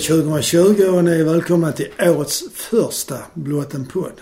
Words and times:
Det 0.00 0.06
2020 0.06 0.82
och 0.82 1.04
ni 1.04 1.10
är 1.10 1.24
välkomna 1.24 1.72
till 1.72 1.88
årets 1.98 2.44
första 2.54 3.18
Blått 3.34 3.74
en 3.74 3.86
podd. 3.86 4.20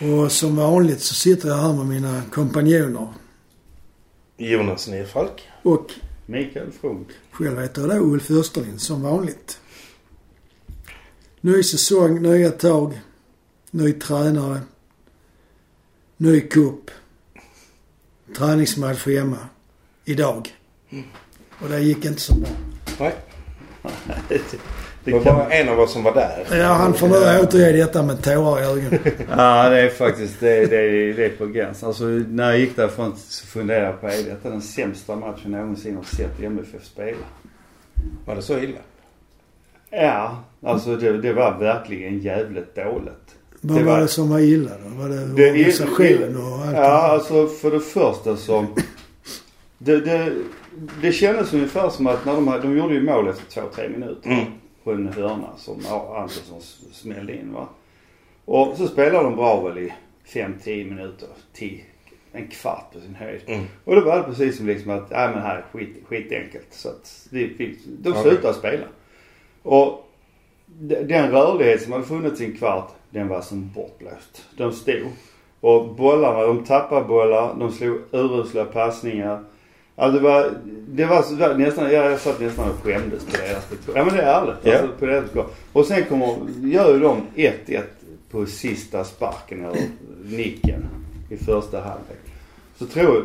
Och 0.00 0.32
som 0.32 0.56
vanligt 0.56 1.00
så 1.00 1.14
sitter 1.14 1.48
jag 1.48 1.56
här 1.56 1.72
med 1.72 1.86
mina 1.86 2.22
kompanjoner. 2.32 3.08
Jonas 4.36 4.88
Nerfalk. 4.88 5.48
Och 5.62 5.90
Mikael 6.26 6.72
Frog. 6.72 7.06
själv 7.30 7.60
heter 7.60 7.82
jag 7.82 7.90
då 7.90 7.96
Ulf 7.96 8.30
Österlind 8.30 8.80
som 8.80 9.02
vanligt. 9.02 9.60
Ny 11.40 11.62
säsong, 11.62 12.22
nya 12.22 12.50
tag, 12.50 13.00
ny 13.70 13.92
tränare, 13.92 14.60
ny 16.16 16.40
cup, 16.40 16.90
träningsmatch 18.36 19.06
hemma 19.06 19.38
idag. 20.04 20.56
Och 21.62 21.68
det 21.68 21.80
gick 21.80 22.04
inte 22.04 22.20
så 22.20 22.34
bra. 22.34 22.50
Nej, 22.98 23.14
Det 25.04 25.12
var 25.12 25.20
bara 25.24 25.50
en 25.50 25.68
av 25.68 25.80
oss 25.80 25.92
som 25.92 26.02
var 26.02 26.14
där. 26.14 26.46
Ja, 26.58 26.66
han 26.66 26.94
får 26.94 27.08
nu 27.08 27.14
återge 27.42 27.72
detta 27.72 28.02
med 28.02 28.22
tårar 28.22 28.60
i 28.60 28.64
ögonen. 28.64 28.98
Ja, 29.30 29.68
det 29.68 29.80
är 29.80 29.88
faktiskt 29.88 30.40
det, 30.40 30.66
det, 30.66 30.76
är- 30.76 31.14
det 31.14 31.24
är 31.24 31.28
på 31.30 31.46
gränsen. 31.46 31.88
Alltså, 31.88 32.04
när 32.04 32.50
jag 32.50 32.58
gick 32.58 32.76
därifrån 32.76 33.16
så 33.16 33.46
funderade 33.46 33.84
jag 33.86 34.00
på 34.00 34.06
är 34.06 34.22
detta 34.22 34.50
den 34.50 34.62
sämsta 34.62 35.16
matchen 35.16 35.52
jag 35.52 35.60
någonsin 35.60 35.96
har 35.96 36.04
sett 36.04 36.40
MFF 36.42 36.84
spela? 36.84 37.16
Var 38.26 38.36
det 38.36 38.42
så 38.42 38.58
illa? 38.58 38.78
Ja, 39.90 40.42
alltså 40.66 40.96
det, 40.96 41.18
det 41.18 41.32
var 41.32 41.58
verkligen 41.58 42.18
jävligt 42.18 42.74
dåligt. 42.74 43.34
Vad 43.60 43.78
Det 43.78 43.84
var 43.84 43.92
var- 43.92 44.00
det 44.00 44.08
som 44.08 44.30
var 44.30 44.38
illa 44.40 44.70
då? 44.84 45.02
Var 45.02 45.08
det, 45.08 45.26
Det 45.26 45.48
är- 45.48 45.50
organisation 45.52 46.36
och 46.36 46.58
allt? 46.66 46.76
Ja, 46.76 47.02
alltså 47.02 47.46
för 47.46 47.70
det 47.70 47.80
första 47.80 48.36
så... 48.36 48.66
Det, 49.78 50.00
det, 50.00 50.32
det 51.02 51.12
kändes 51.12 51.54
ungefär 51.54 51.88
som 51.88 52.06
att 52.06 52.24
när 52.26 52.34
de, 52.34 52.48
hade- 52.48 52.62
de 52.68 52.78
gjorde 52.78 52.94
ju 52.94 53.02
mål 53.02 53.28
efter 53.28 53.50
två, 53.60 53.68
tre 53.74 53.88
minuter. 53.88 54.30
Mm. 54.30 54.44
På 54.84 54.92
en 54.92 55.08
hörna 55.08 55.56
som 55.56 55.74
Andersson 56.16 56.60
smällde 56.92 57.36
in 57.36 57.52
va. 57.52 57.68
Och 58.44 58.76
så 58.76 58.86
spelade 58.88 59.24
de 59.24 59.36
bra 59.36 59.60
väl 59.68 59.78
i 59.78 59.92
5-10 60.26 60.88
minuter. 60.88 61.28
Till 61.52 61.80
en 62.32 62.46
kvart 62.48 62.92
på 62.92 63.00
sin 63.00 63.14
höjd. 63.14 63.40
Mm. 63.46 63.64
Och 63.84 63.94
då 63.94 64.00
var 64.00 64.16
det 64.16 64.22
precis 64.22 64.56
som 64.56 64.66
liksom 64.66 64.90
att, 64.90 65.10
nej 65.10 65.28
men 65.30 65.42
här 65.42 65.56
är 65.56 65.64
skit, 65.72 65.96
skitenkelt. 66.08 66.66
Så 66.70 66.88
att 66.88 67.26
det, 67.30 67.46
de 68.02 68.10
Okej. 68.10 68.22
slutade 68.22 68.54
spela. 68.54 68.84
Och 69.62 70.08
de- 70.66 71.02
den 71.02 71.30
rörlighet 71.30 71.82
som 71.82 71.92
hade 71.92 72.04
funnits 72.04 72.40
i 72.40 72.44
en 72.44 72.56
kvart, 72.56 72.90
den 73.10 73.28
var 73.28 73.40
som 73.40 73.70
bortblåst. 73.74 74.44
De 74.56 74.72
stod. 74.72 75.06
Och 75.60 75.88
bollarna, 75.94 76.40
de 76.46 76.64
tappade 76.64 77.06
bollar, 77.06 77.54
de 77.58 77.72
slog 77.72 77.98
urusla 78.12 78.64
passningar. 78.64 79.44
Alltså 79.96 80.18
det 80.18 80.24
var, 80.24 80.50
det 80.88 81.04
var, 81.04 81.58
nästan, 81.58 81.92
jag 81.92 82.20
satt 82.20 82.40
nästan 82.40 82.70
och 82.70 82.76
skämdes 82.84 83.24
på 83.24 83.36
deras 83.36 83.70
bekostnad. 83.70 83.96
Ja 83.96 84.04
men 84.04 84.16
det 84.16 84.22
är 84.22 84.40
ärligt. 84.40 84.56
Ja. 84.62 84.78
Alltså, 84.78 84.96
på 84.98 85.06
deras 85.06 85.24
bekostnad. 85.24 85.56
Och 85.72 85.86
sen 85.86 86.04
kommer, 86.04 86.36
gör 86.62 86.94
ju 86.94 87.00
de 87.00 87.22
1-1 87.34 87.82
på 88.30 88.46
sista 88.46 89.04
sparken 89.04 89.64
eller 89.64 89.82
nicken 90.24 90.88
i 91.30 91.36
första 91.36 91.80
halvlek. 91.80 92.18
Så 92.78 92.86
tror 92.86 93.24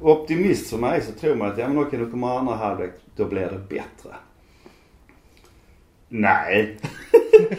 optimist 0.00 0.68
som 0.68 0.82
jag 0.82 0.96
är 0.96 1.00
så 1.00 1.12
tror 1.12 1.34
man 1.34 1.50
att 1.50 1.58
ja 1.58 1.68
men 1.68 1.78
okej 1.78 1.98
då 1.98 2.10
kommer 2.10 2.38
andra 2.38 2.54
halvlek, 2.54 2.90
då 3.16 3.24
blir 3.24 3.40
det 3.40 3.60
bättre. 3.68 4.16
Nej. 6.08 6.78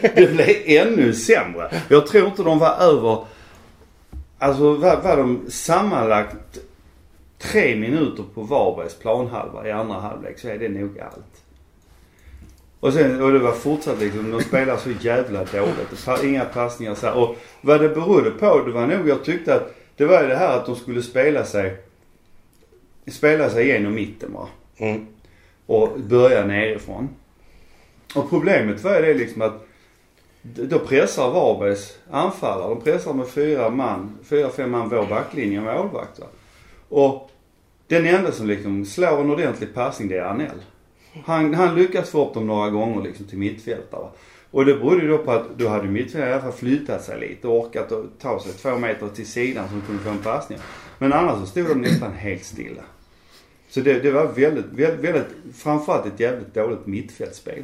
det 0.00 0.32
blev 0.32 0.56
ännu 0.64 1.12
sämre. 1.12 1.70
Jag 1.88 2.06
tror 2.06 2.26
inte 2.26 2.42
de 2.42 2.58
var 2.58 2.76
över, 2.80 3.24
alltså 4.38 4.74
var, 4.74 5.02
var 5.02 5.16
de 5.16 5.50
sammanlagt 5.50 6.58
tre 7.42 7.76
minuter 7.76 8.24
på 8.34 8.42
Varbergs 8.42 8.94
planhalva 8.94 9.68
i 9.68 9.70
andra 9.70 9.94
halvlek 9.94 10.38
så 10.38 10.48
är 10.48 10.58
det 10.58 10.68
nog 10.68 11.00
allt. 11.00 11.42
Och 12.80 12.92
sen, 12.92 13.22
och 13.22 13.32
det 13.32 13.38
var 13.38 13.52
fortsatt 13.52 14.00
liksom, 14.00 14.30
de 14.30 14.40
spelar 14.40 14.76
så 14.76 14.90
jävla 15.00 15.44
dåligt. 15.44 16.24
Inga 16.24 16.44
passningar 16.44 16.94
så 16.94 17.06
här. 17.06 17.16
Och 17.16 17.36
vad 17.60 17.80
det 17.80 17.88
berodde 17.88 18.30
på, 18.30 18.62
det 18.66 18.72
var 18.72 18.86
nog, 18.86 19.08
jag 19.08 19.24
tyckte 19.24 19.54
att 19.54 19.74
det 19.96 20.04
var 20.04 20.22
det 20.22 20.36
här 20.36 20.58
att 20.58 20.66
de 20.66 20.76
skulle 20.76 21.02
spela 21.02 21.44
sig, 21.44 21.76
spela 23.06 23.50
sig 23.50 23.64
igenom 23.64 23.94
mitten 23.94 24.32
va. 24.32 24.48
Mm. 24.76 25.06
Och 25.66 26.00
börja 26.00 26.44
nerifrån. 26.44 27.08
Och 28.14 28.30
problemet 28.30 28.84
var 28.84 29.02
det 29.02 29.14
liksom 29.14 29.42
att 29.42 29.66
då 30.42 30.78
pressar 30.78 31.30
Varbergs 31.30 31.98
anfallare, 32.10 32.68
de 32.68 32.80
pressar 32.80 33.12
med 33.12 33.28
fyra 33.28 33.70
man, 33.70 34.18
fyra, 34.24 34.50
fem 34.50 34.70
man 34.70 34.88
vår 34.88 35.06
backlinje 35.06 35.58
och 35.58 35.64
målvakter. 35.64 36.26
Och 36.88 37.31
den 37.86 38.06
enda 38.06 38.32
som 38.32 38.46
liksom 38.46 38.84
slår 38.84 39.20
en 39.20 39.30
ordentlig 39.30 39.74
passning 39.74 40.08
det 40.08 40.18
är 40.18 40.22
Arnell. 40.22 40.62
Han, 41.24 41.54
han 41.54 41.74
lyckas 41.74 42.10
få 42.10 42.28
upp 42.28 42.34
dem 42.34 42.46
några 42.46 42.70
gånger 42.70 43.02
liksom 43.02 43.26
till 43.26 43.38
mittfältare. 43.38 44.08
Och 44.50 44.64
det 44.64 44.74
berodde 44.74 45.02
ju 45.02 45.08
då 45.08 45.18
på 45.18 45.30
att 45.30 45.58
då 45.58 45.68
hade 45.68 45.88
mittfältaren 45.88 46.28
i 46.28 46.32
alla 46.32 46.42
fall 46.42 46.52
flyttat 46.52 47.04
sig 47.04 47.20
lite 47.20 47.48
och 47.48 47.60
orkat 47.60 47.92
att 47.92 48.20
ta 48.20 48.40
sig 48.40 48.52
två 48.52 48.78
meter 48.78 49.08
till 49.08 49.26
sidan 49.26 49.68
så 49.68 49.74
de 49.74 49.80
kunde 49.80 50.02
få 50.02 50.10
en 50.10 50.18
passning. 50.18 50.58
Men 50.98 51.12
annars 51.12 51.40
så 51.40 51.46
stod 51.46 51.68
de 51.68 51.80
nästan 51.80 52.12
helt 52.12 52.44
stilla. 52.44 52.82
Så 53.68 53.80
det, 53.80 54.00
det 54.00 54.10
var 54.10 54.26
väldigt, 54.26 54.66
väldigt, 54.72 55.04
väldigt, 55.04 55.26
framförallt 55.54 56.06
ett 56.06 56.20
jävligt 56.20 56.54
dåligt 56.54 56.86
mittfältsspel. 56.86 57.62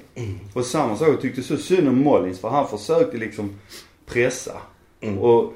Och 0.54 0.64
samma 0.64 0.96
sak, 0.96 1.08
jag 1.08 1.20
tyckte 1.20 1.42
så 1.42 1.56
synd 1.56 1.88
om 1.88 1.98
Mollins 1.98 2.40
för 2.40 2.48
han 2.48 2.68
försökte 2.68 3.16
liksom 3.16 3.58
pressa. 4.06 4.52
Mm. 5.00 5.18
Och 5.18 5.52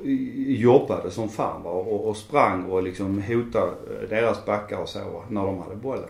jobbade 0.46 1.10
som 1.10 1.28
fan 1.28 1.62
va? 1.62 1.70
Och, 1.70 2.08
och 2.08 2.16
sprang 2.16 2.64
och 2.64 2.82
liksom 2.82 3.22
hotade 3.22 3.66
eh, 3.66 4.08
deras 4.08 4.44
backar 4.44 4.76
och 4.76 4.88
så 4.88 4.98
va, 4.98 5.24
när 5.28 5.46
de 5.46 5.58
hade 5.58 5.76
bollen. 5.76 6.08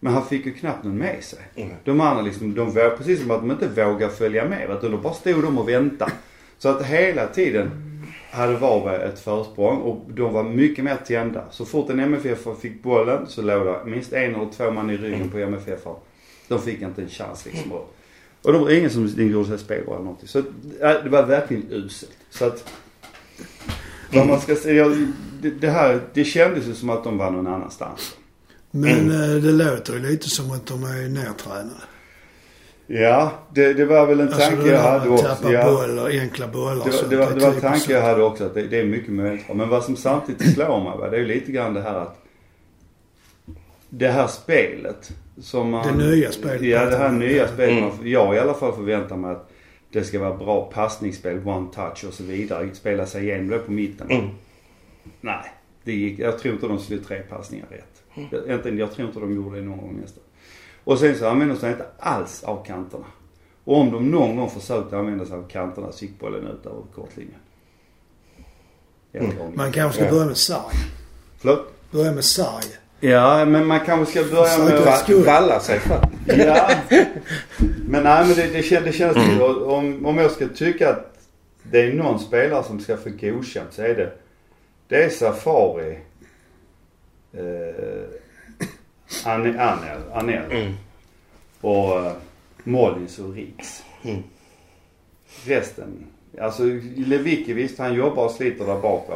Men 0.00 0.12
han 0.12 0.26
fick 0.26 0.46
ju 0.46 0.52
knappt 0.52 0.84
någon 0.84 0.98
med 0.98 1.24
sig. 1.24 1.38
Mm. 1.54 1.74
De 1.84 2.00
andra 2.00 2.22
liksom, 2.22 2.54
de 2.54 2.74
var 2.74 2.96
precis 2.96 3.20
som 3.20 3.30
att 3.30 3.40
de 3.40 3.50
inte 3.50 3.68
vågade 3.68 4.12
följa 4.12 4.48
med 4.48 4.70
utan 4.70 4.90
de 4.90 5.02
bara 5.02 5.14
stod 5.14 5.42
de 5.42 5.58
och 5.58 5.68
väntade. 5.68 6.12
Så 6.58 6.68
att 6.68 6.86
hela 6.86 7.26
tiden 7.26 7.70
hade 8.30 8.56
Varberg 8.56 9.02
ett 9.02 9.20
försprång 9.20 9.78
och 9.78 10.04
de 10.08 10.32
var 10.32 10.42
mycket 10.42 10.84
mer 10.84 10.96
tända. 10.96 11.44
Så 11.50 11.64
fort 11.64 11.90
en 11.90 12.00
MFF 12.00 12.46
fick 12.60 12.82
bollen 12.82 13.26
så 13.26 13.42
låg 13.42 13.66
det 13.66 13.80
minst 13.84 14.12
en 14.12 14.34
eller 14.34 14.50
två 14.56 14.70
man 14.70 14.90
i 14.90 14.96
ryggen 14.96 15.30
på 15.30 15.38
MFF. 15.38 15.80
De 16.48 16.58
fick 16.58 16.82
inte 16.82 17.02
en 17.02 17.08
chans 17.08 17.46
liksom. 17.46 17.72
Och, 17.72 17.94
och 18.44 18.52
det 18.52 18.58
var 18.58 18.70
ingen 18.70 18.90
som 18.90 19.06
gjorde 19.06 19.48
sig 19.48 19.58
spelbra 19.58 19.94
eller 19.94 20.04
någonting. 20.04 20.28
Så 20.28 20.42
det 20.80 21.08
var 21.08 21.22
verkligen 21.26 21.62
uselt. 21.70 22.16
Så 22.30 22.44
att 22.44 22.64
vad 24.12 24.26
man 24.26 24.40
ska 24.40 24.56
säga, 24.56 24.88
det, 25.42 25.50
det 25.50 25.70
här, 25.70 26.00
det 26.14 26.24
kändes 26.24 26.66
ju 26.66 26.74
som 26.74 26.90
att 26.90 27.04
de 27.04 27.18
var 27.18 27.30
någon 27.30 27.46
annanstans. 27.46 28.16
Men 28.70 29.10
eh, 29.10 29.42
det 29.42 29.52
låter 29.52 29.92
ju 29.92 29.98
lite 30.00 30.30
som 30.30 30.50
att 30.50 30.66
de 30.66 30.84
är 30.84 31.08
nertränade. 31.08 31.70
Ja, 32.86 33.32
det, 33.54 33.72
det 33.72 33.84
var 33.84 34.06
väl 34.06 34.20
en 34.20 34.28
Alltså 34.28 34.40
tanke 34.50 34.70
jag 34.70 34.80
hade 34.82 35.08
också. 35.08 35.26
tappa 35.26 35.52
Ja. 35.52 35.64
boll 35.70 35.98
och 35.98 36.08
enkla 36.08 36.48
bollar. 36.48 36.84
Det 36.84 37.10
det 37.10 37.16
var, 37.16 37.30
det 37.32 37.40
var 37.40 37.48
en 37.48 37.52
typ 37.54 37.62
tanke 37.62 37.92
jag 37.92 38.02
hade 38.02 38.22
också 38.22 38.44
att 38.44 38.54
det, 38.54 38.62
det 38.66 38.80
är 38.80 38.84
mycket 38.84 39.12
möjligt. 39.12 39.44
Men 39.54 39.68
vad 39.68 39.84
som 39.84 39.96
samtidigt 39.96 40.54
slår 40.54 40.84
mig 40.84 40.98
va, 40.98 41.10
det 41.10 41.16
är 41.16 41.20
ju 41.20 41.26
lite 41.26 41.52
grann 41.52 41.74
det 41.74 41.82
här 41.82 41.94
att 41.94 42.18
det 43.90 44.08
här 44.08 44.26
spelet 44.26 45.10
som 45.40 45.70
man... 45.70 45.98
Det 45.98 46.06
nya 46.06 46.32
spelet 46.32 46.62
Ja, 46.62 46.84
det 46.84 46.96
här 46.96 47.12
nya 47.12 47.48
spelet. 47.48 47.70
Mm. 47.78 47.84
Man, 47.84 48.10
jag 48.10 48.34
i 48.34 48.38
alla 48.38 48.54
fall 48.54 48.72
förväntar 48.72 49.16
mig 49.16 49.30
att 49.30 49.50
det 49.90 50.04
ska 50.04 50.18
vara 50.18 50.34
bra 50.34 50.70
passningsspel, 50.74 51.48
one 51.48 51.66
touch 51.74 52.04
och 52.08 52.14
så 52.14 52.22
vidare. 52.22 52.74
Spela 52.74 53.06
sig 53.06 53.24
igenom 53.24 53.48
det 53.48 53.58
på 53.58 53.72
mitten. 53.72 54.10
Mm. 54.10 54.26
Nej, 55.20 55.52
det 55.84 55.92
gick, 55.92 56.18
jag 56.18 56.38
tror 56.38 56.54
inte 56.54 56.66
de 56.66 56.78
slog 56.78 57.06
tre 57.06 57.20
passningar 57.20 57.66
rätt. 57.70 58.02
Jag, 58.30 58.56
inte, 58.56 58.68
jag 58.68 58.92
tror 58.92 59.08
inte 59.08 59.20
de 59.20 59.34
gjorde 59.34 59.56
det 59.60 59.64
någon 59.66 59.78
gång 59.78 59.98
nästan. 60.02 60.22
Och 60.84 60.98
sen 60.98 61.18
så 61.18 61.28
använde 61.28 61.54
de 61.54 61.60
sig 61.60 61.70
inte 61.72 61.86
alls 61.98 62.44
av 62.44 62.64
kanterna. 62.64 63.04
Och 63.64 63.76
om 63.80 63.90
de 63.92 64.10
någon 64.10 64.36
gång 64.36 64.50
försökte 64.50 64.98
använda 64.98 65.26
sig 65.26 65.36
av 65.36 65.48
kanterna 65.48 65.92
så 65.92 66.04
gick 66.04 66.18
bollen 66.18 66.46
ut 66.46 66.66
över 66.66 66.82
kortlinjen. 66.94 67.38
Mm. 69.12 69.32
Man 69.54 69.72
kanske 69.72 69.96
ska 69.96 70.04
Ja. 70.04 70.10
börja 70.10 70.26
med 70.26 70.36
sarg. 70.36 70.74
Förlåt? 71.38 71.72
Börja 71.90 72.12
med 72.12 72.24
sarg. 72.24 72.64
Ja, 73.04 73.44
men 73.44 73.66
man 73.66 73.80
kanske 73.80 74.20
ska 74.20 74.34
börja 74.34 74.58
med... 74.58 74.88
att-. 74.88 75.08
Valla 75.08 75.60
sig 75.60 75.80
fram. 75.80 76.10
Ja. 76.26 76.70
Men 77.86 78.02
nej 78.02 78.26
men 78.26 78.36
det, 78.36 78.46
det, 78.46 78.62
kän, 78.62 78.84
det 78.84 78.92
känns 78.92 79.16
mm. 79.16 79.42
om, 79.42 80.06
om 80.06 80.18
jag 80.18 80.30
ska 80.30 80.48
tycka 80.48 80.90
att 80.90 81.18
det 81.62 81.82
är 81.82 81.92
någon 81.92 82.18
spelare 82.18 82.64
som 82.64 82.80
ska 82.80 82.96
få 82.96 83.10
godkänt 83.20 83.72
så 83.72 83.82
är 83.82 83.94
det 83.94 84.12
det 84.88 85.04
är 85.04 85.08
Safari 85.08 85.98
eh, 87.32 88.04
Anel, 89.24 89.58
Anel, 89.58 90.00
Anel 90.12 90.50
Mm. 90.50 90.72
och 91.60 91.98
eh, 91.98 92.12
Mollins 92.64 93.18
och 93.18 93.34
Riks. 93.34 93.82
Mm. 94.02 94.22
Resten, 95.44 96.06
alltså 96.40 96.62
Lewicki 96.96 97.52
visst 97.52 97.78
han 97.78 97.94
jobbar 97.94 98.24
och 98.24 98.30
sliter 98.30 98.66
där 98.66 98.80
bak. 98.80 99.08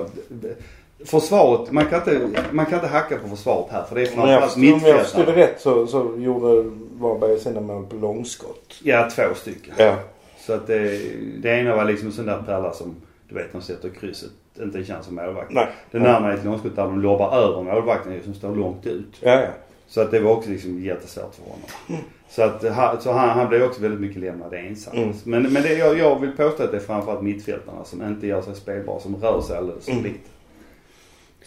Va. 0.99 1.05
Försvaret, 1.07 1.71
man 1.73 1.87
kan 1.87 1.99
inte, 1.99 2.29
man 2.53 2.67
kan 2.67 2.75
inte 2.75 2.89
hacka 2.89 3.19
på 3.19 3.29
försvaret 3.29 3.73
här 3.73 3.85
för 3.85 3.95
det 3.95 4.03
är 4.03 4.07
framförallt 4.07 4.45
förstod, 4.45 4.73
om 4.73 4.81
jag 4.87 5.01
förstod 5.01 5.27
det 5.27 5.27
mittfältare. 5.27 5.47
rätt 5.53 5.61
så, 5.61 5.87
så 5.87 6.15
gjorde 6.19 6.71
Varberg 6.99 7.39
sina 7.39 7.61
mål 7.61 7.87
på 7.87 7.97
långskott. 7.97 8.75
Ja, 8.83 9.09
två 9.17 9.23
stycken. 9.35 9.75
Ja. 9.77 9.97
Så 10.39 10.53
att 10.53 10.67
det, 10.67 11.01
det 11.43 11.49
ena 11.49 11.77
var 11.77 11.85
liksom 11.85 12.07
en 12.07 12.13
sån 12.13 12.27
där 12.27 12.43
pärla 12.47 12.73
som, 12.73 12.95
du 13.29 13.35
vet, 13.35 13.53
de 13.53 13.63
sätter 13.63 13.89
krysset. 13.89 14.31
Inte 14.63 14.79
en 14.79 14.85
chans 14.85 15.07
som 15.07 15.15
målvakt. 15.15 15.53
Nej. 15.53 15.67
Den 15.91 16.07
andra 16.07 16.33
är 16.33 16.37
ett 16.37 16.45
långskott 16.45 16.77
där 16.77 16.83
de 16.83 17.01
lobbar 17.01 17.37
över 17.37 17.63
målvakten 17.63 18.21
som 18.25 18.35
står 18.35 18.55
långt 18.57 18.87
ut. 18.87 19.17
Ja, 19.21 19.41
ja. 19.41 19.49
Så 19.87 20.01
att 20.01 20.11
det 20.11 20.21
var 20.21 20.33
också 20.33 20.51
liksom 20.51 20.83
jättesvårt 20.85 21.35
för 21.35 21.43
honom. 21.43 22.05
Så, 22.31 22.43
att, 22.43 23.03
så 23.03 23.13
han, 23.13 23.29
han 23.29 23.49
blev 23.49 23.63
också 23.63 23.83
väldigt 23.83 24.01
mycket 24.01 24.23
lämnad 24.23 24.55
ensam. 24.55 24.97
Mm. 24.97 25.15
Men, 25.25 25.43
men 25.53 25.63
det, 25.63 25.73
jag, 25.75 25.99
jag 25.99 26.21
vill 26.21 26.33
påstå 26.37 26.63
att 26.63 26.71
det 26.71 26.77
är 26.77 26.81
framförallt 26.81 27.23
mittfältarna 27.23 27.85
som 27.85 28.03
inte 28.03 28.27
gör 28.27 28.43
sig 28.43 28.55
spelbara, 28.55 29.01
som 29.01 29.17
rör 29.17 29.41
sig 29.41 29.57
alldeles 29.57 29.85
för 29.85 29.93
Mm. 29.93 30.05
lite. 30.05 30.19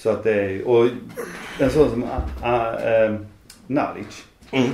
Så 0.02 0.10
att 0.10 0.24
det 0.24 0.34
är, 0.34 0.68
och 0.68 0.88
en 1.60 1.70
sån 1.70 1.90
som 1.90 2.04
uh, 2.04 3.20
Nalic. 3.68 4.26
Mm. 4.52 4.70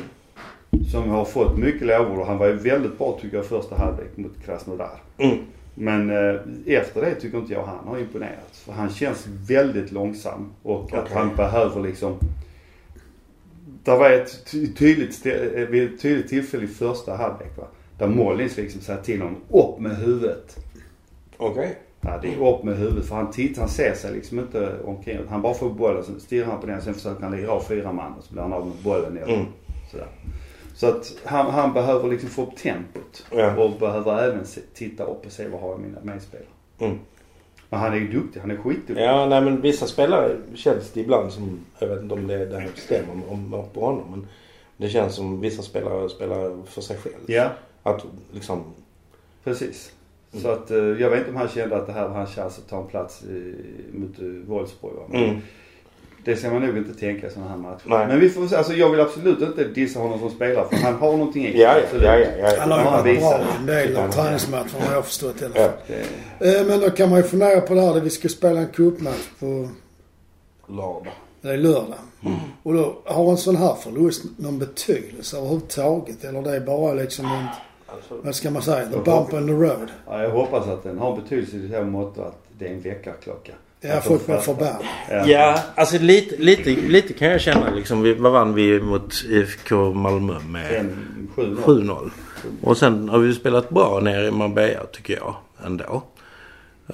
Som 0.91 1.09
har 1.09 1.25
fått 1.25 1.57
mycket 1.57 1.87
lovord 1.87 2.19
och 2.19 2.25
han 2.25 2.37
var 2.37 2.47
ju 2.47 2.53
väldigt 2.53 2.97
bra 2.97 3.19
tycker 3.21 3.37
jag 3.37 3.45
första 3.45 3.75
halvlek 3.75 4.17
mot 4.17 4.43
Krasnodar. 4.45 5.01
Mm. 5.17 5.37
Men 5.75 6.09
eh, 6.09 6.41
efter 6.65 7.01
det 7.01 7.15
tycker 7.15 7.37
inte 7.37 7.53
jag 7.53 7.63
han 7.63 7.87
har 7.87 7.97
imponerat. 7.97 8.55
För 8.65 8.73
han 8.73 8.89
känns 8.89 9.27
väldigt 9.47 9.91
långsam 9.91 10.51
och 10.63 10.93
att 10.93 11.03
Okej. 11.03 11.17
han 11.17 11.35
behöver 11.35 11.81
liksom... 11.81 12.17
Det 13.83 13.91
var 13.91 14.11
ett 14.11 14.45
ty- 14.51 14.73
tydligt, 14.73 15.25
eh, 15.25 15.33
vid 15.51 15.93
ett 15.93 16.01
tydligt 16.01 16.27
tillfälle 16.29 16.63
i 16.63 16.67
första 16.67 17.15
halvlek 17.15 17.57
va. 17.57 17.67
Där 17.97 18.07
Mollins 18.07 18.57
liksom 18.57 18.81
säger 18.81 19.01
till 19.01 19.21
honom, 19.21 19.41
upp 19.49 19.79
med 19.79 19.97
huvudet. 19.97 20.57
Okej. 21.37 21.77
Ja, 22.07 22.19
det 22.21 22.33
är 22.33 22.53
upp 22.53 22.63
med 22.63 22.77
huvudet 22.77 23.05
för 23.07 23.15
han 23.15 23.31
tittar, 23.31 23.61
han 23.61 23.69
ser 23.69 23.93
sig 23.93 24.13
liksom 24.13 24.39
inte 24.39 24.75
omkring. 24.85 25.17
Han 25.29 25.41
bara 25.41 25.53
får 25.53 25.69
bollen, 25.69 26.03
så 26.03 26.19
stirrar 26.19 26.45
han 26.47 26.59
på 26.61 26.67
den, 26.67 26.81
sen 26.81 26.93
försöker 26.93 27.21
han 27.21 27.31
lägga 27.31 27.51
av 27.51 27.59
fyra 27.61 27.91
man 27.91 28.13
och 28.13 28.23
så 28.23 28.33
blir 28.33 28.41
han 28.41 28.53
av 28.53 28.67
med 28.67 28.75
bollen 28.83 29.17
eller 29.17 29.33
Mm. 29.33 29.45
sådär. 29.91 30.07
Så 30.75 30.87
att 30.87 31.13
han, 31.25 31.51
han 31.51 31.73
behöver 31.73 32.09
liksom 32.09 32.29
få 32.29 32.43
upp 32.43 32.55
tempot. 32.55 33.25
Ja. 33.31 33.55
Och 33.63 33.79
behöver 33.79 34.23
även 34.23 34.45
se, 34.45 34.61
titta 34.73 35.03
upp 35.03 35.25
och 35.25 35.31
se 35.31 35.47
vad 35.47 35.61
har 35.61 35.69
jag 35.69 35.79
mina 35.79 35.97
medspelare. 36.03 36.47
Mm. 36.79 36.97
Men 37.69 37.79
han 37.79 37.93
är 37.93 37.97
ju 37.97 38.07
duktig, 38.11 38.39
han 38.39 38.51
är 38.51 38.57
skitduktig. 38.57 38.97
Ja, 39.05 39.25
nej 39.25 39.41
men 39.41 39.61
vissa 39.61 39.85
spelare 39.87 40.35
känns 40.55 40.91
det 40.91 40.99
ibland 40.99 41.31
som, 41.31 41.59
jag 41.79 41.87
vet 41.87 42.01
inte 42.01 42.13
om 42.13 42.27
det, 42.27 42.45
det 42.45 42.59
här 42.59 42.69
stämmer 42.75 43.11
om, 43.29 43.53
om, 43.53 43.63
på 43.73 43.85
honom 43.85 44.05
men 44.11 44.27
det 44.77 44.89
känns 44.89 45.15
som 45.15 45.41
vissa 45.41 45.61
spelare 45.61 46.09
spelar 46.09 46.63
för 46.65 46.81
sig 46.81 46.97
själv. 46.97 47.15
Ja, 47.25 47.49
Att 47.83 48.05
liksom, 48.31 48.63
precis. 49.43 49.91
Mm. 50.33 50.43
Så 50.43 50.49
att 50.51 50.71
eh, 50.71 50.77
jag 50.77 51.09
vet 51.09 51.19
inte 51.19 51.29
om 51.31 51.35
han 51.37 51.47
kände 51.49 51.75
att 51.77 51.87
det 51.87 51.93
här 51.93 52.07
var 52.07 52.15
hans 52.15 52.35
chans 52.35 52.57
att 52.57 52.69
ta 52.69 52.81
en 52.81 52.87
plats 52.87 53.23
i, 53.23 53.55
mot 53.93 54.19
uh, 54.19 54.43
Wolfsburg. 54.47 54.93
va. 54.93 55.01
Men 55.09 55.23
mm. 55.23 55.41
Det 56.25 56.35
ska 56.35 56.49
man 56.51 56.61
nog 56.61 56.77
inte 56.77 56.99
tänka 56.99 57.27
i 57.27 57.29
sådana 57.29 57.49
här 57.49 57.57
matcher. 57.57 57.81
Nej. 57.85 58.07
Men 58.07 58.19
vi 58.19 58.29
får. 58.29 58.53
Alltså 58.55 58.73
jag 58.73 58.89
vill 58.89 58.99
absolut 58.99 59.41
inte 59.41 59.63
dissa 59.63 59.99
honom 59.99 60.19
som 60.19 60.29
spelare 60.29 60.65
för 60.69 60.75
han 60.75 60.93
har 60.95 61.11
någonting 61.17 61.45
i 61.45 61.51
sig. 61.51 61.61
Ja, 61.61 61.75
ja, 61.93 61.99
ja, 62.03 62.15
ja, 62.19 62.27
ja. 62.39 62.53
Han 62.59 62.71
har 62.71 62.79
ju 62.79 62.85
Ja, 62.85 62.91
varit 62.91 63.19
bra 63.19 63.55
en 63.59 63.65
del 63.65 63.95
av 63.95 64.01
han. 64.01 64.11
träningsmatcherna 64.11 64.85
har 64.87 64.93
jag 64.93 65.05
förstått 65.05 65.41
i 65.41 65.45
alla 65.45 65.55
ja. 65.55 65.63
fall. 65.63 65.77
Det, 66.39 66.59
Eh, 66.59 66.65
Men 66.67 66.79
då 66.79 66.89
kan 66.89 67.09
man 67.09 67.17
ju 67.17 67.23
fundera 67.23 67.61
på 67.61 67.73
det 67.73 67.81
här. 67.81 67.97
att 67.97 68.03
Vi 68.03 68.09
ska 68.09 68.29
spela 68.29 68.59
en 68.59 68.67
cupmatch 68.67 69.27
på 69.39 69.69
Lördag. 70.67 71.13
det 71.41 71.49
är 71.49 71.57
lördag. 71.57 71.99
Mm. 72.25 72.37
Och 72.63 72.73
då 72.73 72.97
har 73.05 73.31
en 73.31 73.37
sån 73.37 73.55
här 73.55 73.73
förlust 73.75 74.23
någon 74.37 74.59
betydelse 74.59 75.37
överhuvudtaget? 75.37 76.23
Eller 76.23 76.41
det 76.41 76.55
är 76.55 76.59
bara 76.59 76.93
liksom 76.93 77.25
en, 77.25 77.45
Alltså, 77.87 78.15
vad 78.23 78.35
ska 78.35 78.51
man 78.51 78.61
säga, 78.61 78.85
the 78.85 78.95
bump 78.97 79.33
on 79.33 79.47
the 79.47 79.53
road? 79.53 79.91
ja, 80.07 80.23
jag 80.23 80.29
hoppas 80.29 80.67
att 80.67 80.83
den 80.83 80.97
har 80.97 81.15
betydelse 81.15 81.55
i 81.55 81.59
det 81.59 81.77
här 81.77 81.83
måttet 81.83 82.23
att 82.23 82.43
det 82.59 82.67
är 82.67 82.73
en 82.73 82.81
väckarklocka. 82.81 83.51
Ja, 83.81 84.01
folk 84.01 84.25
blir 84.25 84.37
förbannade. 84.37 84.85
ja, 85.09 85.59
alltså 85.75 85.97
lite, 85.99 86.35
lite, 86.37 86.69
lite 86.69 87.13
kan 87.13 87.27
jag 87.27 87.41
känna 87.41 87.69
liksom. 87.69 88.01
Vi, 88.01 88.13
vad 88.13 88.31
vann 88.31 88.53
vi 88.53 88.81
mot 88.81 89.13
IFK 89.29 89.93
Malmö 89.93 90.39
med? 90.39 90.75
En 90.75 91.29
7-0. 91.35 91.55
7-0. 91.63 92.09
Och 92.61 92.77
sen 92.77 93.09
har 93.09 93.19
vi 93.19 93.33
spelat 93.33 93.69
bra 93.69 93.99
nere 93.99 94.27
i 94.27 94.31
Marbella 94.31 94.85
tycker 94.85 95.15
jag 95.15 95.35
ändå. 95.65 96.03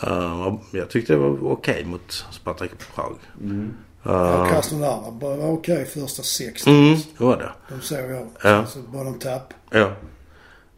Uh, 0.08 0.56
jag 0.72 0.90
tyckte 0.90 1.14
det 1.14 1.20
var 1.20 1.52
okej 1.52 1.86
mot 1.86 2.26
Spartak 2.32 2.70
Prag. 2.96 3.16
Mm. 3.42 3.74
Ja, 4.04 4.44
Uh, 4.44 4.50
Krasnodar 4.50 5.00
var 5.22 5.38
var 5.38 5.52
okej 5.52 5.86
första 5.86 6.24
sex. 6.24 6.68
mm, 6.68 6.96
det 7.18 7.24
var 7.24 7.38
det. 7.38 7.52
De 7.70 7.82
såg 7.82 8.00
jag. 8.00 8.28
Ja. 8.44 8.66
Så 8.66 8.80
bara 8.80 9.04
de 9.04 9.20
tapp. 9.20 9.54
Ja. 9.70 9.92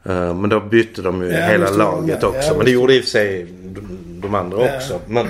Eh, 0.05 0.33
men 0.35 0.49
då 0.49 0.59
bytte 0.59 1.01
de 1.01 1.21
ju 1.21 1.29
Ja, 1.31 1.45
hela 1.47 1.69
de 1.71 1.77
laget 1.77 2.21
det. 2.21 2.27
också. 2.27 2.47
Ja, 2.47 2.53
men 2.57 2.65
det 2.65 2.71
gjorde 2.71 2.95
i 2.95 2.99
och 2.99 3.03
för 3.03 3.09
sig 3.09 3.43
de, 3.63 3.81
de 4.21 4.35
andra 4.35 4.65
Ja. 4.65 4.75
också. 4.75 4.99
Men, 5.07 5.27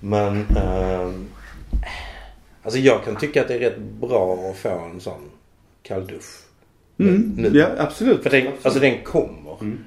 men 0.00 0.46
ehm, 0.56 1.26
alltså 2.62 2.78
jag 2.80 3.04
kan 3.04 3.16
tycka 3.16 3.40
att 3.42 3.48
det 3.48 3.54
är 3.54 3.58
rätt 3.58 3.78
bra 4.00 4.50
att 4.50 4.56
få 4.56 4.68
en 4.78 5.00
sån 5.00 5.20
kalldusch. 5.82 6.24
Mm. 6.98 7.34
Nu. 7.36 7.58
Ja, 7.58 7.66
absolut. 7.78 8.22
För 8.22 8.30
den, 8.30 8.40
absolut. 8.40 8.66
alltså 8.66 8.80
den 8.80 9.04
kommer. 9.04 9.56
Mm. 9.60 9.78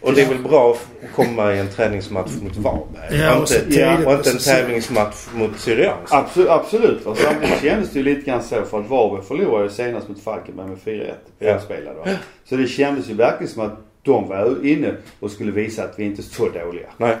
Och 0.00 0.12
det 0.12 0.22
är 0.22 0.28
väl 0.28 0.42
bra 0.42 0.70
att 0.70 1.14
komma 1.14 1.54
i 1.54 1.58
en 1.58 1.68
träningsmatch 1.68 2.30
mot 2.42 2.56
Varberg. 2.56 3.20
Ja, 3.20 3.34
och 3.34 3.40
inte, 3.40 3.64
tidigt 3.64 4.06
och 4.06 4.12
inte 4.12 4.30
en 4.30 4.38
tävlingsmatch 4.38 5.26
mot 5.34 5.60
Syriansk. 5.60 6.14
Absolut, 6.14 6.48
absolut. 6.48 7.06
Och 7.06 7.16
samtidigt 7.16 7.60
kändes 7.62 7.90
det 7.90 7.98
ju 7.98 8.04
lite 8.04 8.20
grann 8.20 8.42
så 8.42 8.62
för 8.62 8.80
att 8.80 8.88
Varberg 8.88 9.22
förlorade 9.22 9.70
senast 9.70 10.08
mot 10.08 10.20
Falkenberg 10.20 10.68
med 10.68 10.78
4-1. 10.78 11.14
Ja. 11.38 11.58
Förspelade 11.58 11.98
va. 11.98 12.06
Så 12.44 12.56
det 12.56 12.66
kändes 12.66 13.10
ju 13.10 13.14
verkligen 13.14 13.52
som 13.52 13.62
att 13.62 13.78
de 14.02 14.28
var 14.28 14.66
inne 14.66 14.94
och 15.20 15.30
skulle 15.30 15.52
visa 15.52 15.84
att 15.84 15.98
vi 15.98 16.04
inte 16.04 16.20
är 16.20 16.24
så 16.24 16.48
dåliga. 16.48 16.86
Nej. 16.96 17.16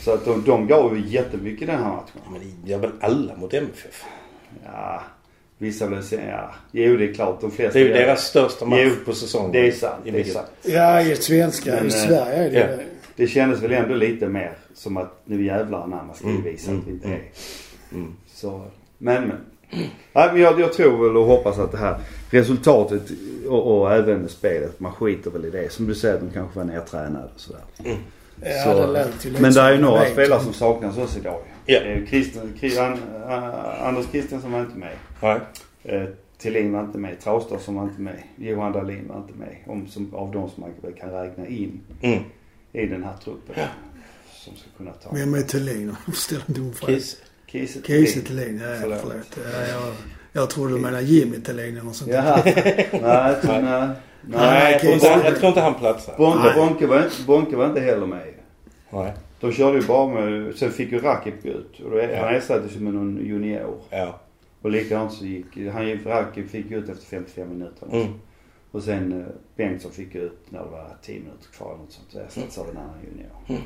Så 0.00 0.12
att 0.12 0.24
de, 0.24 0.44
de 0.44 0.66
gav 0.66 0.96
ju 0.98 1.08
jättemycket 1.08 1.66
den 1.66 1.78
här 1.78 1.88
matchen. 1.88 2.20
Men 2.32 2.40
det 2.40 2.70
gör 2.70 2.78
väl 2.78 2.90
alla 3.00 3.36
mot 3.36 3.54
MFF? 3.54 4.04
Ja, 4.64 5.02
vissa 5.58 5.86
vill 5.86 6.02
säga, 6.02 6.30
ja. 6.30 6.54
Jo 6.72 6.96
det 6.96 7.10
är 7.10 7.14
klart 7.14 7.40
de 7.40 7.50
flesta 7.50 7.78
Det 7.78 7.84
är 7.84 7.88
ju 7.88 7.92
det. 7.92 7.98
deras 7.98 8.24
största 8.24 8.64
match 8.64 8.78
Jo, 8.84 8.90
på 9.04 9.12
säsongen. 9.12 9.52
Det 9.52 9.68
är 9.68 9.72
sant, 9.72 9.94
det 10.04 10.20
är 10.20 10.24
sant. 10.24 10.46
Ja, 10.62 11.00
i 11.00 11.16
svenska. 11.16 11.74
Men, 11.74 11.84
I 11.84 11.86
eh, 11.86 11.92
Sverige 11.92 12.34
är 12.44 12.50
det 12.50 12.58
ja. 12.58 12.66
ju 12.66 12.88
Det 13.16 13.26
kändes 13.26 13.62
väl 13.62 13.72
ändå 13.72 13.94
lite 13.94 14.28
mer 14.28 14.52
som 14.74 14.96
att 14.96 15.20
nu 15.24 15.44
jävlar 15.44 15.82
anamma 15.82 16.14
ska 16.14 16.26
vi 16.26 16.32
Mm, 16.32 16.44
visa 16.44 16.70
mm, 16.70 16.80
att 16.82 16.86
vi 16.88 16.92
inte 16.92 17.06
mm. 17.06 17.18
är. 17.20 17.24
Mm. 17.96 18.14
Så, 18.34 18.64
men 18.98 19.22
men. 19.28 19.36
Nej, 20.12 20.28
men 20.32 20.40
jag, 20.42 20.60
jag 20.60 20.72
tror 20.72 21.06
väl 21.08 21.16
och 21.16 21.24
hoppas 21.26 21.58
att 21.58 21.72
det 21.72 21.78
här 21.78 21.96
resultatet 22.30 23.02
och, 23.48 23.78
och 23.80 23.92
även 23.94 24.28
spelet, 24.28 24.80
man 24.80 24.92
skiter 24.92 25.30
väl 25.30 25.44
i 25.44 25.50
det. 25.50 25.72
Som 25.72 25.86
du 25.86 25.94
säger, 25.94 26.18
de 26.20 26.30
kanske 26.30 26.58
var 26.58 26.64
nertränade 26.64 27.24
och 27.34 27.40
sådär. 27.40 27.60
Ja, 27.84 27.94
Så- 28.64 28.80
det 28.80 28.86
lät 28.86 29.24
ju 29.26 29.30
Men 29.38 29.52
det 29.52 29.60
är 29.60 29.72
ju 29.72 29.78
några 29.80 30.04
det. 30.04 30.10
spelare 30.10 30.40
som 30.40 30.52
saknas 30.52 30.98
också 30.98 31.18
idag 31.18 31.40
Ja. 31.66 31.78
Eh, 31.80 32.06
Christian, 32.06 32.92
uh, 32.92 33.86
Anders 33.88 34.06
Christiansson 34.10 34.52
var 34.52 34.60
inte 34.60 34.78
med. 34.78 34.92
Nej. 35.22 35.40
Uh, 35.92 36.08
Thelin 36.42 36.72
var 36.72 36.80
inte 36.80 36.98
med. 36.98 37.20
Traustason 37.20 37.74
var 37.74 37.82
inte 37.82 38.00
med. 38.00 38.22
Johan 38.36 38.72
Dahlin 38.72 39.08
var 39.08 39.16
inte 39.16 39.32
med. 39.38 39.56
Om, 39.66 39.86
som, 39.88 40.14
av 40.14 40.32
de 40.32 40.50
som 40.50 40.60
man 40.60 40.94
kan 41.00 41.10
räkna 41.10 41.46
in 41.46 41.80
Mm. 42.02 42.22
i 42.72 42.86
den 42.86 43.04
här 43.04 43.16
truppen. 43.24 43.54
Som 44.32 44.56
ska 44.56 44.66
kunna 44.76 44.92
ta. 44.92 45.10
Vem 45.12 45.34
är 45.34 45.42
Thelin? 45.42 45.96
Ställ 46.14 46.42
en 46.46 46.54
dum 46.54 46.72
fråga. 46.72 46.92
Kiss. 46.94 47.16
Kiese 47.86 48.20
Thelin. 48.20 48.60
Ja, 48.64 48.68
ja, 48.70 48.76
Förlåt. 48.80 49.00
förlåt. 49.00 49.38
Ja, 49.54 49.66
jag, 49.72 49.82
jag 50.32 50.50
trodde 50.50 50.74
du 50.74 50.78
menade 50.80 51.02
Jimmy 51.02 51.36
Thelin 51.40 51.76
eller 51.78 51.90
sånt. 51.92 52.10
Jaha. 52.10 52.42
nej, 52.44 52.88
nej. 52.92 53.62
Nej. 53.62 53.96
Nej, 54.22 54.72
jag 54.72 54.80
tror, 54.80 54.92
inte, 54.94 55.06
jag 55.06 55.36
tror 55.36 55.48
inte 55.48 55.60
han 55.60 55.74
platsar. 55.74 56.14
Bonke. 56.18 56.52
Bonke, 56.56 56.86
var, 56.86 56.96
inte- 57.04 57.22
Bonke 57.26 57.56
var 57.56 57.66
inte 57.66 57.80
heller 57.80 58.06
med. 58.06 58.26
Nej. 58.90 59.12
De 59.44 59.52
körde 59.52 59.78
ju 59.78 59.86
bara 59.86 60.08
med, 60.08 60.54
sen 60.56 60.70
fick 60.70 60.92
ju 60.92 60.98
Rakip 60.98 61.42
gå 61.42 61.48
ut. 61.48 61.80
Och 61.80 61.90
då, 61.90 61.98
Ja. 61.98 62.24
Han 62.24 62.34
ersattes 62.34 62.76
ju 62.76 62.80
med 62.80 62.94
någon 62.94 63.26
junior. 63.26 63.80
Ja. 63.90 64.20
Och 64.62 64.70
likadant 64.70 65.12
så 65.12 65.24
gick, 65.24 65.46
han 65.72 65.88
gick, 65.88 66.06
Rakip 66.06 66.50
fick 66.50 66.70
ut 66.70 66.88
efter 66.88 67.06
55 67.06 67.48
minuter. 67.48 67.86
Mm. 67.92 68.06
Och 68.70 68.82
sen 68.82 69.20
eh, 69.20 69.26
Bengtsson 69.56 69.92
fick 69.92 70.14
ut 70.14 70.38
när 70.48 70.58
det 70.58 70.70
var 70.70 70.96
10 71.02 71.20
minuter 71.20 71.48
kvar 71.56 71.66
eller 71.66 71.78
något 71.78 71.92
sånt. 71.92 72.06
Så 72.10 72.18
ersattes 72.18 72.58
av 72.58 72.70
en 72.70 72.76
annan 72.76 72.96
junior. 73.04 73.62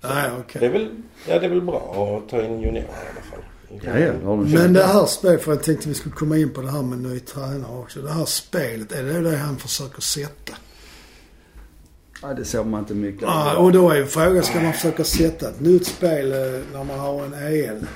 Nej, 0.00 0.30
okej. 0.40 0.60
Det 0.60 0.66
är 0.66 0.70
väl, 0.70 1.02
ja, 1.28 1.38
det 1.38 1.46
är 1.46 1.50
väl 1.50 1.62
bra 1.62 2.18
att 2.18 2.30
ta 2.30 2.42
in 2.42 2.60
juniorer 2.60 2.76
i 2.76 3.08
alla 3.10 3.20
fall. 3.30 4.24
har 4.24 4.36
de 4.36 4.52
Men 4.52 4.72
det 4.72 4.84
här 4.84 5.06
spelet, 5.06 5.42
för 5.42 5.52
jag 5.52 5.62
tänkte 5.62 5.88
vi 5.88 5.94
skulle 5.94 6.14
komma 6.14 6.36
in 6.36 6.52
på 6.52 6.60
det 6.60 6.70
här 6.70 6.82
med 6.82 6.98
ny 6.98 7.20
tränare 7.20 7.78
också. 7.78 8.00
Det 8.00 8.12
här 8.12 8.24
spelet, 8.24 8.92
är 8.92 9.02
det 9.02 9.20
det 9.20 9.36
han 9.36 9.56
försöker 9.56 10.00
sätta? 10.00 10.52
Ja, 12.22 12.34
det 12.34 12.44
såg 12.44 12.66
man 12.66 12.80
inte 12.80 12.94
mycket. 12.94 13.22
Ja, 13.22 13.56
och 13.58 13.72
då 13.72 13.90
är 13.90 13.96
ju 13.96 14.06
frågan, 14.06 14.42
ska 14.42 14.60
man 14.60 14.72
försöka 14.72 15.04
sätta 15.04 15.48
ett 15.48 15.60
nytt 15.60 15.86
spel 15.86 16.32
eh, 16.32 16.38
när 16.72 16.84
man 16.84 16.98
har 16.98 17.24
en 17.24 17.34
EL? 17.34 17.86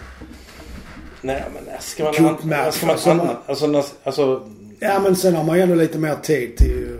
Nej 1.22 1.44
men 1.54 1.80
ska 1.80 2.04
man... 2.04 2.14
Cupmatch, 2.14 2.74
Ska 2.74 2.86
man 2.86 2.92
alltså, 2.94 3.14
man- 3.14 3.28
alltså, 3.46 3.66
alltså, 3.76 3.94
alltså, 4.04 4.48
Ja, 4.80 5.00
men 5.00 5.16
sen 5.16 5.34
har 5.34 5.44
man 5.44 5.56
ju 5.56 5.62
ändå 5.62 5.74
lite 5.74 5.98
mer 5.98 6.14
tid 6.14 6.56
till... 6.56 6.98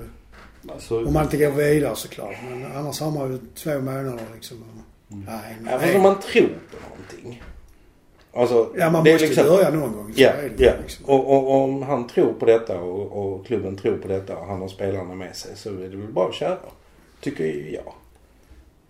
Alltså, 0.73 1.07
Om 1.07 1.13
man 1.13 1.23
inte 1.25 1.37
går 1.37 1.51
vidare 1.51 1.97
såklart. 1.97 2.35
Men 2.51 2.73
annars 2.77 3.01
har 3.01 3.11
man 3.11 3.33
ju 3.33 3.39
två 3.55 3.81
månader 3.81 4.19
liksom. 4.35 4.65
Nej, 5.09 5.25
ja, 5.27 5.55
nej. 5.63 5.79
fast 5.81 5.95
om 5.95 6.03
man 6.03 6.21
tror 6.21 6.49
på 6.49 6.77
någonting. 6.91 7.43
Alltså, 8.35 8.69
Ja, 8.79 8.91
man 8.91 9.05
det 9.05 9.13
måste 9.13 9.27
liksom- 9.27 9.47
börja 9.47 9.71
någon 9.71 9.93
gång. 9.93 10.13
Ja, 10.17 10.33
det 10.57 10.65
ja. 10.65 10.73
liksom. 10.83 11.05
Och, 11.05 11.31
och, 11.33 11.45
och 11.47 11.61
om 11.65 11.83
han 11.83 12.07
tror 12.09 12.33
på 12.33 12.47
detta 12.47 12.81
och, 12.81 13.33
och 13.35 13.47
klubben 13.47 13.77
tror 13.77 13.97
på 13.97 14.09
detta 14.09 14.37
och 14.37 14.47
han 14.47 14.61
har 14.61 14.69
spelarna 14.69 15.15
med 15.15 15.37
sig 15.37 15.53
så 15.57 15.69
är 15.69 15.89
det 15.89 15.97
väl 15.97 16.13
bara 16.13 16.29
att 16.29 16.35
köra. 16.35 16.59
Tycker 17.21 17.45
ju 17.45 17.71
jag. 17.75 17.93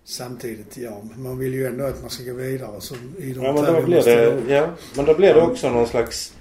Samtidigt, 0.05 0.77
ja. 0.77 1.03
Man 1.17 1.39
vill 1.39 1.55
ju 1.55 1.67
ändå 1.67 1.85
att 1.85 2.01
man 2.01 2.11
ska 2.11 2.25
gå 2.25 2.35
vidare. 2.37 2.81
Så 2.81 2.95
i 3.19 3.33
de 3.33 3.45
Ja, 3.45 3.53
men 3.53 3.65
då 3.75 3.83
blir 3.83 4.03
det, 4.03 4.55
ja, 4.55 4.69
men 4.97 5.05
då 5.05 5.15
blir 5.15 5.35
det 5.35 5.41
också 5.43 5.71
någon 5.71 5.87
slags... 5.87 6.35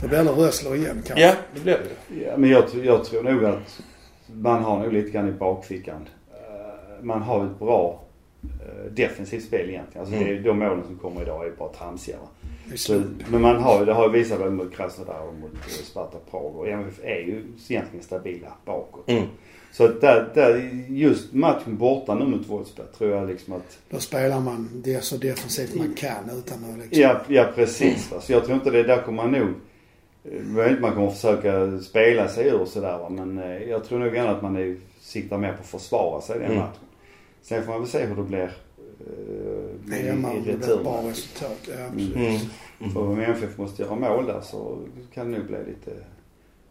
Det 0.00 0.08
blir 0.08 0.22
nog 0.22 0.38
Rössler 0.38 0.74
igen 0.74 1.02
kanske. 1.06 1.26
Ja, 1.26 1.34
det 1.54 1.60
blir 1.60 1.72
det. 2.08 2.20
ja, 2.24 2.36
men 2.36 2.50
jag, 2.50 2.64
jag 2.84 3.04
tror 3.04 3.22
nog 3.22 3.44
att 3.44 3.80
man 4.26 4.62
har 4.64 4.78
nog 4.78 4.92
lite 4.92 5.10
grann 5.10 5.28
i 5.28 5.32
bakfickan. 5.32 6.08
Eh, 6.32 7.04
Man 7.04 7.22
har 7.22 7.44
ett 7.46 7.58
bra 7.58 8.03
defensivt 8.90 9.44
spel 9.44 9.70
egentligen. 9.70 10.00
Alltså 10.00 10.14
Mm. 10.16 10.28
det 10.28 10.34
är, 10.34 10.42
de 10.42 10.58
målen 10.58 10.84
som 10.84 10.98
kommer 10.98 11.22
idag 11.22 11.46
är 11.46 11.50
bara 11.50 11.68
tramsiga. 11.72 12.16
Så, 12.74 13.02
men 13.28 13.40
man 13.40 13.56
har, 13.62 13.86
det 13.86 13.92
har 13.92 14.06
ju 14.06 14.12
visat 14.12 14.40
väl 14.40 14.50
mot 14.50 14.74
Krasnodar 14.76 15.20
och 15.28 15.34
mot 15.34 15.54
eh, 15.54 15.60
Sparta 15.68 16.18
Prag 16.30 16.56
och 16.56 16.68
MFF 16.68 17.00
är 17.04 17.16
ju 17.18 17.44
egentligen 17.68 18.04
stabila 18.04 18.48
bakåt. 18.64 19.08
Mm. 19.10 19.24
Så 19.72 19.84
att 19.84 20.00
där, 20.00 20.30
där, 20.34 20.70
just 20.88 21.32
matchen 21.32 21.76
borta 21.76 22.14
nu 22.14 22.24
mot 22.24 22.48
Wolfsburg 22.48 22.92
tror 22.98 23.10
jag 23.10 23.28
liksom 23.28 23.52
att 23.54 23.78
Då 23.90 23.98
spelar 23.98 24.40
man 24.40 24.68
det 24.84 25.04
så 25.04 25.16
defensivt 25.16 25.74
man 25.74 25.94
kan 25.94 26.30
utan 26.38 26.58
att 26.64 26.78
liksom... 26.78 27.00
Ja, 27.02 27.20
ja 27.28 27.46
precis. 27.54 28.12
Va? 28.12 28.20
Så 28.20 28.32
jag 28.32 28.44
tror 28.44 28.54
inte 28.54 28.70
det, 28.70 28.82
där 28.82 29.02
kommer 29.02 29.22
man 29.22 29.32
nog, 29.32 29.48
eh, 30.58 30.68
inte 30.70 30.80
man 30.82 30.94
kommer 30.94 31.10
försöka 31.10 31.78
spela 31.78 32.28
sig 32.28 32.48
ur 32.48 32.64
sådär 32.64 32.98
va. 32.98 33.08
Men 33.08 33.38
eh, 33.38 33.62
jag 33.62 33.84
tror 33.84 33.98
nog 33.98 34.16
ändå 34.16 34.30
att 34.30 34.42
man 34.42 34.56
är, 34.56 34.76
siktar 35.00 35.38
mer 35.38 35.52
på 35.52 35.60
att 35.60 35.66
försvara 35.82 36.20
sig 36.20 36.36
i 36.36 36.38
den 36.38 36.50
Mm. 36.50 36.58
matchen. 36.62 36.80
Sen 37.44 37.64
får 37.64 37.72
man 37.72 37.80
väl 37.80 37.90
se 37.90 38.04
hur 38.04 38.16
det 38.16 38.22
blir 38.22 38.52
eh, 39.90 39.98
i, 39.98 40.02
Hemma 40.02 40.32
i 40.32 40.36
det 40.36 40.42
blir 40.42 40.52
retur. 40.56 40.82
bra 40.82 41.02
resultat. 41.10 41.58
Ja, 41.68 41.86
absolut. 41.86 42.16
Mm. 42.16 42.36
Mm. 42.80 42.92
För 42.92 43.00
om 43.00 43.20
MFF 43.20 43.58
måste 43.58 43.82
göra 43.82 43.94
mål 43.94 44.26
där 44.26 44.40
så 44.40 44.78
kan 45.14 45.32
det 45.32 45.38
nog 45.38 45.46
bli 45.46 45.56
lite 45.58 45.90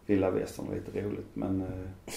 vilda 0.06 0.30
västern 0.30 0.66
och 0.68 0.74
lite 0.74 1.00
roligt. 1.08 1.26
Men 1.32 1.60
eh, 1.60 2.12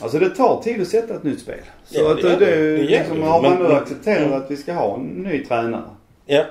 Alltså 0.00 0.18
det 0.18 0.30
tar 0.30 0.62
tid 0.62 0.80
att 0.82 0.88
sätta 0.88 1.14
ett 1.14 1.22
nytt 1.24 1.40
spel. 1.40 1.60
Så 1.84 1.98
Ja, 2.00 2.10
att 2.10 2.16
det 2.16 2.22
det, 2.22 2.28
gör 2.30 2.38
det, 2.38 2.46
det. 2.46 2.76
Det 2.76 2.82
gör 2.82 2.98
liksom, 3.00 3.20
det. 3.20 3.26
har 3.26 3.42
man 3.42 3.58
nu 3.58 3.72
accepterat 3.72 4.26
mm. 4.26 4.32
att 4.42 4.50
vi 4.50 4.56
ska 4.56 4.72
ha 4.72 4.94
en 4.94 5.02
ny 5.06 5.44
tränare 5.44 5.90
Ja. 6.26 6.44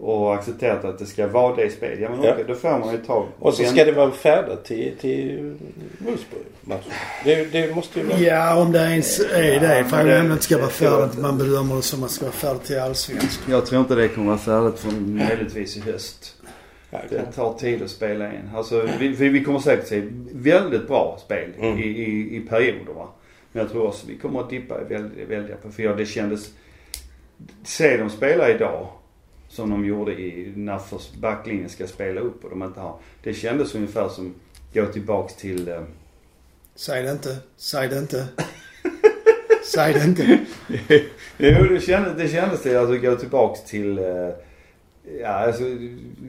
Och 0.00 0.34
accepterat 0.34 0.84
att 0.84 0.98
det 0.98 1.06
ska 1.06 1.26
vara 1.26 1.56
det 1.56 1.70
spelet. 1.70 1.98
Ja 2.00 2.08
men 2.10 2.22
Ja. 2.22 2.32
okej, 2.32 2.44
då 2.48 2.54
får 2.54 2.78
man 2.78 2.92
ju 2.92 2.98
ta 2.98 3.26
Och 3.38 3.54
så 3.54 3.64
ska 3.64 3.84
det 3.84 3.92
vara 3.92 4.10
färdigt 4.10 4.64
till, 4.64 4.92
till 5.00 5.54
Wolfsburg-matchen. 5.98 6.92
Det, 7.24 7.44
det 7.52 7.74
måste 7.74 8.00
ju 8.00 8.06
vara... 8.06 8.18
Ja, 8.18 8.60
om 8.62 8.72
det 8.72 8.78
ens 8.78 9.20
är 9.20 9.60
det. 9.60 9.78
Ja, 9.78 9.84
Frågan 9.84 10.06
det- 10.06 10.12
är 10.14 10.20
om 10.20 10.26
det 10.26 10.32
inte 10.32 10.44
ska 10.44 10.58
vara 10.58 10.68
färdigt. 10.70 11.18
Man 11.18 11.38
bedömer 11.38 11.76
det 11.76 11.82
som 11.82 12.02
att 12.02 12.08
det 12.08 12.14
ska 12.14 12.24
vara 12.24 12.32
färdigt 12.34 12.64
till 12.64 12.78
allsvenskan. 12.80 13.52
Jag 13.52 13.66
tror 13.66 13.80
inte 13.80 13.94
det 13.94 14.08
kommer 14.08 14.26
vara 14.26 14.38
färdigt 14.38 14.80
förrän 14.80 15.16
möjligtvis 15.28 15.76
i 15.76 15.80
höst. 15.80 16.34
Det 17.10 17.22
tar 17.34 17.54
tid 17.54 17.82
att 17.82 17.90
spela 17.90 18.26
in. 18.32 18.50
Alltså 18.54 18.88
vi, 18.98 19.08
vi 19.08 19.44
kommer 19.44 19.58
säkert 19.58 19.86
se 19.88 20.02
väldigt 20.32 20.88
bra 20.88 21.18
spel 21.24 21.50
Mm. 21.60 21.78
i, 21.78 21.82
i, 21.82 22.36
i 22.36 22.40
perioder 22.40 22.92
va. 22.92 23.08
Men 23.52 23.62
jag 23.62 23.72
tror 23.72 23.86
också 23.86 24.06
vi 24.06 24.16
kommer 24.18 24.40
att 24.40 24.50
dippa 24.50 24.74
väldigt, 24.88 25.28
väldiga 25.28 25.56
för 25.76 25.82
jag, 25.82 25.96
det 25.96 26.06
kändes... 26.06 26.50
Se 27.64 27.96
dem 27.96 28.10
spela 28.10 28.50
idag. 28.50 28.88
Som 29.48 29.70
de 29.70 29.84
gjorde 29.84 30.12
i, 30.12 30.52
när 30.56 30.80
backlinjen 31.20 31.68
ska 31.68 31.86
spela 31.86 32.20
upp 32.20 32.44
och 32.44 32.50
de 32.50 32.62
inte 32.62 32.80
har. 32.80 32.96
Det 33.22 33.34
kändes 33.34 33.74
ungefär 33.74 34.08
som 34.08 34.34
gå 34.74 34.86
tillbaks 34.86 35.34
till... 35.34 35.68
Eh, 35.68 35.82
Säg 36.74 37.02
det 37.02 37.10
inte. 37.12 37.36
Säg 37.56 37.88
det 37.88 37.98
inte. 37.98 38.26
Säg 39.64 39.92
det 39.94 40.04
inte. 40.04 40.22
jo 41.38 41.64
det 41.64 41.80
kändes, 41.80 42.16
det 42.16 42.28
kändes 42.28 42.62
det 42.62 42.76
alltså 42.76 42.96
gå 42.98 43.16
tillbaks 43.16 43.64
till... 43.64 43.98
Eh, 43.98 44.30
ja 45.20 45.28
alltså 45.28 45.62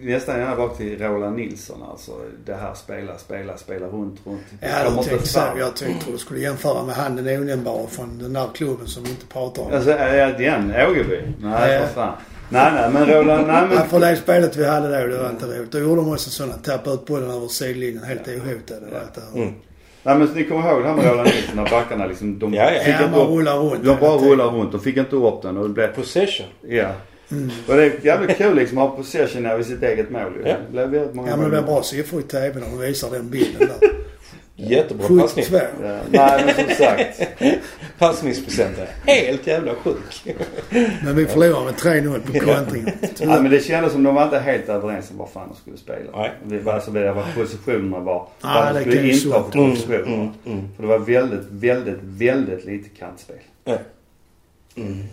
nästan 0.02 0.40
gärna 0.40 0.56
bak 0.56 0.78
till 0.78 1.02
Roland 1.02 1.36
Nilsson 1.36 1.84
alltså. 1.84 2.12
Det 2.46 2.56
här 2.56 2.74
spela, 2.74 3.18
spela, 3.18 3.58
spela 3.58 3.88
runt, 3.88 4.20
runt. 4.26 4.42
Det 4.60 4.68
Ja, 4.68 4.88
inte 4.98 5.10
tänkte 5.10 5.28
så. 5.28 5.40
Jag 5.58 5.76
tänkte 5.76 6.12
du 6.12 6.18
skulle 6.18 6.40
jämföra 6.40 6.86
med 6.86 6.96
han 6.96 7.16
den 7.16 7.42
onämnbara 7.42 7.88
från 7.88 8.18
den 8.20 8.34
där 8.34 8.48
klubben 8.54 8.88
som 8.88 9.04
vi 9.04 9.10
inte 9.10 9.26
pratar 9.26 9.62
om. 9.64 9.74
Alltså, 9.74 9.90
det 10.38 10.44
igen? 10.44 10.74
Ågeby? 10.90 11.22
Nej, 11.42 11.74
Ja. 11.74 11.80
för 11.88 11.94
fan. 11.94 12.18
Nej, 12.50 12.72
nej, 12.74 12.90
men 12.94 13.06
Roland, 13.06 13.48
nej 13.48 13.56
Ja, 13.72 13.76
men... 13.80 13.90
för 13.90 14.00
det 14.00 14.16
spelet 14.16 14.58
vi 14.58 14.66
hade 14.68 15.02
då, 15.02 15.08
det 15.08 15.18
var 15.24 15.30
inte 15.30 15.46
roligt. 15.46 15.72
Då 15.72 15.80
gjorde 15.80 15.96
de 15.96 16.12
också 16.14 16.30
sådana, 16.30 16.54
tappa 16.54 16.92
ut 16.92 17.06
bollen 17.06 17.32
över 17.32 17.48
sidlinjen 17.48 18.04
helt 18.04 18.28
ohotade. 18.28 18.82
Ja. 18.92 19.22
Mm. 19.42 19.54
Nej 20.04 20.18
men 20.18 20.28
så 20.28 20.34
ni 20.34 20.44
kommer 20.44 20.70
ihåg 20.72 20.82
det 20.82 20.88
här 20.88 20.96
med 20.96 21.06
Roland 21.06 21.30
Nilsson 21.36 21.56
när 21.56 21.70
backarna 21.70 22.06
liksom, 22.06 22.40
de 22.40 22.54
Ja, 22.54 22.72
ja. 22.72 22.80
fick 22.80 22.94
Ja, 22.94 23.04
inte 23.06 23.12
man 23.12 23.22
upp, 23.22 23.30
rullar 23.30 23.56
runt. 23.58 23.84
de 23.86 23.98
bara 24.00 24.18
rullar 24.18 24.46
runt. 24.48 24.72
De 24.72 24.82
fick 24.82 24.98
inte 24.98 25.16
upp 25.16 25.42
den 25.42 25.58
och 25.58 25.64
det 25.68 25.74
blev, 25.74 25.96
Possession. 25.96 26.46
ja. 26.68 26.88
Mm. 27.32 27.50
Och 27.68 27.76
det 27.76 27.84
är 27.84 27.92
jävligt 28.06 28.38
kul 28.38 28.56
liksom 28.56 28.78
att 28.78 28.90
ha 28.90 28.98
possession 28.98 29.58
vid 29.58 29.66
sitt 29.66 29.84
eget 29.84 30.10
mål 30.10 30.32
ju. 30.44 30.50
Ja. 30.50 30.56
Det 30.66 30.72
blev 30.72 30.90
väldigt 30.90 31.16
många 31.16 31.30
Ja 31.30 31.36
men 31.36 31.46
det 31.46 31.52
blir 31.52 31.62
bra 31.62 31.84
siffror 31.84 32.20
i 32.20 32.24
TV 32.24 32.60
när 32.60 32.68
de 32.68 32.80
visar 32.80 33.12
den 33.12 33.30
bilden 33.30 33.68
där. 33.80 33.90
Jättebra 34.56 35.08
passning. 35.08 35.46
72. 35.46 35.66
Ja. 35.84 35.98
Nej 36.10 36.44
men 36.46 36.56
som 36.56 36.76
sagt. 36.86 37.22
Passningsprocenten. 38.00 38.88
Helt 39.06 39.48
jävla 39.48 39.76
sjuk. 39.76 40.36
Men 41.04 41.16
vi 41.16 41.26
förlorar 41.26 41.66
med 41.66 41.74
3-0 41.74 42.20
på 42.20 42.46
kontringen. 42.46 42.92
Ja, 43.20 43.42
men 43.42 43.52
det 43.52 43.60
kändes 43.60 43.92
som 43.92 44.04
de 44.04 44.16
var 44.16 44.24
inte 44.24 44.40
helt 44.40 44.70
överens 44.70 45.12
om 45.12 45.18
vad 45.18 45.30
fan 45.30 45.50
de 45.50 45.56
skulle 45.56 45.78
spela. 45.78 46.18
Nej. 46.18 46.32
Det 46.44 46.60
var 46.60 46.74
alltså 46.74 46.92
det 46.92 47.12
var 47.12 47.26
positionerna 47.36 48.00
var. 48.00 48.28
Vad 48.42 48.68
de 48.68 48.74
det 48.74 48.82
skulle 48.82 49.08
inta 49.08 49.20
så. 49.20 49.32
för 49.32 49.52
positioner. 49.52 50.04
Mm, 50.04 50.30
mm. 50.46 50.68
För 50.76 50.84
det 50.84 50.90
var 50.90 51.00
väldigt, 51.00 51.46
väldigt, 51.50 52.00
väldigt 52.02 52.66
lite 52.66 52.90
kantspel. 52.90 53.38
Mm. 54.76 55.04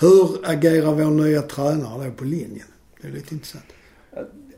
Hur 0.00 0.50
agerar 0.50 0.92
vår 0.92 1.10
nya 1.10 1.42
tränare 1.42 2.04
då 2.04 2.10
på 2.10 2.24
linjen? 2.24 2.66
Det 3.00 3.08
är 3.08 3.12
lite 3.12 3.34
intressant. 3.34 3.64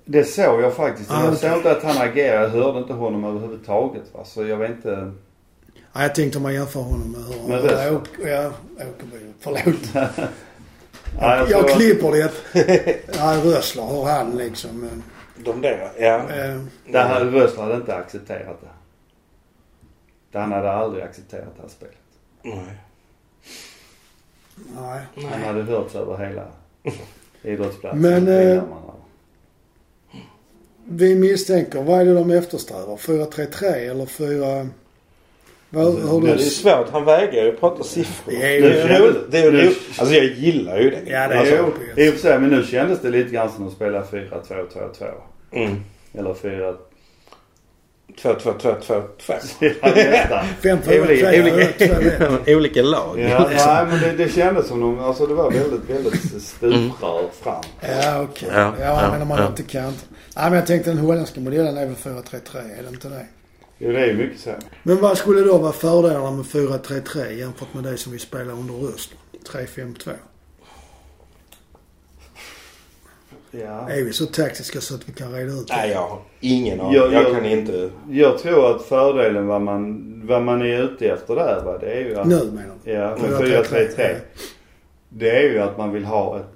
Det 0.05 0.25
såg 0.25 0.63
jag 0.63 0.75
faktiskt. 0.75 1.11
Ah, 1.11 1.25
jag 1.25 1.37
såg 1.37 1.53
inte 1.53 1.71
att 1.71 1.83
han 1.83 2.09
agerade. 2.09 2.43
Jag 2.43 2.49
hörde 2.49 2.79
inte 2.79 2.93
honom 2.93 3.25
överhuvudtaget. 3.25 4.03
Va? 4.13 4.25
Så 4.25 4.47
jag 4.47 4.57
vet 4.57 4.71
inte. 4.71 5.13
Ja, 5.95 6.03
jag 6.03 6.15
tänkte 6.15 6.39
om 6.39 6.43
man 6.43 6.55
jämför 6.55 6.81
honom 6.81 7.11
med 7.13 7.21
hur 7.21 7.49
Med 7.49 7.61
hur 7.63 7.69
Rössler? 7.69 7.97
Åk- 7.97 8.09
Ja, 8.27 8.53
Åkerby. 8.77 9.33
Förlåt. 9.41 9.95
Ja, 11.21 11.37
jag 11.37 11.51
Jag 11.51 11.69
klipper 11.71 12.11
det. 12.13 12.31
Ja, 13.19 13.41
Rössler, 13.45 13.87
hur 13.87 14.05
han 14.05 14.37
liksom... 14.37 14.85
eh, 14.85 14.91
De 15.45 15.61
där, 15.61 15.93
ja. 15.99 16.17
eh, 16.35 16.61
Det 16.93 16.99
här 16.99 17.25
Rössler 17.25 17.63
hade 17.63 17.75
inte 17.75 17.95
accepterat 17.95 18.61
det. 20.33 20.39
Han 20.39 20.53
hade 20.53 20.71
aldrig 20.73 21.05
accepterat 21.05 21.49
det 21.57 21.63
här 21.63 21.69
spelet. 21.69 21.97
Nej. 22.43 22.77
Nej. 24.77 25.01
Han 25.33 25.43
hade 25.43 25.63
hörts 25.63 25.95
över 25.95 26.27
hela 26.29 26.47
idrottsplatsen. 27.43 28.01
Men, 28.01 28.29
eh, 28.29 28.55
hade- 28.63 28.67
Vi 30.85 31.15
misstänker, 31.15 31.83
vad 31.83 32.01
är 32.01 32.05
det 32.05 32.15
de 32.15 32.31
eftersträvar? 32.31 32.97
4-3-3 32.97 33.91
eller 33.91 34.07
4... 34.07 34.69
Men 35.75 36.21
det 36.25 36.33
är 36.33 36.37
svårt. 36.39 36.91
Han 36.93 37.05
vägrar 37.05 37.45
ju 37.45 37.53
prata 37.53 37.83
siffror. 37.85 38.33
Det 38.33 38.43
är 38.43 38.59
ju- 38.59 38.99
roligt. 38.99 39.17
Det 39.31 39.39
är 39.39 39.45
ju 39.45 39.53
Nu- 39.53 39.63
roligt. 39.65 39.79
Alltså 39.99 40.15
jag 40.15 40.25
gillar 40.25 40.79
ju 40.79 40.91
det. 40.91 41.01
Ja, 41.07 41.29
det 41.29 41.35
är 41.35 41.39
Alltså, 41.39 41.55
ju- 41.97 42.07
I 42.07 42.11
och 42.11 42.15
för 42.15 42.21
sig, 42.21 42.39
men 42.39 42.51
nu 42.51 42.63
kändes 42.63 43.01
det 43.01 43.11
lite 43.11 43.31
grann 43.31 43.51
som 43.57 43.67
att 43.67 43.73
spela 43.73 44.03
4-2-2-2. 44.03 45.05
Mm. 45.53 45.77
Eller 46.19 46.35
4... 46.35 46.75
2, 48.23 48.35
2, 48.35 48.53
2, 48.53 48.75
2, 48.87 49.03
2. 49.27 49.35
Ja, 49.61 49.71
nästan. 49.95 50.45
5 50.63 50.79
4 50.83 51.03
Olika- 51.03 51.31
3 51.31 51.53
Olika, 51.53 52.39
olika 52.57 52.83
lag. 52.83 53.19
Ja, 53.21 53.49
nej 53.67 53.87
men 53.87 54.01
det, 54.01 54.25
det 54.25 54.29
kändes 54.33 54.69
som 54.69 54.81
de, 54.81 54.99
alltså 54.99 55.27
det 55.27 55.35
var 55.35 55.51
väldigt, 55.51 55.91
väldigt 55.91 56.43
stuprör 56.43 57.29
fram. 57.43 57.63
Ja, 57.81 58.23
okej. 58.23 58.49
Ja, 58.53 58.73
Ja, 58.81 58.85
ja, 59.03 59.09
men 59.13 59.23
om 59.23 59.29
man 59.29 59.39
ja. 59.39 59.47
inte 59.47 59.63
kan. 59.63 59.83
Nej, 60.37 60.45
men 60.45 60.53
jag 60.53 60.67
tänkte 60.67 60.91
den 60.91 60.99
holländska 60.99 61.41
modellen 61.41 61.77
är 61.77 61.87
väl 61.87 61.95
4-3-3, 61.95 62.57
är 62.79 62.83
det 62.83 62.89
inte 62.89 63.09
det? 63.09 63.27
Jo, 63.79 63.93
det 63.93 64.11
är 64.11 64.15
mycket 64.15 64.41
så. 64.41 64.51
Men 64.83 65.01
vad 65.01 65.19
skulle 65.19 65.41
då 65.41 65.59
vara 65.59 65.73
fördelarna 65.73 66.31
med 66.31 66.45
4-3-3 66.45 67.31
jämfört 67.33 67.75
med 67.75 67.85
det 67.85 67.97
som 67.97 68.13
vi 68.13 68.19
spelar 68.19 68.53
under 68.53 68.75
Rössler? 68.75 69.19
3-5-2. 69.53 70.11
Ja. 73.51 73.91
Är 73.91 74.05
vi 74.05 74.13
så 74.13 74.27
taktiska 74.27 74.81
så 74.81 74.95
att 74.95 75.09
vi 75.09 75.13
kan 75.13 75.33
reda 75.33 75.53
ut 75.53 75.69
det? 75.69 75.77
Nej, 75.77 75.91
jag 75.91 76.01
har 76.09 76.19
ingen 76.41 76.81
aning. 76.81 76.95
Jag- 76.95 77.13
Jag, 77.13 77.23
jag- 77.23 77.33
kan 77.35 77.45
inte... 77.45 77.91
Jag 78.11 78.39
tror 78.39 78.77
att 78.77 78.83
fördelen 78.83 79.47
vad 79.47 79.61
man, 79.63 80.01
vad 80.27 80.43
man 80.43 80.63
är 80.63 80.83
ute 80.83 81.09
efter 81.09 81.35
där 81.35 81.63
va, 81.65 81.79
det 81.79 81.87
är 81.93 82.01
ju 82.01 82.17
att... 82.17 82.27
Nu 82.27 82.35
menar 82.45 82.75
du? 82.85 82.91
Ja, 82.93 83.17
med 83.17 83.31
4-3-3. 83.31 83.65
4-3-3. 83.97 84.15
Det 85.09 85.31
är 85.31 85.43
ju 85.43 85.59
att 85.59 85.79
man 85.79 85.93
vill 85.93 86.05
ha 86.05 86.39
ett 86.39 86.47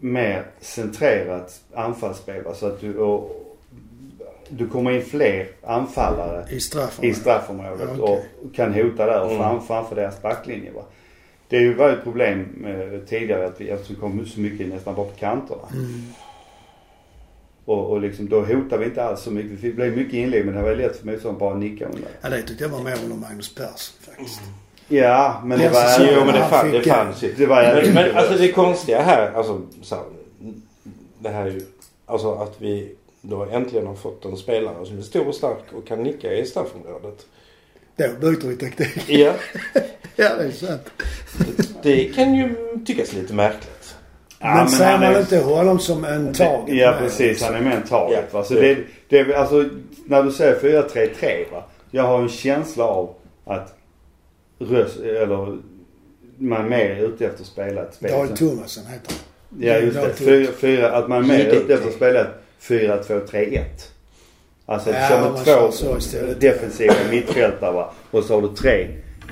mer 0.00 0.46
centrerat 0.60 1.60
anfallsspel. 1.74 2.42
va, 2.44 2.54
Så 2.54 2.66
att 2.66 2.80
du, 2.80 2.98
och, 2.98 3.42
du 4.48 4.68
kommer 4.68 4.90
in 4.90 5.02
fler 5.02 5.46
anfallare 5.62 6.44
I 6.50 6.60
straffområdet? 6.60 7.16
i 7.16 7.20
straffområdet 7.20 7.88
Ja, 7.98 8.02
okej. 8.02 8.28
och 8.44 8.54
kan 8.54 8.74
hota 8.74 9.06
där 9.06 9.20
och 9.20 9.30
Mm. 9.30 9.38
fram, 9.42 9.66
framför 9.66 9.96
deras 9.96 10.22
backlinje. 10.22 10.70
Va? 10.72 10.82
Det 11.48 11.56
är 11.56 11.60
ju 11.60 11.74
var 11.74 11.90
ett 11.90 12.02
problem 12.02 12.64
eh, 12.66 12.98
tidigare 13.08 13.46
att 13.46 13.60
vi, 13.60 13.68
eftersom 13.68 13.94
vi 13.96 14.00
kom 14.00 14.26
så 14.26 14.40
mycket 14.40 14.68
nästan 14.68 14.94
bara 14.94 15.06
på 15.06 15.12
kanterna. 15.18 15.62
Mm. 15.72 16.02
Och, 17.64 17.90
och 17.90 18.00
liksom, 18.00 18.28
då 18.28 18.40
hotar 18.40 18.78
vi 18.78 18.84
inte 18.84 19.04
alls 19.04 19.20
så 19.20 19.30
mycket. 19.30 19.50
Vi 19.60 19.72
blev 19.72 19.96
mycket 19.96 20.14
inlägg 20.14 20.44
men 20.46 20.54
det 20.54 20.62
var 20.62 20.74
lätt 20.74 20.96
för 20.96 21.06
motståndaren 21.06 21.38
bara 21.38 21.52
att 21.52 21.58
nicka 21.60 21.84
undan. 21.86 22.02
Ja, 22.22 22.28
det 22.28 22.42
tyckte 22.42 22.64
jag 22.64 22.68
var 22.70 22.82
mer 22.82 22.96
under 23.04 23.16
Magnus 23.16 23.54
Persson 23.54 23.96
faktiskt. 24.00 24.40
Ja, 24.88 25.42
men 25.44 25.58
det 25.58 25.68
var... 25.68 25.82
Jo, 26.00 26.24
men 26.24 26.34
det, 26.34 26.82
fanns 26.84 27.22
ju. 27.22 27.34
Det 27.36 27.46
var 27.46 27.62
Men, 27.62 27.94
men 27.94 28.16
alltså 28.16 28.34
det 28.38 28.52
konstiga 28.52 29.02
här, 29.02 29.32
alltså 29.32 29.60
så 29.82 29.94
här, 29.94 30.04
Det 31.18 31.28
här 31.28 31.46
är 31.46 31.50
ju, 31.50 31.60
alltså 32.06 32.34
att 32.34 32.54
vi 32.58 32.94
då 33.28 33.44
äntligen 33.44 33.86
har 33.86 33.94
fått 33.94 34.24
en 34.24 34.36
spelare 34.36 34.86
som 34.86 34.98
är 34.98 35.02
stor 35.02 35.28
och 35.28 35.34
stark 35.34 35.72
och 35.72 35.86
kan 35.86 36.02
nicka 36.02 36.32
i 36.34 36.46
straffområdet. 36.46 37.26
Då 37.96 38.04
byter 38.20 38.46
vi 38.48 38.56
taktik. 38.56 39.04
Ja. 39.08 39.32
Ja, 40.18 40.34
det 40.38 40.44
är 40.44 40.50
sant. 40.50 40.90
Det 41.82 42.04
kan 42.04 42.34
ju 42.34 42.54
tyckas 42.86 43.12
lite 43.12 43.34
märkligt. 43.34 43.94
Ja, 44.40 44.54
men 44.54 44.68
ser 44.68 44.84
han 44.84 45.00
man 45.00 45.14
är- 45.14 45.20
inte 45.20 45.38
honom 45.38 45.78
som 45.78 46.04
en 46.04 46.32
target? 46.34 46.76
Ja 46.76 46.90
med, 46.90 47.00
precis, 47.00 47.42
han 47.42 47.54
är 47.54 47.60
mer 47.60 47.70
en 47.76 47.82
target 47.82 48.24
Ja, 48.32 48.38
va. 48.38 48.44
Så 48.44 48.54
det- 48.54 48.78
det, 49.08 49.34
alltså 49.34 49.64
när 50.04 50.22
du 50.22 50.30
säger 50.32 50.54
4-3-3 50.60 51.50
va. 51.52 51.64
Jag 51.90 52.02
har 52.02 52.22
en 52.22 52.28
känsla 52.28 52.84
av 52.84 53.14
att 53.44 53.74
Rös, 54.58 54.96
eller 54.96 55.58
man 56.38 56.64
är 56.64 56.68
mer 56.68 56.96
ute 56.96 57.26
efter 57.26 57.40
att 57.40 57.46
spela 57.46 57.82
ett 57.82 57.94
spel. 57.94 58.10
Dahl 58.10 58.28
Thomasen 58.28 58.86
heter 58.86 59.12
han. 59.14 59.62
Ja 59.62 59.74
just 59.78 59.96
det. 59.96 60.12
Fyra, 60.14 60.52
fyra, 60.58 60.90
att 60.92 61.08
man 61.08 61.18
är 61.24 61.28
mer 61.28 61.46
ute 61.46 61.74
efter 61.74 61.88
att 61.88 61.94
spela 61.94 62.20
ett 62.20 62.34
4-2-3-1. 62.68 63.62
Alltså 64.66 64.90
Ja, 64.90 65.08
kör 65.44 65.66
två 65.66 65.72
så 65.72 65.98
istället. 65.98 66.40
defensiva 66.40 66.94
mittfältare 67.10 67.72
va. 67.72 67.92
Och 68.10 68.24
så 68.24 68.34
har 68.34 68.42
du 68.42 68.48
tre 68.56 68.88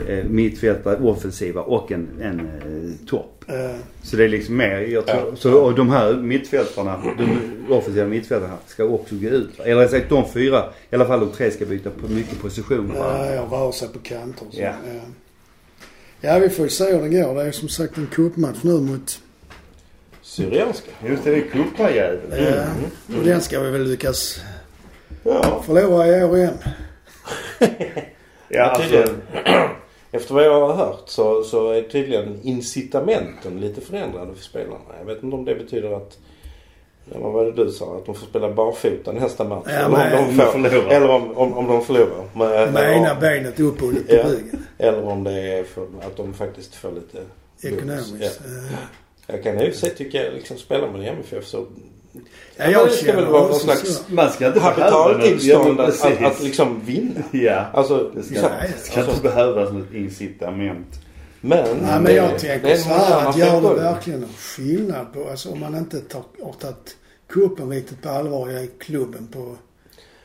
eh, 0.09 0.25
mittfältare 0.25 0.97
offensiva 0.97 1.61
och 1.61 1.93
en, 1.93 2.09
en 2.23 2.41
eh, 2.41 3.07
topp. 3.09 3.45
Eh, 3.49 3.77
Så 4.03 4.17
det 4.17 4.25
är 4.25 4.29
liksom 4.29 4.57
mer, 4.57 4.79
jag 4.81 5.07
tror, 5.07 5.19
Ja. 5.31 5.37
så, 5.37 5.53
och 5.55 5.75
de 5.75 5.91
här 5.91 6.15
mittfältarna, 6.15 7.03
de 7.19 7.75
offensiva 7.75 8.07
mittfältarna 8.07 8.57
ska 8.67 8.85
också 8.85 9.15
gå 9.15 9.29
ut. 9.29 9.61
Eller 9.61 9.77
rättare 9.77 10.01
sagt 10.01 10.11
de 10.11 10.25
fyra, 10.33 10.65
i 10.91 10.95
alla 10.95 11.05
fall 11.07 11.21
de 11.21 11.31
tre 11.33 11.51
ska 11.51 11.65
byta 11.65 11.91
på 11.91 12.09
mycket 12.09 12.41
position 12.43 12.87
med 12.87 12.97
Ja, 12.97 13.31
jag 13.35 13.53
rör 13.53 13.73
sig 13.73 13.89
på 13.89 13.99
kanter. 13.99 14.47
Så. 14.51 14.61
Ja. 14.61 14.73
Ja. 14.87 15.01
ja, 16.35 16.39
vi 16.39 16.49
får 16.51 16.65
ju 16.65 16.71
se 16.71 16.85
hur 16.97 17.03
det 17.03 17.09
går. 17.09 17.35
Det 17.35 17.43
är 17.43 17.53
som 17.53 17.69
sagt 17.69 17.97
en 17.97 18.07
cupmatch 18.07 18.59
nu 18.63 18.81
mot... 18.81 19.21
Syrianska. 20.25 20.91
Just 21.07 21.25
det, 21.25 21.31
det 21.31 21.37
är 21.37 21.49
cuparjäveln. 21.51 22.33
Ja, 23.09 23.17
och 23.19 23.25
den 23.25 23.41
ska 23.41 23.61
vi 23.61 23.71
väl 23.71 23.83
lyckas 23.85 24.41
Ja. 25.23 25.63
förlora 25.67 26.07
i 26.09 26.25
år 26.25 26.37
igen. 26.37 26.59
Ja, 28.49 28.63
alltså. 28.65 29.05
Efter 30.13 30.35
vad 30.35 30.45
jag 30.45 30.67
har 30.67 30.75
hört 30.75 31.03
så, 31.07 31.43
så 31.45 31.71
är 31.71 31.83
tydligen 31.83 32.41
incitamenten 32.43 33.61
lite 33.61 33.81
förändrade 33.81 34.35
för 34.35 34.43
spelarna. 34.43 34.81
Jag 34.99 35.05
vet 35.07 35.23
inte 35.23 35.37
om 35.37 35.45
det 35.45 35.55
betyder 35.55 35.97
att 35.97 36.19
Ja, 37.13 37.19
vad 37.21 37.33
var 37.33 37.45
det 37.45 37.65
du 37.65 37.71
sa? 37.71 37.97
Att 37.97 38.07
de 38.07 38.15
får 38.15 38.27
spela 38.27 38.51
barfota 38.53 39.13
nästa 39.13 39.45
match? 39.45 39.67
Ja, 39.67 39.73
eller, 39.73 40.19
om 40.19 40.37
de 40.63 40.71
får, 40.71 40.93
eller 40.93 41.11
om, 41.11 41.37
om, 41.37 41.53
om 41.59 41.67
de 41.67 41.85
förlorar. 41.85 42.25
Men, 42.35 42.49
Med 42.49 42.63
eller, 42.69 42.93
ena 42.93 43.15
benet 43.15 43.61
upphållet 43.61 44.09
på 44.09 44.15
Ja. 44.15 44.23
ryggen. 44.23 44.67
eller 44.79 45.03
om 45.05 45.25
det 45.25 45.33
är 45.33 45.65
för 45.65 45.83
att 45.83 46.17
de 46.17 46.35
faktiskt 46.35 46.75
får 46.75 46.93
lite. 46.93 47.19
Ekonomiskt. 47.63 48.15
Ja. 48.21 48.77
Jag 49.27 49.43
kan 49.43 49.61
ju 49.61 49.73
se, 49.73 49.89
tycker 49.91 50.25
jag, 50.25 50.35
liksom 50.35 50.57
spela 50.57 50.91
med 50.91 51.09
MFF 51.09 51.47
så... 51.47 51.67
Ja, 52.57 52.71
jag 52.71 52.87
det 52.89 52.93
ska 52.93 53.13
väl 53.17 53.25
vara 53.27 53.43
någon 53.49 53.55
slags 53.61 53.95
så. 53.97 54.03
man 54.15 54.31
ska 54.31 54.47
inte 54.47 54.61
habitaltillstånd 54.61 55.81
ja, 55.81 55.85
att, 55.85 56.05
att, 56.05 56.23
att 56.23 56.43
liksom 56.43 56.81
vinna. 56.85 57.21
Ja. 57.33 57.65
Alltså, 57.73 58.11
Det 58.15 58.23
ska, 58.23 58.33
liksom, 58.35 58.51
det 58.73 58.79
ska 58.79 58.97
alltså, 59.01 59.11
inte 59.17 59.23
behövas 59.23 59.73
något 59.73 59.93
incitament. 59.95 60.87
men... 61.41 61.65
Nej, 61.65 61.91
men 61.93 62.05
det- 62.05 62.13
jag 62.13 62.31
det 62.33 62.39
tänker 62.39 62.69
en 62.71 62.79
så 62.79 62.89
här 62.89 63.29
att 63.29 63.37
gör 63.39 63.61
det 63.61 63.75
verkligen 63.83 64.21
någon 64.21 64.33
skillnad 64.33 65.13
på, 65.13 65.29
alltså 65.31 65.51
om 65.51 65.61
man 65.61 65.77
inte 65.77 66.01
tar, 66.01 66.23
har 66.43 66.53
tagit 66.53 66.97
cupen 67.29 67.71
riktigt 67.71 68.03
på 68.03 68.09
allvar 68.09 68.51
i 68.51 68.71
klubben 68.79 69.27
på 69.33 69.57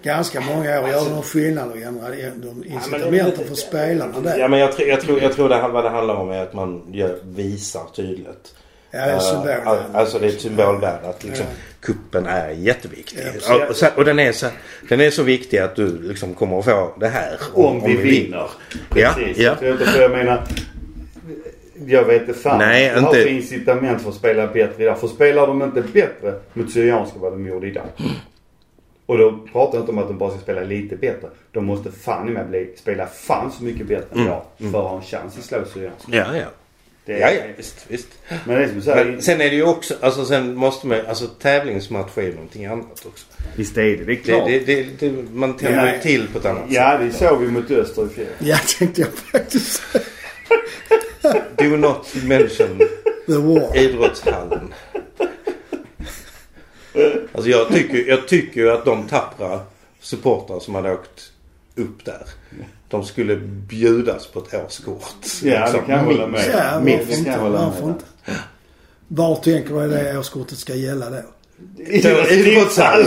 ganska 0.03 0.41
många 0.41 0.81
år. 0.81 0.89
Gör 0.89 1.05
det 1.05 1.11
någon 1.13 1.23
skillnad 1.23 1.69
att 1.69 1.75
ändra 1.77 2.09
de 2.09 2.15
men 2.23 2.61
det- 2.61 2.67
incitamenten 2.67 3.47
för 3.47 3.55
spelarna 3.55 4.13
Ja 4.15 4.21
där? 4.21 4.47
men 4.47 4.59
jag, 4.59 4.71
tror- 4.71 4.87
jag 4.87 5.01
tror, 5.01 5.21
jag 5.21 5.33
tror 5.33 5.49
det, 5.49 5.55
här- 5.55 5.69
vad 5.69 5.83
det 5.83 5.89
handlar 5.89 6.15
om 6.15 6.29
är 6.29 6.43
att 6.43 6.53
man 6.53 6.83
gör, 6.91 7.19
visar 7.23 7.83
tydligt. 7.95 8.55
Ja, 8.91 8.97
det 8.99 9.11
är 9.11 9.13
Eh, 9.13 9.19
symbol. 9.19 9.49
al- 9.65 9.79
alltså 9.93 10.19
det 10.19 10.25
är 10.25 10.29
ett 10.29 10.41
symbolvärde 10.41 11.09
att 11.09 11.23
liksom 11.23 11.45
Ja. 11.49 11.55
kuppen 11.81 12.25
är 12.25 12.49
jätteviktig. 12.49 13.19
Ja, 13.47 13.55
och, 13.55 13.69
och, 13.69 13.97
och 13.97 14.05
den, 14.05 14.19
är 14.19 14.31
så, 14.31 14.45
den 14.89 15.01
är 15.01 15.09
så 15.09 15.23
viktig 15.23 15.57
att 15.57 15.75
du 15.75 16.01
liksom 16.01 16.33
kommer 16.33 16.59
att 16.59 16.65
få 16.65 16.91
det 16.99 17.07
här. 17.07 17.37
Om, 17.53 17.83
vi 17.85 17.95
vinner. 17.97 18.49
Ja, 18.95 19.13
Precis. 19.15 19.37
ja. 19.37 19.55
Jag, 19.61 19.71
inte, 19.71 19.85
för 19.85 20.01
jag 20.01 20.11
menar. 20.11 20.43
Jag 21.85 22.03
vet 22.05 22.21
inte 22.21 22.33
fan. 22.39 22.57
Nej, 22.57 22.89
har 22.89 22.99
inte- 22.99 23.21
för 23.21 23.27
incitament 23.27 24.01
för 24.01 24.09
att 24.09 24.15
spela 24.15 24.47
bättre 24.47 24.83
idag. 24.83 24.99
För 24.99 25.07
spelar 25.07 25.47
de 25.47 25.61
inte 25.63 25.81
bättre 25.81 26.33
mot 26.53 26.71
Syrianska 26.71 27.19
vad 27.19 27.31
de 27.33 27.47
gjorde 27.47 27.67
idag. 27.67 27.85
Och 29.05 29.17
då 29.17 29.39
pratar 29.51 29.77
jag 29.77 29.81
inte 29.81 29.91
om 29.91 29.97
att 29.97 30.07
de 30.07 30.17
bara 30.17 30.31
ska 30.31 30.39
spela 30.39 30.61
lite 30.61 30.95
bättre. 30.95 31.27
De 31.51 31.65
måste 31.65 31.91
fan 31.91 32.27
i 32.29 32.31
mig 32.31 32.45
bli, 32.45 32.73
spela 32.77 33.05
fan 33.07 33.51
så 33.51 33.63
mycket 33.63 33.87
bättre 33.87 34.05
än 34.11 34.17
Mm, 34.17 34.27
idag. 34.27 34.41
För 34.57 34.67
att 34.67 34.89
ha 34.89 34.95
en 34.97 35.01
chans 35.03 35.37
att 35.37 35.43
slå 35.43 35.65
Syrianska. 35.73 36.11
Ja, 36.11 36.25
ja. 36.37 36.45
Det 37.09 37.15
är, 37.15 37.19
Ja, 37.19 37.31
ja, 37.47 37.53
visst, 37.57 37.85
visst. 37.87 38.07
Men 38.45 38.57
det 38.57 38.63
är 38.63 38.67
som 38.67 38.75
du 38.75 38.81
säger. 38.81 39.05
Men 39.05 39.21
sen 39.21 39.41
är 39.41 39.49
det 39.49 39.55
ju 39.55 39.63
också, 39.63 39.93
alltså 40.01 40.25
sen 40.25 40.55
måste 40.55 40.87
man, 40.87 41.05
alltså 41.07 41.27
tävlingsmatch 41.27 42.17
är 42.17 42.21
ju 42.21 42.33
någonting 42.33 42.65
annat 42.65 43.05
också. 43.05 43.25
Visst 43.55 43.77
är 43.77 43.81
det. 43.83 43.95
Det 43.95 44.01
är 44.03 44.05
Det, 44.05 44.15
klart. 44.15 44.45
det, 44.47 44.59
det, 44.59 44.83
det, 44.99 45.11
man 45.33 45.57
tänder 45.57 45.93
Ja. 45.95 46.01
till 46.01 46.27
på 46.27 46.37
ett 46.39 46.45
annat 46.45 46.63
ja, 46.69 46.97
det 46.97 47.11
sätt. 47.11 47.19
såg 47.29 47.39
vi 47.39 47.47
mot 47.51 47.71
Öster 47.71 48.05
i 48.05 48.09
fjol. 48.09 48.27
Ja, 48.39 48.57
tänkte 48.79 49.01
jag 49.01 49.09
faktiskt. 49.13 49.81
Do 51.57 51.63
not 51.77 52.15
mention 52.23 52.77
The 53.25 53.33
War. 53.37 53.77
idrottshallen. 53.77 54.73
Alltså 57.31 57.49
jag 57.49 57.67
tycker, 57.69 58.07
jag 58.09 58.27
tycker 58.27 58.61
ju 58.61 58.71
att 58.71 58.85
de 58.85 59.07
tappra 59.07 59.59
supportrar 59.99 60.59
som 60.59 60.75
hade 60.75 60.93
åkt 60.93 61.31
upp 61.75 62.05
där. 62.05 62.23
De 62.89 63.03
skulle 63.05 63.35
bjudas 63.67 64.27
på 64.27 64.39
ett 64.39 64.53
årskort. 64.65 65.03
Ja, 65.43 65.59
det 65.59 65.59
Liksom, 65.65 65.85
kan 65.85 65.95
jag 65.97 66.03
hålla 66.03 66.27
med. 66.27 66.41
Ja, 66.53 66.79
Minst, 66.79 67.05
varför 67.05 67.09
det 67.09 67.11
kan 67.11 67.17
inte? 67.19 67.31
jag 67.31 67.37
hålla 67.39 67.59
med 67.59 67.67
Varför 67.67 67.83
om. 67.83 67.89
inte? 67.89 68.05
Var 69.07 69.35
tänker 69.35 69.73
du 69.73 69.83
att 69.83 69.91
det 69.91 70.17
årskortet 70.19 70.57
ska 70.57 70.73
gälla 70.73 71.09
då? 71.09 71.17
Idrottshallen. 72.29 73.05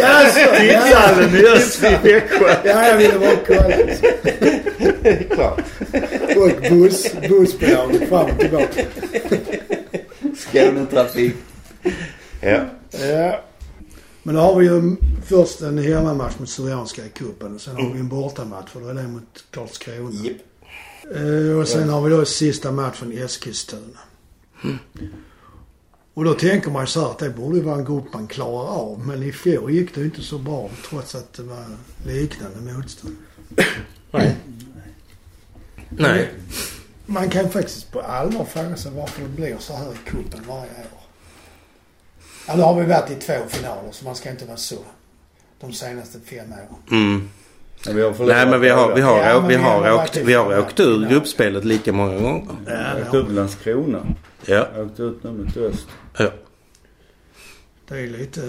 Tidshallen 0.61 1.35
i 1.37 1.47
Öster 1.47 1.99
i 2.07 2.13
Växjö. 2.13 2.55
Ja, 2.65 2.89
jag 2.89 2.97
ville 2.97 3.19
bara 3.19 3.37
kolla. 3.47 3.77
Klart. 5.35 5.61
Och 6.37 6.71
buss, 6.71 7.13
bussbolaget 7.29 8.09
fram 8.09 8.31
och 8.31 8.39
tillbaka. 8.39 8.83
Skånetrafik. 10.37 11.35
Ja. 12.41 12.61
Ja. 12.91 13.41
Men 14.23 14.35
då 14.35 14.41
har 14.41 14.59
vi 14.59 14.67
ju 14.67 14.97
först 15.25 15.61
en 15.61 15.79
hemmamatch 15.79 16.39
mot 16.39 16.49
Syrianska 16.49 17.07
i 17.07 17.09
cupen 17.09 17.55
och 17.55 17.61
sen 17.61 17.77
har 17.77 17.93
vi 17.93 18.01
en 18.01 18.09
bortamatch 18.09 18.71
för 18.71 18.81
då 18.81 18.89
är 18.89 18.95
det 18.95 19.09
mot 19.09 19.45
Karlskrona. 19.51 20.11
Japp. 20.11 20.37
Eh, 21.17 21.59
och 21.59 21.69
sen 21.69 21.89
har 21.89 22.03
vi 22.03 22.11
då 22.11 22.25
sista 22.25 22.73
matchen 22.73 23.13
Eskilstuna. 23.13 23.99
Och 26.15 26.25
då 26.25 26.35
tänker 26.35 26.71
man 26.71 26.83
ju 26.83 26.87
så 26.87 27.01
här 27.01 27.11
att 27.11 27.19
det 27.19 27.31
borde 27.31 27.61
vara 27.61 27.77
en 27.77 27.85
grupp 27.85 28.13
man 28.13 28.27
klarar 28.27 28.69
av. 28.69 29.07
Men 29.07 29.23
i 29.23 29.33
fjol 29.33 29.71
gick 29.71 29.95
det 29.95 30.05
inte 30.05 30.23
så 30.23 30.39
bra 30.39 30.71
trots 30.89 31.15
att 31.15 31.33
det 31.33 31.43
var 31.43 31.65
liknande 32.07 32.73
motstånd. 32.73 33.17
Nej. 34.11 34.37
Nej. 35.91 36.33
Man 37.07 37.31
kan 37.31 37.51
faktiskt 37.51 37.93
på 37.93 38.01
allvar 38.01 38.45
fråga 38.45 38.77
sig 38.77 38.93
varför 38.93 39.23
det 39.23 39.29
blir 39.29 39.57
så 39.59 39.77
här 39.77 39.93
i 39.93 40.11
cupen 40.11 40.41
varje 40.49 40.71
år. 40.71 41.02
Ja, 42.47 42.57
nu 42.57 42.63
har 42.63 42.81
vi 42.81 42.87
varit 42.87 43.11
i 43.11 43.15
två 43.15 43.33
finaler 43.49 43.93
så 43.93 44.05
man 44.05 44.15
ska 44.15 44.31
inte 44.31 44.45
vara 44.45 44.57
så. 44.57 44.77
De 45.61 45.73
senaste 45.73 46.19
fem 46.21 46.53
åren. 46.53 46.83
Mm. 47.05 47.29
Ja, 47.87 47.93
vi 47.93 48.03
har 48.03 48.13
förlorat 48.13 48.37
Nej 48.37 48.47
men 48.47 48.61
vi 48.61 48.69
har, 48.69 48.95
vi 48.95 49.01
har, 49.01 49.19
Ja, 49.19 49.41
vi 49.41 49.49
vi 49.49 49.63
har, 49.63 49.83
har 49.83 50.03
åkt, 50.05 50.17
vi 50.17 50.33
har 50.35 50.59
åkt 50.59 50.81
ur 50.81 51.09
gruppspelet 51.09 51.65
lika 51.65 51.93
många 51.93 52.19
gånger. 52.21 52.47
Ja, 52.67 52.95
åkte 53.03 53.09
har 53.11 53.17
upp 53.17 53.31
Landskrona. 53.33 54.07
Ja. 54.47 54.67
Åkte 54.77 55.03
ut 55.03 55.25
nu 55.25 55.31
mot 55.33 55.57
Öst. 55.57 55.87
ja. 56.19 56.31
Det 57.89 57.99
är 58.01 58.07
lite, 58.07 58.41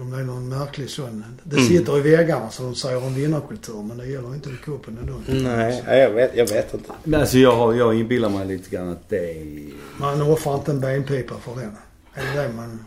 om 0.00 0.10
det 0.10 0.16
är 0.18 0.22
någon 0.24 0.48
märklig 0.48 0.90
sån. 0.90 1.24
Det 1.42 1.56
Mm. 1.56 1.68
sitter 1.68 1.98
i 1.98 2.00
väggarna 2.00 2.50
som 2.50 2.64
de 2.66 2.74
säger 2.74 3.04
om 3.04 3.14
vinnarkultur 3.14 3.82
men 3.82 3.96
det 3.96 4.06
gäller 4.06 4.34
inte 4.34 4.48
i 4.50 4.56
cupen 4.64 4.98
ändå. 5.00 5.14
Nej, 5.56 5.82
jag 6.00 6.10
vet, 6.10 6.36
jag 6.36 6.46
vet 6.48 6.74
inte. 6.74 6.92
Men 7.04 7.20
alltså 7.20 7.38
jag, 7.38 7.76
jag 7.76 7.94
inbillar 7.94 8.28
mig 8.28 8.46
lite 8.46 8.70
grann 8.70 8.88
att 8.88 9.08
det 9.08 9.30
är... 9.30 9.70
Man 10.00 10.22
offrar 10.22 10.54
inte 10.54 10.70
en 10.70 10.80
benpipa 10.80 11.34
för 11.44 11.54
den. 11.54 11.76
Är 12.14 12.36
det 12.36 12.42
det 12.42 12.52
man... 12.56 12.84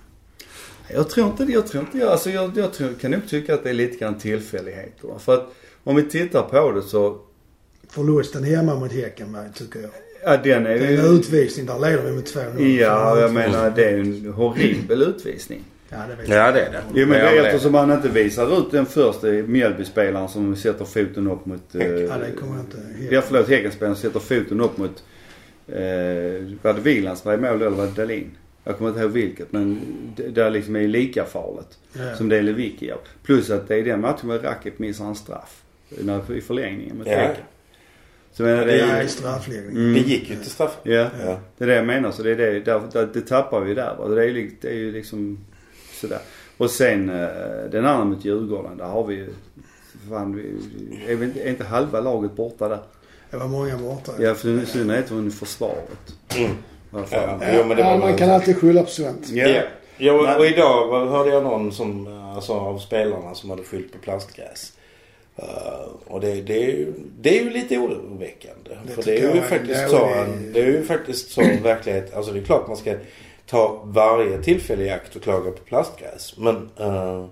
Jag 0.94 1.10
tror 1.10 1.28
inte 1.28 1.46
det. 1.46 1.52
Jag 1.54 1.68
tror 1.68 1.84
inte 1.84 1.98
jag, 1.98 2.08
alltså 2.10 2.30
jag, 2.30 2.52
jag 2.58 2.74
tror, 2.74 2.90
kan 3.02 3.12
nog 3.12 3.28
tycka 3.30 3.54
att 3.54 3.64
det 3.64 3.70
är 3.70 3.74
lite 3.74 3.98
grann 3.98 4.18
tillfälligheter. 4.18 5.20
För 5.20 5.34
att 5.34 5.54
om 5.84 5.96
vi 5.96 6.04
tittar 6.04 6.42
på 6.44 6.72
det 6.72 6.82
så, 6.82 7.18
Förlusten 7.90 8.44
hemma 8.44 8.76
mot 8.76 8.92
Häcken 8.92 9.38
tycker 9.56 9.80
jag. 9.80 9.90
ja 10.24 10.38
den 10.44 10.66
är 10.66 10.80
Det 10.80 10.86
är 10.86 10.92
ju... 10.92 11.00
en 11.00 11.06
utvisning. 11.18 11.66
Där 11.66 11.80
leder 11.80 12.04
vi 12.04 12.12
med 12.12 12.24
2-0. 12.24 12.68
Ja, 12.82 13.20
jag 13.20 13.34
menar 13.34 13.70
det 13.76 13.86
är 13.86 13.92
ju 13.98 14.00
en 14.02 14.34
horribel 14.34 15.02
utvisning. 15.02 15.64
Ja, 15.90 15.98
det. 15.98 16.34
Ja 16.36 16.52
det 16.52 16.62
är 16.62 16.72
det. 16.72 16.82
Jo 16.94 17.08
men 17.08 17.20
det 17.20 17.40
är 17.40 17.44
eftersom 17.46 17.74
han 17.74 17.92
inte 17.92 18.10
visar 18.10 18.60
ut 18.60 18.72
den 18.72 18.86
första 18.86 19.28
Mjällbyspelaren 19.28 20.30
som 20.30 20.56
sätter 20.56 20.86
foten 20.86 21.32
upp 21.32 21.46
mot... 21.46 21.76
Eh, 21.76 21.88
Ja, 21.88 22.18
det 22.18 22.32
kommer 22.40 22.56
jag 22.56 22.66
inte 22.66 23.16
Ja 23.16 23.22
förlåt, 23.22 23.50
Häckenspelaren 23.50 23.96
som 23.96 24.02
sätter 24.10 24.20
foten 24.20 24.62
upp 24.62 24.78
mot... 24.78 25.04
Eh, 25.68 25.76
var 26.62 26.74
det 26.74 26.82
Wielands 26.82 27.26
var 27.26 27.34
i 27.34 27.38
mål 27.38 27.62
eller 27.62 27.70
var 27.70 27.86
det 27.86 27.92
Dahlin? 27.92 28.32
Jag 28.64 28.78
kommer 28.78 28.90
inte 28.90 29.02
ihåg 29.02 29.12
vilket 29.12 29.52
men 29.52 29.80
det, 30.16 30.28
där 30.30 30.50
liksom 30.50 30.76
är 30.76 30.88
lika 30.88 31.26
farligt. 31.26 31.78
Ja. 31.94 32.16
Som 32.16 32.30
det 32.30 32.38
är 32.38 32.42
Lewicki 32.42 32.88
gör. 32.88 32.98
Plus 33.24 33.50
att 33.50 33.68
det 33.68 33.76
är 33.76 33.84
den 33.84 34.02
matchen 34.02 34.28
med 34.28 34.44
Rakip 34.44 34.80
missar 34.80 35.06
en 35.06 35.16
straff. 35.16 35.64
När, 35.90 36.32
I 36.34 36.42
förlängningen 36.42 36.98
mot 36.98 37.08
Ja. 37.08 37.16
Häcken. 37.18 37.44
Så 38.32 38.44
menar, 38.44 38.66
det 38.66 38.80
är 38.82 39.08
straffläggning. 39.08 39.72
Mm. 39.72 39.94
Det 39.94 40.00
gick 40.00 40.30
ju 40.30 40.36
till 40.36 40.52
straff. 40.52 40.78
Ja, 40.84 41.10
Ja. 41.26 41.40
det 41.58 41.64
är 41.64 41.68
det 41.68 41.76
jag 41.76 41.86
menar. 41.86 42.12
Så 42.12 42.24
det 42.24 42.32
är 42.32 42.36
det, 42.36 42.60
där, 42.60 42.82
där, 42.94 43.10
det 43.14 43.22
tappar 43.22 43.60
vi 43.62 43.74
där. 43.74 44.10
Det 44.16 44.26
är, 44.26 44.50
det 44.62 44.68
är 44.70 44.74
ju 44.74 44.92
liksom 44.92 45.38
sådär. 45.94 46.20
Och 46.58 46.70
sen 46.70 47.10
eh, 47.10 47.28
den 47.72 47.86
andra 47.86 48.06
mot 48.06 48.26
Djurgården. 48.26 48.78
Där 48.78 48.86
har 48.86 49.08
vi 49.08 49.16
ju, 49.16 49.30
fan, 50.10 50.36
vi, 50.36 50.42
är, 51.12 51.16
vi 51.16 51.26
inte, 51.26 51.42
är 51.44 51.50
inte 51.50 51.64
halva 51.64 52.00
laget 52.02 52.36
borta 52.36 52.70
där? 52.70 52.80
Det 53.32 53.38
var 53.38 53.48
många 53.48 53.78
borta. 53.78 54.12
Ja, 54.20 54.34
för 54.36 54.50
i 54.50 54.66
synnerhet 54.66 55.08
från 55.08 55.32
försvaret. 55.32 56.16
Mm. 56.38 56.52
Ja. 56.92 57.40
Jo, 57.54 57.64
men 57.66 57.78
det 57.78 57.84
ja, 57.84 57.98
man 57.98 58.16
kan 58.18 58.30
alltid 58.30 58.58
skylla 58.58 58.84
på 58.84 58.90
sånt. 58.90 59.30
Ja. 59.30 59.62
Ja, 60.02 60.14
och, 60.14 60.40
och 60.40 60.46
idag 60.46 61.06
hörde 61.08 61.30
jag 61.30 61.44
någon 61.44 61.72
som, 61.72 62.08
alltså 62.36 62.54
av 62.54 62.78
spelarna 62.80 63.36
som 63.36 63.50
hade 63.50 63.64
skyllt 63.64 63.92
på 63.92 63.98
plastgräs. 63.98 64.74
Eh, 65.36 65.44
och 66.08 66.22
det, 66.22 66.42
det, 66.42 66.64
är 66.64 66.68
ju, 66.68 66.94
det 67.20 67.40
är 67.40 67.44
ju 67.44 67.50
lite 67.50 67.78
oroväckande. 67.78 68.70
Det 68.88 68.94
för 68.94 69.04
det 69.04 69.20
är 69.20 69.36
ju 69.36 69.42
faktiskt 69.42 69.80
är- 69.80 69.88
så, 69.88 70.06
en- 70.06 70.54
det 70.54 70.60
är 70.62 70.66
ju 70.66 70.84
faktiskt 70.84 71.32
så 71.32 71.42
en 71.42 71.64
verklighet. 71.64 72.14
Alltså 72.16 72.32
det 72.32 72.40
är 72.40 72.44
klart 72.44 72.68
man 72.68 72.78
ska 72.78 72.96
ta 73.46 73.82
varje 73.86 74.42
tillfälle 74.44 74.84
i 74.84 74.90
akt 74.90 75.16
och 75.16 75.22
klaga 75.24 75.52
på 75.52 75.58
plastgräs. 75.66 76.34
Men... 76.38 76.70
eh, 76.80 77.26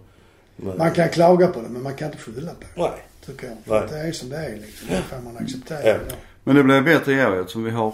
men 0.55 0.77
Man 0.77 0.91
kan 0.91 1.09
klaga 1.09 1.47
på 1.47 1.59
det 1.61 1.67
men 1.69 1.83
man 1.83 1.93
kan 1.93 2.05
inte 2.07 2.17
skylla 2.17 2.51
på 2.51 2.59
det. 2.75 2.81
Nej. 2.81 2.91
Tycker 3.25 3.47
jag. 3.47 3.55
Nej. 3.55 3.63
För 3.65 3.85
att 3.85 3.91
det 3.91 3.97
är 3.99 4.11
som 4.11 4.29
det 4.29 4.37
är 4.37 4.55
liksom. 4.55 4.87
Det 4.89 5.01
får 5.15 5.21
man 5.23 5.37
acceptera. 5.43 5.87
Ja. 5.89 5.95
Men 6.43 6.55
det 6.55 6.63
blir 6.63 6.81
bättre 6.81 7.13
i 7.13 7.25
år 7.25 7.39
eftersom 7.39 7.63
vi 7.63 7.71
har 7.71 7.93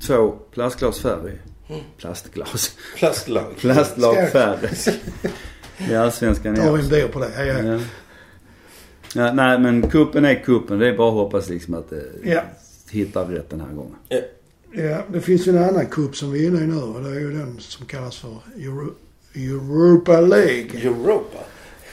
två 0.00 0.34
plastglas 0.50 1.00
färre. 1.00 1.32
Plastglas. 1.98 2.76
Plastlag. 2.98 3.56
Plastlag 3.60 4.28
färre. 4.30 4.70
I 5.90 5.94
Allsvenskan 5.94 6.54
i 6.54 6.56
Ta 6.58 6.70
år. 6.72 6.78
en 6.78 6.88
bil 6.88 7.08
på 7.12 7.18
det. 7.20 7.30
Ja, 7.38 7.44
ja. 7.44 7.62
Ja. 7.72 7.80
Ja, 9.14 9.32
nej 9.32 9.58
men 9.58 9.90
kuppen 9.90 10.24
är 10.24 10.34
kuppen. 10.44 10.78
Det 10.78 10.88
är 10.88 10.96
bara 10.96 11.08
att 11.08 11.14
hoppas 11.14 11.48
liksom 11.48 11.74
att 11.74 11.90
det 11.90 12.02
Ja. 12.24 12.42
hittar 12.90 13.24
rätt 13.26 13.50
den 13.50 13.60
här 13.60 13.68
gången. 13.74 13.94
Ja, 14.72 15.02
det 15.08 15.20
finns 15.20 15.46
ju 15.48 15.56
en 15.56 15.64
annan 15.64 15.86
cup 15.86 16.16
som 16.16 16.32
vi 16.32 16.44
är 16.44 16.48
inne 16.48 16.60
i 16.64 16.66
nu 16.66 16.76
och 16.82 17.02
det 17.02 17.08
är 17.10 17.20
ju 17.20 17.32
den 17.32 17.56
som 17.60 17.86
kallas 17.86 18.16
för 18.16 18.36
Euro 18.58 18.94
Europa 19.34 20.20
League. 20.20 20.80
Europa. 20.80 21.38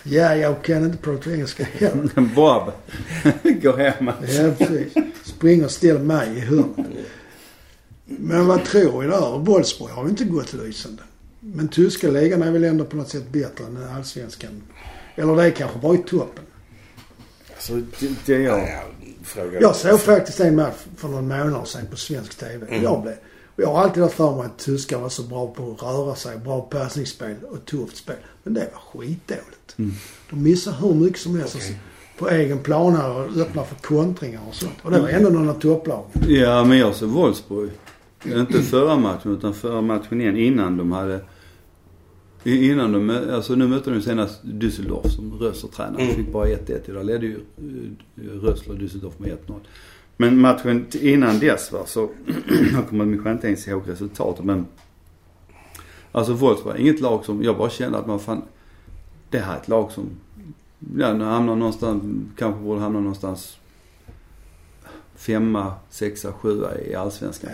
Ja, 0.04 0.36
jag 0.36 0.64
kan 0.64 0.86
inte 0.86 0.98
prata 0.98 1.32
engelska 1.32 1.64
heller. 1.74 2.10
Bob. 2.36 2.72
Gå 3.62 3.76
hem. 3.76 4.12
Ja, 4.28 4.52
precis. 4.58 4.94
Spring 5.24 5.66
och 5.66 5.72
ställ 5.72 6.00
mig 6.00 6.38
i 6.38 6.40
hörnet. 6.40 6.76
Men 8.18 8.48
vad 8.48 8.66
tror 8.66 9.02
vi 9.02 9.08
där? 9.08 9.38
Wolfsburg 9.38 9.90
har 9.90 10.04
ju 10.04 10.10
inte 10.10 10.24
gått 10.24 10.54
lysande. 10.54 11.04
Men 11.40 11.68
tyska 11.68 12.08
ligan 12.08 12.42
är 12.42 12.52
väl 12.52 12.64
ändå 12.64 12.86
på 12.86 12.96
något 12.96 13.10
sätt 13.10 13.30
bättre 13.32 13.66
än 13.66 13.78
allsvenskan. 13.96 14.62
Eller 15.16 15.36
det 15.36 15.44
är 15.44 15.52
kanske 15.52 15.80
bara 15.80 15.96
i 15.96 15.98
toppen. 15.98 16.44
Alltså, 17.54 17.74
det, 17.76 18.16
det 18.26 18.36
är 18.36 18.40
jag. 18.40 18.70
Jag 19.62 19.76
såg 19.76 20.00
faktiskt 20.00 20.40
en 20.40 20.56
match 20.56 20.76
för 20.98 21.08
någon 21.08 21.28
månad 21.28 21.68
sedan 21.68 21.86
på 21.92 21.98
svensk 21.98 22.36
TV. 22.36 22.68
Mm. 22.68 22.84
Jag 22.84 23.02
blev... 23.02 23.16
Och 23.56 23.64
jag 23.64 23.68
har 23.68 23.84
alltid 23.84 24.04
haft 24.04 24.16
för 24.16 24.36
mig 24.36 24.46
att 24.46 24.58
tyskar 24.58 25.00
var 25.00 25.10
så 25.10 25.24
bra 25.24 25.48
på 25.48 25.72
att 25.72 25.84
röra 25.84 26.16
sig, 26.16 26.38
bra 26.38 26.62
passningsspel 26.62 27.36
och 27.52 27.66
tufft 27.66 27.98
spel. 27.98 28.16
Men 28.44 28.54
det 28.54 28.70
var 28.74 29.02
skitdåligt. 29.02 29.76
Mm. 29.78 29.92
De 30.30 30.44
missar 30.44 30.72
hur 30.72 30.94
mycket 30.94 31.22
som 31.22 31.40
helst 31.40 31.56
Okej. 31.56 31.80
på 32.18 32.30
egen 32.30 32.60
plan 32.60 32.96
här 32.96 33.10
och 33.10 33.38
öppnar 33.38 33.64
för 33.64 33.76
kontringar 33.76 34.42
och 34.50 34.56
sånt. 34.56 34.74
Och 34.82 34.92
det 34.92 35.00
var 35.00 35.10
ändå 35.10 35.30
någon 35.30 35.50
av 35.50 35.60
topplagen. 35.60 36.06
Ja, 36.28 36.64
men 36.64 36.78
jag 36.78 36.96
såg 36.96 37.10
Wolfsburg. 37.10 37.70
Inte 38.26 38.62
förra 38.62 38.98
matchen 38.98 39.34
utan 39.34 39.54
förra 39.54 39.82
matchen 39.82 40.22
igen 40.22 40.38
innan 40.38 40.78
de 40.78 40.92
hade... 40.92 41.22
Innan 42.44 42.92
de, 42.92 43.10
alltså 43.34 43.56
nu 43.56 43.68
mötte 43.68 43.92
de 43.92 44.02
senast 44.02 44.44
Düsseldorf 44.44 45.08
som 45.10 45.34
Rössler 45.40 45.70
tränade. 45.70 46.04
Mm. 46.04 46.16
Fick 46.16 46.32
bara 46.34 46.48
1-1 46.48 46.90
idag. 46.90 47.06
ledde 47.06 47.26
ju 47.26 47.36
eh, 47.36 48.22
Rössler 48.22 48.76
Düsseldorf 48.76 49.14
med 49.18 49.38
1-0. 49.48 49.60
Men 50.18 50.40
matchen 50.42 50.86
innan 51.02 51.40
dess 51.40 51.72
va, 51.72 51.86
så, 51.86 52.10
jag 52.74 52.88
kommer 52.90 53.06
mig 53.06 53.32
inte 53.32 53.48
ens 53.48 53.68
ihåg 53.68 53.82
resultatet 53.86 54.46
men. 54.46 54.66
Alltså 56.12 56.34
Wolfsburg, 56.34 56.80
inget 56.80 57.00
lag 57.00 57.26
som, 57.26 57.44
jag 57.44 57.58
bara 57.58 57.70
kände 57.70 57.98
att 57.98 58.08
man 58.08 58.20
fan, 58.20 58.42
det 59.30 59.40
här 59.40 59.54
är 59.54 59.58
ett 59.58 59.68
lag 59.68 59.92
som, 59.92 60.10
ja 60.98 61.14
nu 61.14 61.24
hamnar 61.24 61.56
någonstans, 61.56 62.04
kanske 62.38 62.64
borde 62.64 62.82
hamna 62.82 63.00
någonstans 63.00 63.59
femma, 65.20 65.74
sexa, 65.90 66.32
sjua 66.32 66.78
i 66.82 66.96
Allsvenskan. 66.96 67.50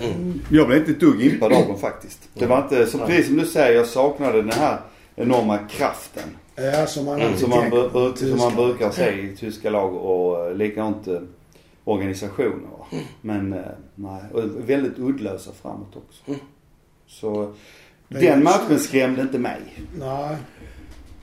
Mm. 0.00 0.40
Jag 0.50 0.66
blev 0.66 0.78
inte 0.78 0.90
ett 0.90 1.00
dugg 1.00 1.22
impad 1.22 1.52
av 1.52 1.66
dem 1.66 1.78
faktiskt. 1.78 2.28
Det 2.34 2.46
var 2.46 2.62
inte, 2.62 2.86
som, 2.86 3.00
precis 3.00 3.26
som 3.26 3.36
du 3.36 3.46
säger, 3.46 3.76
jag 3.76 3.86
saknade 3.86 4.42
den 4.42 4.52
här 4.52 4.80
enorma 5.16 5.58
kraften. 5.58 6.28
Ja, 6.54 6.86
som 6.86 7.04
man 7.04 7.20
Mm. 7.20 7.36
Som 7.36 7.50
man, 7.50 8.16
som 8.16 8.38
man 8.38 8.54
brukar 8.54 8.90
se 8.90 9.10
i 9.10 9.36
tyska 9.36 9.70
lag 9.70 9.94
och 9.94 10.46
eh, 10.46 10.54
likadant 10.54 11.08
eh, 11.08 11.20
organisationer. 11.84 12.68
va. 12.78 12.86
Men 13.20 13.52
eh, 13.52 13.60
nej, 13.94 14.22
och 14.32 14.70
väldigt 14.70 14.98
uddlösa 14.98 15.50
framåt 15.62 15.96
också. 15.96 16.22
Mm. 16.26 16.40
Så 17.06 17.54
den 18.08 18.44
matchen 18.44 18.78
skrämde 18.78 19.22
inte 19.22 19.38
mig. 19.38 19.60
Nej, 19.98 20.36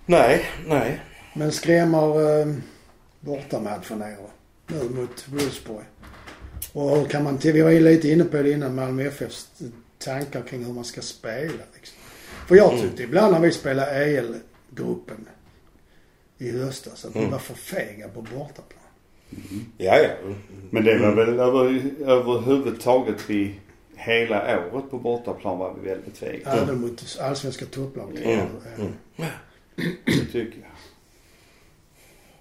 Nej, 0.06 0.46
nej. 0.68 1.02
men 1.34 1.52
skrämmer 1.52 2.40
eh, 2.42 2.48
bortamatchen 3.20 4.00
nere 4.00 4.16
nu 4.68 4.84
mot 4.90 5.26
Wolfsburg. 5.28 5.86
Och 6.74 6.98
hur 6.98 7.06
kan 7.06 7.24
man 7.24 7.38
vi 7.44 7.62
var 7.62 7.70
ju 7.72 7.80
lite 7.80 8.10
inne 8.10 8.24
på 8.24 8.38
det 8.42 8.52
innan 8.52 8.76
Malmö 8.76 9.04
FFs 9.04 9.48
tankar 9.98 10.42
kring 10.42 10.66
hur 10.66 10.74
man 10.74 10.84
ska 10.86 11.02
spela 11.02 11.64
liksom. 11.76 11.98
För 12.48 12.56
jag 12.56 12.82
tyckte 12.82 13.04
ibland 13.04 13.34
när 13.34 13.40
vi 13.40 13.52
spelade 13.52 13.92
EL-gruppen 14.06 15.28
i 16.38 16.52
höstas 16.52 17.06
att 17.06 17.16
vi 17.16 17.20
Mm. 17.20 17.32
var 17.32 17.40
för 17.40 17.54
fega 17.54 18.08
på 18.08 18.22
bortaplan. 18.22 18.82
Ja, 19.78 19.98
ja. 19.98 20.10
Men 20.70 20.84
det 20.86 20.98
var 20.98 21.12
Mm. 21.12 21.16
väl 21.16 21.40
över, 21.40 21.82
överhuvudtaget 22.06 23.30
vi 23.30 23.56
hela 23.96 24.60
året 24.74 24.92
på 24.92 24.98
bortaplan 24.98 25.58
var 25.58 25.76
vi 25.82 25.90
väldigt 25.90 26.18
fega. 26.18 26.52
Även 26.52 26.82
mot 26.82 27.18
allsvenska 27.22 27.66
topplag. 27.66 28.18
Mm. 28.24 28.48
Ja. 29.16 29.26
Det 30.06 30.26
tycker 30.32 30.58
jag. 30.62 30.65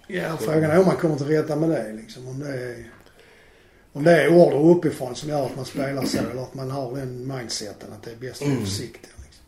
Ja, 0.06 0.36
frågan 0.40 0.70
är 0.70 0.78
om 0.78 0.86
man 0.86 0.96
kommer 0.96 1.16
till 1.16 1.26
rätta 1.26 1.56
med 1.56 1.70
det 1.70 1.92
liksom. 1.92 2.28
Om 2.28 2.38
det 2.40 2.48
är, 2.48 2.90
om 3.92 4.04
det 4.04 4.22
är 4.22 4.28
order 4.36 4.76
uppifrån 4.76 5.14
som 5.14 5.28
gör 5.28 5.46
att 5.46 5.56
man 5.56 5.64
spelar 5.64 6.04
så 6.04 6.18
eller 6.18 6.42
att 6.42 6.54
man 6.54 6.70
har 6.70 6.96
den 6.96 7.26
mindseten 7.28 7.92
att 7.92 8.02
det 8.02 8.10
är 8.10 8.16
bäst 8.16 8.42
att 8.42 8.48
vara 8.48 8.52
Mm. 8.52 8.64
försiktig. 8.64 9.08
Liksom. 9.24 9.44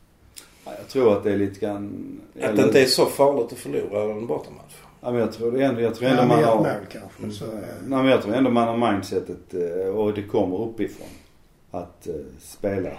Ja, 0.64 0.72
Jag 0.78 0.88
tror 0.88 1.16
att 1.16 1.24
det 1.24 1.32
är 1.32 1.36
lite 1.36 1.60
grann... 1.60 2.20
Att 2.42 2.56
det 2.56 2.62
inte 2.62 2.82
är 2.82 2.86
så 2.86 3.06
farligt 3.06 3.52
att 3.52 3.58
förlora 3.58 4.12
en 4.12 4.26
bortamatch. 4.26 4.74
Ja, 5.00 5.10
men 5.10 5.20
jag 5.20 5.32
tror 5.32 5.60
ändå, 5.60 5.80
jag 5.80 5.94
tror 5.94 6.10
Ja, 6.10 6.16
ändå 6.16 6.34
med 6.34 6.42
man 6.42 6.44
har... 6.44 6.56
mål 6.56 6.86
kanske. 6.92 7.38
Så, 7.38 7.46
Nej, 7.52 7.62
ja. 7.90 8.02
men 8.02 8.06
jag 8.06 8.22
tror 8.22 8.34
ändå 8.34 8.50
man 8.50 8.68
har 8.80 8.92
mindsetet 8.92 9.54
eh, 9.54 9.86
och 9.88 10.14
det 10.14 10.22
kommer 10.22 10.62
uppifrån. 10.62 11.08
Att 11.70 12.06
eh, 12.06 12.14
spela 12.40 12.90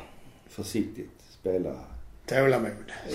försiktigt. 0.50 1.12
Spela... 1.30 1.74
Tålamod. 2.28 2.72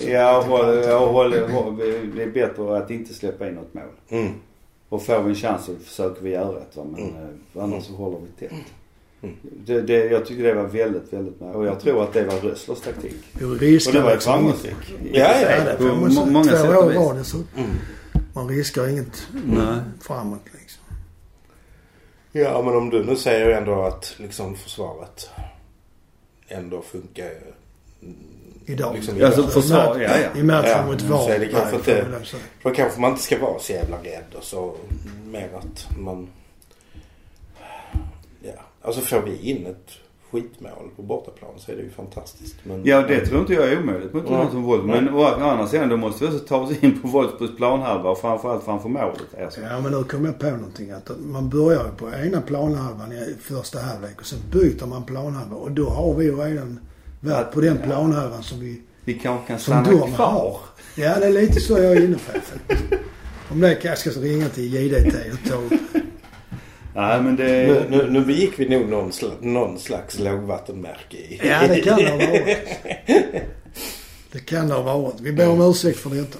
Ja, 0.07 0.41
håll, 0.41 0.75
inte- 0.77 0.89
ja, 0.89 0.97
håll, 1.05 1.39
håll, 1.49 1.77
det 2.15 2.23
är 2.23 2.31
bättre 2.31 2.77
att 2.77 2.91
inte 2.91 3.13
släppa 3.13 3.47
in 3.47 3.53
något 3.55 3.73
mål. 3.73 3.83
Mm. 4.09 4.31
Och 4.89 5.05
får 5.05 5.23
vi 5.23 5.29
en 5.29 5.35
chans 5.35 5.65
så 5.65 5.75
försöker 5.75 6.21
vi 6.21 6.29
göra 6.29 6.53
det 6.53 6.75
va. 6.77 6.83
Men 6.91 7.01
Mm. 7.01 7.15
eh, 7.55 7.63
annars 7.63 7.83
så 7.83 7.93
håller 7.93 8.17
vi 8.19 8.47
tätt. 8.47 8.57
Mm. 9.21 9.35
Det, 9.65 9.81
det, 9.81 10.05
jag 10.05 10.25
tycker 10.25 10.43
det 10.43 10.53
var 10.53 10.63
väldigt, 10.63 11.13
väldigt 11.13 11.39
bra. 11.39 11.51
Och 11.51 11.65
jag 11.65 11.79
tror 11.79 12.03
att 12.03 12.13
det 12.13 12.23
var 12.23 12.35
Rösslers 12.39 12.79
taktik. 12.81 13.15
Och 13.33 13.39
det 13.93 14.01
var 14.01 14.11
ju 14.11 14.19
framgångsrik. 14.19 14.75
Ja, 15.13 15.31
ja, 15.41 15.49
Ja, 15.57 15.63
det 15.65 15.75
På 15.77 15.83
må- 15.83 16.25
många 16.25 16.43
Två 16.43 16.57
sätt 16.57 16.69
och 16.77 17.01
år 17.07 17.13
vis. 17.13 17.33
Mm. 17.33 17.69
Man 18.33 18.47
riskar 18.47 18.87
inget 18.87 19.27
Nej. 19.45 19.75
framåt 20.01 20.39
liksom. 20.61 20.83
Ja, 22.31 22.61
men 22.61 22.75
om 22.75 22.89
du 22.89 23.03
nu 23.05 23.15
säger 23.15 23.45
ju 23.47 23.53
ändå 23.53 23.81
att 23.81 24.13
liksom 24.17 24.55
försvaret 24.55 25.29
ändå 26.47 26.81
funkar 26.81 27.25
mm, 28.01 28.15
Idag. 28.65 28.95
liksom 28.95 29.23
Alltså 29.25 29.43
försvar, 29.47 29.97
ja 29.99 30.09
ja. 30.33 30.39
I 30.39 30.43
matchen 30.43 30.69
Ja, 30.69 30.85
mot 30.85 31.01
så 31.01 31.07
VAR. 31.07 31.29
är 31.29 31.39
det 31.39 31.47
kanske 31.47 31.75
inte-. 31.75 32.05
Då 32.63 32.69
kanske 32.69 33.01
man 33.01 33.11
inte 33.11 33.23
ska 33.23 33.39
vara 33.39 33.59
så 33.59 33.71
jävla 33.73 33.97
rädd 33.97 34.23
och 34.37 34.43
så 34.43 34.75
mer 35.31 35.49
att 35.57 35.97
man... 35.99 36.27
Ja, 38.41 38.51
alltså 38.81 39.01
får 39.01 39.21
vi 39.21 39.49
in 39.49 39.65
ett 39.65 39.87
skitmål 40.31 40.89
på 40.95 41.01
bortaplan 41.01 41.49
så 41.57 41.71
är 41.71 41.75
det 41.75 41.81
ju 41.81 41.89
fantastiskt. 41.89 42.55
Men, 42.63 42.81
Ja, 42.85 43.01
det 43.01 43.25
tror 43.25 43.39
inte 43.39 43.53
jag 43.53 43.67
är 43.71 43.79
omöjligt 43.79 44.13
mot 44.13 44.23
Ja. 44.29 44.49
som 44.51 44.63
Wolf. 44.63 44.83
Men 44.85 45.09
å 45.13 45.23
andra 45.25 45.67
sidan 45.67 45.89
då 45.89 45.97
måste 45.97 46.25
vi 46.25 46.31
också 46.35 46.45
ta 46.45 46.57
oss 46.57 46.83
in 46.83 46.99
på 47.01 47.07
Wolfsburgs 47.07 47.55
planhalva 47.57 48.09
och 48.09 48.17
framförallt 48.17 48.63
framför 48.63 48.89
målet. 48.89 49.21
Alltså. 49.43 49.61
Ja, 49.61 49.79
men 49.79 49.91
nu 49.91 50.03
kom 50.03 50.25
jag 50.25 50.39
på 50.39 50.49
någonting. 50.49 50.91
Att 50.91 51.11
man 51.25 51.49
börjar 51.49 51.83
ju 51.85 51.91
på 51.91 52.09
ena 52.25 52.41
planhalvan 52.41 53.11
i 53.11 53.35
första 53.41 53.79
halvlek 53.79 54.19
och 54.19 54.25
sen 54.25 54.39
byter 54.51 54.85
man 54.85 55.03
planhalva. 55.03 55.55
Och 55.55 55.71
då 55.71 55.89
har 55.89 56.13
vi 56.13 56.25
ju 56.25 56.35
redan 56.35 56.79
varit 57.29 57.51
på 57.51 57.61
den 57.61 57.77
planhalvan 57.77 58.43
som 58.43 58.59
vi... 58.59 58.81
Vi 59.05 59.13
kanske 59.13 59.47
kan 59.47 59.59
stanna 59.59 59.91
de 59.91 60.13
kvar. 60.13 60.27
har. 60.27 60.59
Ja, 60.95 61.19
det 61.19 61.25
är 61.25 61.31
lite 61.31 61.59
så 61.59 61.73
jag 61.73 61.91
är 61.91 62.03
inne 62.05 62.17
på 62.17 62.19
faktiskt. 62.19 62.83
Om 63.49 63.59
det 63.59 63.75
kan 63.75 63.89
jag 63.89 63.97
ska 63.97 64.09
ringa 64.09 64.49
till 64.49 64.73
JDT 64.73 65.15
och 65.33 65.49
ta 65.49 65.55
upp. 65.55 65.81
Nej 66.95 67.21
men 67.21 67.35
det... 67.35 67.87
Nu, 67.89 67.97
nu, 67.97 68.09
nu 68.09 68.25
begick 68.25 68.59
vi 68.59 68.69
nog 68.69 68.89
någon, 68.89 69.11
sla, 69.11 69.29
någon 69.41 69.79
slags 69.79 70.19
lågvattenmärke 70.19 71.17
i... 71.17 71.41
Ja, 71.43 71.67
det 71.67 71.81
kan 71.81 71.97
det 71.97 72.09
ha 72.09 72.17
varit. 72.17 72.57
Det 74.31 74.39
kan 74.39 74.67
det 74.67 74.73
ha 74.73 74.99
varit. 74.99 75.21
Vi 75.21 75.31
ber 75.31 75.49
om 75.49 75.61
ursäkt 75.61 75.99
för 75.99 76.09
detta. 76.09 76.39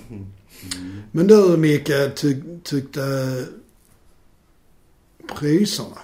Men 1.11 1.27
du 1.27 1.57
Micke, 1.57 2.15
ty, 2.15 2.35
tyckte 2.63 3.01
priserna. 5.39 5.97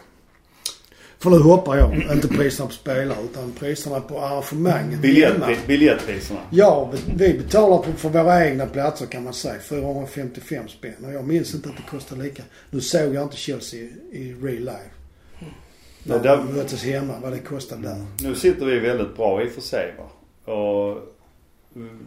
För 1.19 1.29
nu 1.29 1.37
hoppar 1.37 1.77
jag. 1.77 2.11
Inte 2.13 2.27
priserna 2.27 2.67
på 2.67 2.73
spelare 2.73 3.17
utan 3.31 3.51
priserna 3.51 3.99
på 4.01 4.19
arrangemangen. 4.19 5.01
Biljett, 5.01 5.67
biljettpriserna. 5.67 6.39
Ja, 6.51 6.93
vi 7.15 7.33
betalar 7.33 7.77
på, 7.77 7.91
för 7.93 8.09
våra 8.09 8.47
egna 8.47 8.65
platser 8.65 9.05
kan 9.05 9.23
man 9.23 9.33
säga. 9.33 9.59
455 9.59 10.67
spänn. 10.67 10.93
Och 11.05 11.13
jag 11.13 11.27
minns 11.27 11.53
inte 11.55 11.69
att 11.69 11.77
det 11.77 11.83
kostar 11.97 12.15
lika. 12.17 12.43
Nu 12.69 12.81
såg 12.81 13.13
jag 13.15 13.23
inte 13.23 13.37
Chelsea 13.37 13.79
i 14.11 14.35
real 14.41 14.59
life. 14.59 14.89
När 16.03 16.19
där- 16.19 16.37
de 16.37 16.53
möttes 16.55 16.83
hemma, 16.83 17.13
vad 17.21 17.31
det 17.31 17.39
kostade 17.39 17.81
där. 17.81 18.05
Nu 18.19 18.35
sitter 18.35 18.65
vi 18.65 18.79
väldigt 18.79 19.15
bra 19.15 19.43
i 19.43 19.47
och 19.47 19.51
för 19.51 19.61
sig 19.61 19.93
va. 19.97 20.53
Och 20.53 20.97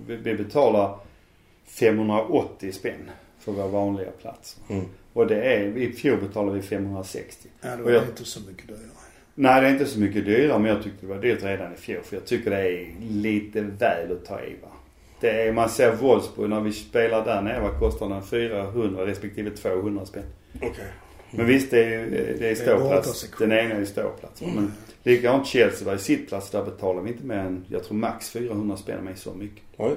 vi, 0.06 0.16
vi 0.16 0.34
betalar 0.34 0.98
580 1.66 2.72
spänn 2.72 3.10
för 3.40 3.52
vår 3.52 3.68
vanliga 3.68 4.10
plats. 4.10 4.56
Mm. 4.70 4.84
Och 5.12 5.26
det 5.26 5.42
är, 5.42 5.76
i 5.78 5.92
fjol 5.92 6.20
betalade 6.20 6.56
vi 6.56 6.62
560. 6.62 7.48
Ja, 7.60 7.68
Och 7.82 7.90
är 7.90 7.94
jag- 7.94 8.02
det 8.02 8.08
inte 8.08 8.24
så 8.24 8.40
mycket 8.40 8.68
dyrare. 8.68 8.80
Nej 9.34 9.60
det 9.60 9.66
är 9.66 9.72
inte 9.72 9.86
så 9.86 10.00
mycket 10.00 10.24
dyrare 10.24 10.58
men 10.58 10.70
jag 10.70 10.82
tyckte 10.82 11.06
det 11.06 11.14
var 11.14 11.22
dyrt 11.22 11.42
redan 11.42 11.72
i 11.72 11.76
fjol. 11.76 12.02
För 12.02 12.16
jag 12.16 12.24
tycker 12.24 12.50
det 12.50 12.56
är 12.56 12.94
lite 13.10 13.60
väl 13.60 14.12
att 14.12 14.24
ta 14.24 14.40
i 14.40 14.56
va. 14.62 14.68
Det 15.20 15.42
är, 15.42 15.52
man 15.52 15.68
ser 15.68 15.92
Wolfsburg 15.92 16.50
när 16.50 16.60
vi 16.60 16.72
spelar 16.72 17.24
där 17.24 17.42
nere, 17.42 17.60
vad 17.60 17.78
kostar 17.78 18.08
den? 18.08 18.22
400 18.22 19.06
respektive 19.06 19.50
200 19.50 20.06
spänn. 20.06 20.22
Okej. 20.56 20.84
Men 21.30 21.46
visst 21.46 21.70
det 21.70 21.84
är, 21.94 22.06
det 22.38 22.50
är 22.50 22.54
ståplats. 22.54 23.30
Den 23.38 23.52
ena 23.52 23.74
är 23.74 23.84
ståplats. 23.84 24.42
Men 24.42 24.72
likadant 25.02 25.46
Chelsea 25.46 25.86
var 25.86 25.94
i 25.94 25.98
sittplats. 25.98 26.50
Där 26.50 26.64
betalar 26.64 27.02
vi 27.02 27.10
inte 27.10 27.24
mer 27.24 27.36
än, 27.36 27.64
jag 27.68 27.84
tror 27.84 27.96
max 27.96 28.30
400 28.30 28.76
spänn 28.76 29.04
med 29.04 29.18
så 29.18 29.34
mycket. 29.34 29.62
Oj. 29.76 29.92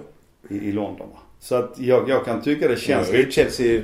I, 0.49 0.55
i 0.55 0.71
London 0.71 1.09
va. 1.09 1.19
Så 1.39 1.55
att 1.55 1.79
jag, 1.79 2.09
jag 2.09 2.25
kan 2.25 2.41
tycka 2.41 2.67
det 2.67 2.79
känns 2.79 3.11
lite 3.11 3.31
Chelsea 3.31 3.81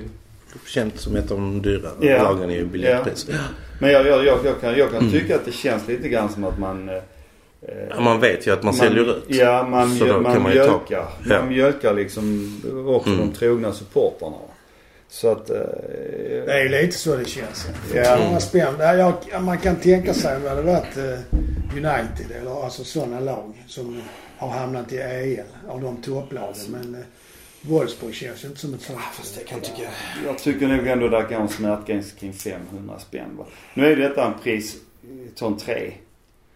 känt 0.67 0.99
som 0.99 1.15
ett 1.15 1.31
av 1.31 1.37
de 1.37 1.61
dyrare 1.61 1.91
Ja. 1.99 2.23
lagen 2.23 2.51
i 2.51 2.63
biljettpris. 2.63 3.27
Men 3.79 3.91
jag, 3.91 4.07
jag, 4.07 4.25
jag, 4.25 4.37
jag 4.45 4.61
kan, 4.61 4.77
jag 4.77 4.89
kan 4.91 4.99
Mm. 4.99 5.11
tycka 5.11 5.35
att 5.35 5.45
det 5.45 5.51
känns 5.51 5.87
lite 5.87 6.09
grann 6.09 6.29
som 6.29 6.43
att 6.43 6.59
man... 6.59 6.89
eh, 6.89 6.95
Ja, 7.89 7.99
man 7.99 8.19
vet 8.19 8.47
ju 8.47 8.53
att 8.53 8.63
man, 8.63 8.73
säljer 8.73 9.17
ut. 9.17 9.23
Ja, 9.27 9.67
man, 9.69 9.95
Så 9.97 10.05
man 10.05 10.33
kan 10.33 10.43
man 10.43 10.51
ju 10.53 10.57
ta- 10.59 10.65
mjölkar. 10.65 11.07
Ja. 11.29 11.39
Man 11.39 11.47
mjölkar 11.49 11.93
liksom 11.93 12.55
också 12.87 13.09
Mm. 13.09 13.19
de 13.27 13.33
trogna 13.33 13.71
supportrarna. 13.73 14.35
Så 15.09 15.31
att... 15.31 15.49
Eh, 15.49 15.55
Det 16.45 16.53
är 16.53 16.63
ju 16.63 16.69
lite 16.69 16.97
så 16.97 17.15
det 17.15 17.25
känns. 17.25 17.67
Ja. 17.95 18.39
Spänn. 18.39 18.73
Ja, 18.79 18.93
jag, 19.31 19.43
man 19.43 19.57
kan 19.57 19.75
tänka 19.75 20.13
sig 20.13 20.35
om 20.37 20.43
det 20.43 20.49
hade 20.49 20.61
varit 20.61 20.97
eh, 20.97 21.19
United 21.75 22.31
eller 22.41 22.63
alltså 22.63 22.83
sådana 22.83 23.19
lag 23.19 23.53
som 23.67 24.01
har 24.37 24.49
hamnat 24.49 24.93
i 24.93 24.97
EL 24.97 25.39
av 25.69 25.81
de 25.81 25.97
topplagen. 26.01 26.55
Men 26.69 26.97
eh, 27.63 27.69
Wolfsburg 27.69 28.13
känns 28.13 28.43
ju 28.43 28.47
inte 28.47 28.59
som 28.59 28.73
ett 28.73 28.81
sånt. 28.81 28.99
Fast 29.13 29.37
jag 29.37 29.47
kan 29.47 29.61
tycka... 29.61 29.89
Jag 30.25 30.37
tycker 30.37 30.67
nog 30.67 30.87
ändå 30.87 31.07
där 31.07 31.27
går 31.29 31.35
en 31.35 31.49
smärtgräns 31.49 32.11
kring 32.11 32.33
500 32.33 32.99
spänn. 32.99 33.37
Va? 33.37 33.45
Nu 33.73 33.85
är 33.85 33.95
detta 33.95 34.27
en 34.27 34.39
pris, 34.43 34.77
ton 35.35 35.57
3. 35.57 35.93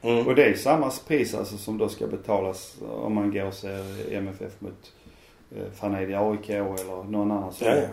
Mm. 0.02 0.28
Och 0.28 0.36
det 0.36 0.46
är 0.46 0.54
samma 0.54 0.92
pris 1.08 1.34
alltså 1.34 1.58
som 1.58 1.78
då 1.78 1.90
ska 1.90 2.08
betalas 2.08 2.76
om 2.82 3.14
man 3.14 3.32
går 3.32 3.46
och 3.46 3.54
ser 3.54 4.14
MFF 4.14 4.62
mot 4.62 4.94
eh, 5.56 5.72
Fanedi 5.80 6.14
AIK 6.14 6.50
eller 6.50 7.04
någon 7.04 7.32
annan 7.32 7.54
sån. 7.54 7.68
Ja, 7.68 7.76
ja. 7.76 7.88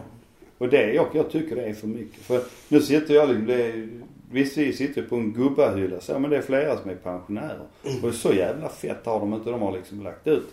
Och 0.58 0.68
det, 0.68 0.92
jag, 0.92 1.06
jag 1.12 1.30
tycker 1.30 1.56
det 1.56 1.62
är 1.62 1.74
för 1.74 1.86
mycket. 1.86 2.20
För 2.20 2.42
nu 2.68 2.80
sitter 2.80 3.14
jag 3.14 3.28
liksom, 3.28 3.46
det 3.46 3.62
är, 3.62 3.88
visst 4.30 4.56
vi 4.56 4.72
sitter 4.72 5.02
på 5.02 5.16
en 5.16 5.32
gubbahylla 5.32 6.00
så 6.00 6.18
men 6.18 6.30
det 6.30 6.36
är 6.36 6.42
flera 6.42 6.78
som 6.78 6.90
är 6.90 6.94
pensionärer. 6.94 7.66
Mm. 7.84 8.04
Och 8.04 8.14
så 8.14 8.32
jävla 8.32 8.68
fett 8.68 9.06
har 9.06 9.20
de 9.20 9.34
inte. 9.34 9.50
De 9.50 9.62
har 9.62 9.72
liksom 9.72 10.02
lagt 10.02 10.26
ut 10.26 10.48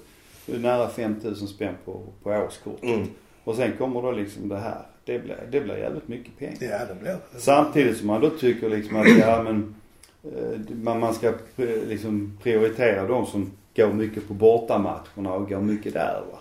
nära 0.58 0.90
5000 0.90 1.48
spänn 1.48 1.76
på, 1.86 2.02
på 2.24 2.30
årskort. 2.30 2.84
Mm. 2.84 3.08
Och 3.44 3.56
sen 3.56 3.72
kommer 3.78 4.02
då 4.02 4.12
liksom 4.12 4.50
det 4.50 4.58
här. 4.60 4.82
Det 5.06 5.20
blir, 5.20 5.38
det 5.52 5.62
blir 5.62 5.78
jävligt 5.78 6.08
mycket 6.08 6.38
pengar. 6.40 6.58
Ja, 6.60 6.86
det 6.94 7.00
blir 7.02 7.12
det. 7.34 7.40
Samtidigt 7.40 7.98
som 7.98 8.08
man 8.08 8.22
då 8.22 8.30
tycker 8.30 8.70
liksom 8.70 8.96
att 8.98 9.18
ja 9.20 9.44
men 9.44 9.76
eh, 10.24 10.60
man, 10.84 11.00
man 11.00 11.14
ska 11.14 11.28
eh, 11.28 11.34
liksom 11.88 12.38
prioritera 12.44 13.08
de 13.08 13.26
som 13.26 13.52
går 13.76 13.94
mycket 13.94 14.28
på 14.28 14.34
bortamatcherna 14.34 15.34
och 15.34 15.50
går 15.50 15.62
mycket 15.62 15.94
där 15.94 16.22
va. 16.32 16.40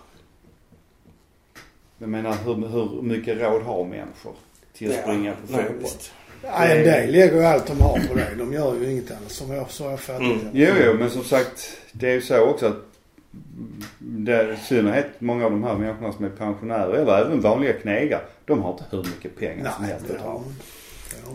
Jag 1.97 2.09
menar 2.09 2.35
hur, 2.45 2.67
hur 2.67 3.01
mycket 3.01 3.37
råd 3.41 3.61
har 3.61 3.83
människor 3.85 4.33
till 4.73 4.91
att 4.91 5.01
springa 5.01 5.31
på 5.31 5.53
Nej, 5.53 5.61
fotboll? 5.63 5.81
visst. 5.81 6.11
Ja, 6.43 6.63
en 6.65 6.83
del 6.83 7.11
lägger 7.11 7.35
ju 7.35 7.43
allt 7.43 7.67
de 7.67 7.81
har 7.81 7.99
på 8.07 8.13
det. 8.13 8.35
De 8.37 8.53
gör 8.53 8.75
ju 8.75 8.91
inget 8.91 9.11
annat. 9.11 9.31
Som 9.31 9.51
jag 9.51 9.71
sa 9.71 9.89
jag 9.89 9.99
fattat 9.99 10.21
Mm. 10.21 10.37
det. 10.39 10.49
Jo, 10.53 10.73
jo, 10.85 10.93
men 10.93 11.09
som 11.09 11.23
sagt 11.23 11.77
det 11.91 12.09
är 12.09 12.13
ju 12.13 12.21
så 12.21 12.39
också 12.41 12.65
att 12.65 12.75
det 13.99 14.53
i 14.53 14.57
synnerhet 14.57 15.07
många 15.19 15.45
av 15.45 15.51
de 15.51 15.63
här 15.63 15.75
människorna 15.77 16.13
som 16.13 16.25
är 16.25 16.29
pensionärer 16.29 16.93
eller 16.93 17.17
även 17.25 17.41
vanliga 17.41 17.73
knegare. 17.73 18.21
De 18.45 18.61
har 18.63 18.71
inte 18.71 18.83
hur 18.89 18.97
mycket 19.03 19.37
pengar 19.37 19.71
som 19.71 19.83
Nej, 19.83 19.91
helst 19.91 20.05
det 20.07 20.15
att 20.15 20.21
ha. 20.21 20.43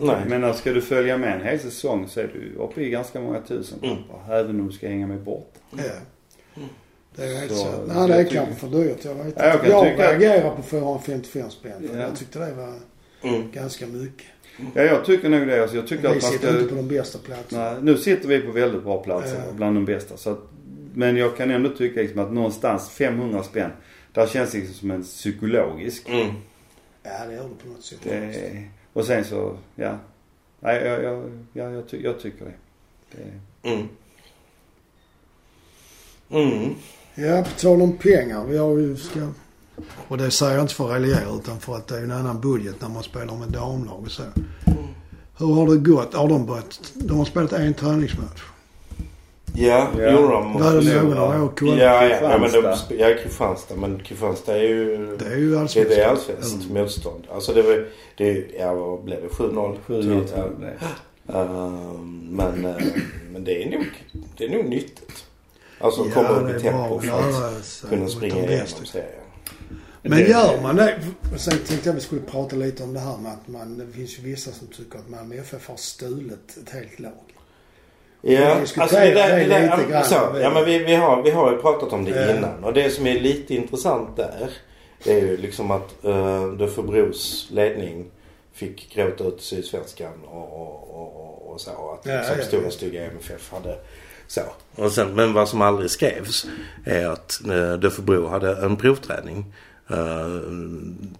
Nej. 0.01 0.15
Men 0.27 0.53
ska 0.53 0.73
du 0.73 0.81
följa 0.81 1.17
med 1.17 1.33
en 1.35 1.41
hel 1.45 1.59
säsong 1.59 2.07
så 2.07 2.19
är 2.19 2.29
du 2.33 2.59
uppe 2.63 2.81
i 2.81 2.89
ganska 2.89 3.21
många 3.21 3.41
tusen 3.41 3.79
Mm. 3.83 3.95
mm. 3.95 4.31
Även 4.31 4.59
om 4.59 4.67
du 4.67 4.73
ska 4.73 4.87
hänga 4.87 5.07
med 5.07 5.19
bort. 5.21 5.53
Ja. 5.77 5.83
Det 7.15 7.23
är 7.23 7.27
ju 7.27 7.35
helt 7.35 7.51
Så, 7.55 7.67
Nej, 7.87 8.07
det 8.07 8.15
är 8.15 8.23
kanske 8.23 8.55
för 8.55 8.67
dyrt. 8.67 9.05
Jag 9.05 9.15
vet 9.15 9.25
inte. 9.25 9.41
Ja, 9.45 9.47
jag 9.47 9.67
jag 9.67 9.83
tycka- 9.91 10.11
reagerar 10.11 10.55
på 10.55 10.61
455 10.63 11.49
spänn. 11.49 11.89
Ja. 11.93 11.99
Jag 11.99 12.15
tyckte 12.15 12.39
det 12.39 12.53
var 12.53 12.73
Mm. 13.29 13.51
ganska 13.51 13.87
mycket. 13.87 14.25
Ja, 14.73 14.81
jag 14.83 15.05
tycker 15.05 15.29
nog 15.29 15.47
det. 15.47 15.61
Alltså, 15.61 15.75
jag 15.75 15.87
tycker 15.87 16.01
Vi 16.01 16.07
att 16.17 16.23
man 16.23 16.31
sitter 16.31 16.47
inte 16.49 16.61
på 16.61 16.67
ska... 16.67 16.75
de 16.75 16.87
bästa 16.87 17.19
platserna. 17.19 17.71
Nej, 17.71 17.79
nu 17.81 17.97
sitter 17.97 18.27
vi 18.27 18.39
på 18.39 18.51
väldigt 18.51 18.83
bra 18.83 19.03
platser. 19.03 19.41
Ja. 19.47 19.53
Bland 19.53 19.75
de 19.77 19.85
bästa. 19.85 20.17
Så 20.17 20.29
att, 20.29 20.39
men 20.95 21.17
jag 21.17 21.37
kan 21.37 21.51
ändå 21.51 21.69
tycka 21.69 22.01
liksom 22.01 22.19
att 22.19 22.33
någonstans 22.33 22.89
500 22.89 23.43
spänn. 23.43 23.71
Där 24.11 24.27
känns 24.27 24.51
det 24.51 24.57
liksom 24.57 24.75
som 24.75 24.91
en 24.91 25.03
psykologisk. 25.03 26.09
Mm. 26.09 26.35
Ja, 27.03 27.25
det 27.27 27.33
gör 27.33 27.43
det 27.43 27.63
på 27.63 27.69
något 27.69 27.83
sätt. 27.83 27.99
Det, 28.03 28.63
och 28.93 29.05
sen 29.05 29.25
så, 29.25 29.57
ja. 29.75 29.97
Nej, 30.59 30.85
jag, 30.85 31.03
jag, 31.03 31.45
ja, 31.53 31.69
jag, 31.69 31.89
ty, 31.89 32.01
jag 32.03 32.19
tycker 32.19 32.45
det. 32.45 32.53
det. 33.11 33.69
Mm. 33.69 33.87
Mm. 36.29 36.75
Ja, 37.15 37.43
på 37.43 37.59
tal 37.59 37.81
om 37.81 37.97
pengar. 37.97 38.45
Vi 38.45 38.57
har 38.57 38.77
ju, 38.77 38.97
ska, 38.97 39.27
och 40.07 40.17
det 40.17 40.31
säger 40.31 40.53
jag 40.53 40.63
inte 40.63 40.73
för 40.73 40.85
att 40.85 40.91
raljera 40.91 41.35
utan 41.39 41.59
för 41.59 41.75
att 41.75 41.87
det 41.87 41.97
är 41.97 42.03
en 42.03 42.11
annan 42.11 42.41
budget 42.41 42.81
när 42.81 42.89
man 42.89 43.03
spelar 43.03 43.35
med 43.35 43.47
damlag 43.47 44.03
och 44.03 44.11
så. 44.11 44.23
Hur 45.37 45.53
har 45.53 45.67
det 45.67 45.77
gått? 45.77 46.13
Har 46.13 46.29
de 46.29 46.45
börjat? 46.45 46.93
De 46.93 47.17
har 47.17 47.25
spelat 47.25 47.53
en 47.53 47.73
träningsmatch. 47.73 48.41
Ja, 49.57 49.87
Ja. 49.97 50.11
gjorde 50.11 50.33
de. 50.33 50.53
Var 50.53 50.73
det 50.75 50.81
förlora. 50.81 51.03
någon 51.03 51.17
av 51.17 51.43
er 51.51 51.55
kollat? 51.55 51.77
Ja, 51.79 52.05
ja, 52.07 52.17
ja, 52.21 52.37
men 52.37 52.51
de, 52.51 52.75
ja, 52.97 53.15
Kristianstad. 53.23 53.75
Men 53.75 53.99
Kristianstad 54.03 54.57
är 54.57 54.61
ju... 54.63 55.17
Det 55.17 55.25
är 55.25 55.37
ju 55.37 55.57
allsvenskt. 55.57 55.89
det 55.95 56.01
är 56.01 56.07
allsvenskt 56.09 56.65
Eller- 56.69 56.81
motstånd. 56.81 57.23
Alltså 57.31 57.53
det 57.53 57.61
var... 57.61 57.87
Det, 58.17 58.45
ja, 58.59 58.73
vad 58.73 59.03
blev 59.03 59.21
det? 59.21 59.27
7-0? 59.27 59.77
7-0 59.87 60.25
Ja. 61.27 61.41
Ehm, 61.41 62.27
men, 62.31 62.65
eh, 62.65 62.75
men 63.31 63.43
det 63.43 63.63
är 63.63 63.69
nog, 63.69 63.85
det 64.37 64.45
är 64.45 64.49
nog 64.49 64.65
nyttigt. 64.65 65.25
Alltså 65.79 66.05
Ja, 66.05 66.13
komma 66.13 66.29
upp 66.29 66.49
i 66.49 66.53
är 66.53 66.59
tempo 66.59 66.99
för 66.99 67.47
att 67.47 67.89
kunna 67.89 68.07
springa 68.07 68.35
igenom 68.35 68.67
serien. 68.67 69.09
Men 70.01 70.19
gör 70.19 70.61
man 70.61 70.75
det? 70.75 70.99
Sen 71.37 71.53
tänkte 71.67 71.89
jag 71.89 71.93
vi 71.93 72.01
skulle 72.01 72.21
prata 72.21 72.55
lite 72.55 72.83
om 72.83 72.93
det 72.93 72.99
här 72.99 73.17
med 73.17 73.31
att 73.31 73.47
man, 73.47 73.77
det 73.77 73.87
finns 73.97 74.19
ju 74.19 74.23
vissa 74.23 74.51
som 74.51 74.67
tycker 74.67 74.99
att 74.99 75.09
Malmö 75.09 75.35
FF 75.35 75.67
har 75.69 75.75
stulit 75.77 76.57
ett 76.63 76.69
helt 76.73 76.99
lag. 76.99 77.11
Ja, 78.27 78.55
alltså 78.77 78.95
det 78.95 79.11
där, 79.13 79.39
det 79.39 79.45
där, 79.45 79.77
lite 79.77 79.91
grann. 79.91 80.03
så, 80.05 80.15
ja 80.41 80.49
men 80.53 80.65
vi, 80.65 80.77
vi, 80.77 80.95
har, 80.95 81.23
vi 81.23 81.31
har 81.31 81.51
ju 81.51 81.57
pratat 81.57 81.93
om 81.93 82.05
det 82.05 82.11
Ja. 82.11 82.37
innan. 82.37 82.63
Och 82.63 82.73
det 82.73 82.89
som 82.89 83.07
är 83.07 83.19
lite 83.19 83.55
intressant 83.55 84.17
där. 84.17 84.49
Det 85.03 85.13
är 85.13 85.21
ju 85.21 85.37
liksom 85.37 85.71
att 85.71 85.95
uh, 86.05 86.47
Döfebros 86.47 87.47
ledning 87.51 88.05
fick 88.53 88.95
gråta 88.95 89.23
ut 89.23 89.41
Sydsvenskan 89.41 90.11
och, 90.25 90.61
och, 90.61 90.95
och, 90.95 91.51
och 91.51 91.61
så. 91.61 91.69
Att 91.69 92.05
Ja, 92.05 92.17
liksom 92.17 92.35
ja, 92.39 92.43
stora 92.45 92.63
ja. 92.63 92.71
stygga 92.71 93.05
MFF 93.05 93.51
hade 93.51 93.75
så. 94.27 94.41
Och 94.75 94.91
sen, 94.91 95.15
men 95.15 95.33
vad 95.33 95.49
som 95.49 95.61
aldrig 95.61 95.91
skrevs 95.91 96.45
är 96.85 97.07
att 97.07 97.39
uh, 97.49 97.73
Döfebro 97.73 98.27
hade 98.27 98.55
en 98.65 98.75
provträning. 98.75 99.53
Eh, 99.89 100.41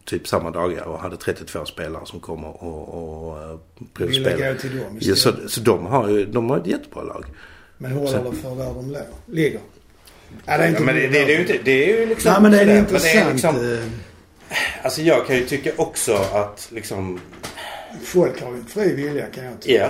typ 0.05 0.27
samma 0.27 0.51
dagar 0.51 0.83
och 0.83 0.99
hade 0.99 1.17
32 1.17 1.65
spelare 1.65 2.05
som 2.05 2.19
kom 2.19 2.45
och, 2.45 2.63
och, 2.63 2.89
och 3.29 3.37
uh, 3.51 3.59
Ville 3.77 3.89
provspelade. 3.93 4.59
till 4.59 4.77
dem 4.77 4.97
Ja, 5.01 5.15
så, 5.15 5.31
så 5.47 5.61
de 5.61 5.85
har 5.85 6.09
ju 6.09 6.25
de 6.25 6.49
har 6.49 6.57
ett 6.57 6.67
jättebra 6.67 7.03
lag. 7.03 7.25
Men 7.77 7.91
håller 7.91 8.07
så- 8.23 8.31
det 8.31 8.37
för 8.37 8.55
där 8.55 8.73
de 8.73 8.91
låg- 8.91 9.01
ligger? 9.25 9.59
Ja, 10.45 10.57
det 10.57 10.63
är 10.63 10.67
inte 10.67 10.79
Ja, 10.81 10.85
men 10.85 10.95
det, 10.95 11.01
det, 11.01 11.07
det 11.25 11.33
är 11.33 11.35
ju 11.35 11.41
inte, 11.41 11.57
det 11.63 11.93
är 11.93 11.99
ju 11.99 12.05
liksom... 12.05 12.31
Nej 12.31 12.41
men 12.41 12.51
det 12.51 12.57
är 12.57 12.65
sådär, 12.65 12.79
intressant. 12.79 13.33
liksom, 13.33 13.55
eh, 13.73 13.79
alltså 14.83 15.01
jag 15.01 15.27
kan 15.27 15.35
ju 15.35 15.45
tycka 15.45 15.71
också 15.77 16.13
att 16.13 16.67
liksom... 16.71 17.19
Folk 18.03 18.41
har 18.41 18.51
ju 18.55 18.63
fri 18.63 18.93
vilja 18.95 19.25
kan 19.25 19.45
jag 19.45 19.61
tycka. 19.61 19.73
Ja. 19.83 19.89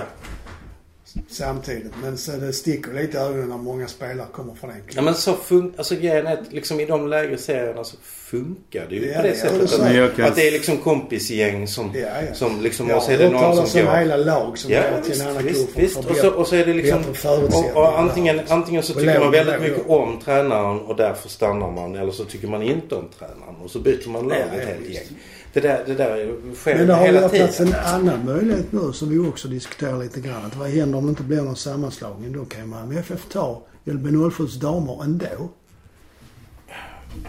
Samtidigt. 1.28 1.92
Men 2.02 2.18
så 2.18 2.32
det 2.32 2.52
sticker 2.52 2.92
lite 2.92 3.16
i 3.18 3.20
ögonen 3.20 3.48
när 3.48 3.56
många 3.58 3.88
spelare 3.88 4.26
kommer 4.32 4.54
från 4.54 4.70
en 4.70 4.76
Ja 4.86 4.92
klubb. 4.92 5.04
men 5.04 5.14
så 5.14 5.32
funkar... 5.34 5.78
Alltså 5.78 5.94
grejen 5.94 6.26
är 6.26 6.32
att 6.32 6.52
liksom 6.52 6.80
i 6.80 6.86
de 6.86 7.08
lägre 7.08 7.38
serierna 7.38 7.84
så 7.84 7.96
funkar 8.30 8.86
det 8.88 8.94
ju 8.94 9.06
Ja, 9.06 9.16
på 9.16 9.22
det 9.22 9.28
det 9.28 9.36
sättet. 9.36 9.80
Att, 9.80 10.16
kan- 10.16 10.26
att 10.26 10.36
det 10.36 10.48
är 10.48 10.52
liksom 10.52 10.76
kompisgäng 10.76 11.68
som... 11.68 11.90
Ja, 11.94 12.00
ja. 12.00 12.34
Som 12.34 12.60
liksom... 12.60 12.88
Jag 12.88 12.96
och 12.96 13.02
så 13.02 13.10
är 13.10 13.18
det 13.18 13.30
någon 13.30 13.66
som 13.66 13.80
om 13.80 13.86
går... 13.86 13.96
hela 13.96 14.16
lag 14.16 14.58
som 14.58 14.72
Ja, 14.72 14.82
går 14.90 15.00
till 15.00 15.20
en 15.20 15.28
annan 15.28 15.44
visst, 15.44 15.68
visst. 15.76 15.96
Och 15.96 16.16
så, 16.16 16.30
och 16.30 16.46
så 16.46 16.56
är 16.56 16.66
det 16.66 16.74
liksom... 16.74 16.98
Och, 17.24 17.76
och 17.76 17.98
antingen, 17.98 18.40
antingen 18.48 18.82
så 18.82 18.94
tycker 18.94 19.20
man 19.20 19.30
väldigt 19.30 19.60
mycket 19.60 19.88
om 19.88 20.20
tränaren 20.24 20.80
och 20.80 20.96
därför 20.96 21.28
stannar 21.28 21.70
man. 21.70 21.94
Eller 21.94 22.12
så 22.12 22.24
tycker 22.24 22.48
man 22.48 22.62
inte 22.62 22.94
om 22.94 23.08
tränaren 23.18 23.56
och 23.64 23.70
så 23.70 23.78
byter 23.78 24.08
man 24.08 24.28
lag 24.28 24.38
Ja, 24.38 24.56
ett 24.56 24.62
ja, 24.62 24.74
helt 24.74 24.94
gäng. 24.94 25.18
Det 25.52 25.60
där, 25.60 25.82
det 25.86 25.94
där 25.94 26.32
sker 26.54 26.74
Men 26.74 26.86
det 26.86 26.94
har 26.94 27.06
ju 27.06 27.16
öppnats 27.16 27.60
en 27.60 27.74
annan 27.74 28.24
möjlighet 28.24 28.72
nu 28.72 28.92
som 28.92 29.10
vi 29.10 29.18
också 29.18 29.48
diskuterar 29.48 29.98
lite 29.98 30.20
grann. 30.20 30.44
Att 30.44 30.56
vad 30.56 30.68
händer 30.68 30.98
om 30.98 31.06
det 31.06 31.10
inte 31.10 31.22
blir 31.22 31.42
någon 31.42 31.56
sammanslagning? 31.56 32.32
Då 32.32 32.44
kan 32.44 32.60
ju 32.60 32.66
Malmö 32.66 33.00
FF 33.00 33.20
ta 33.32 33.62
LB07s 33.84 34.60
damer 34.60 35.04
ändå. 35.04 35.50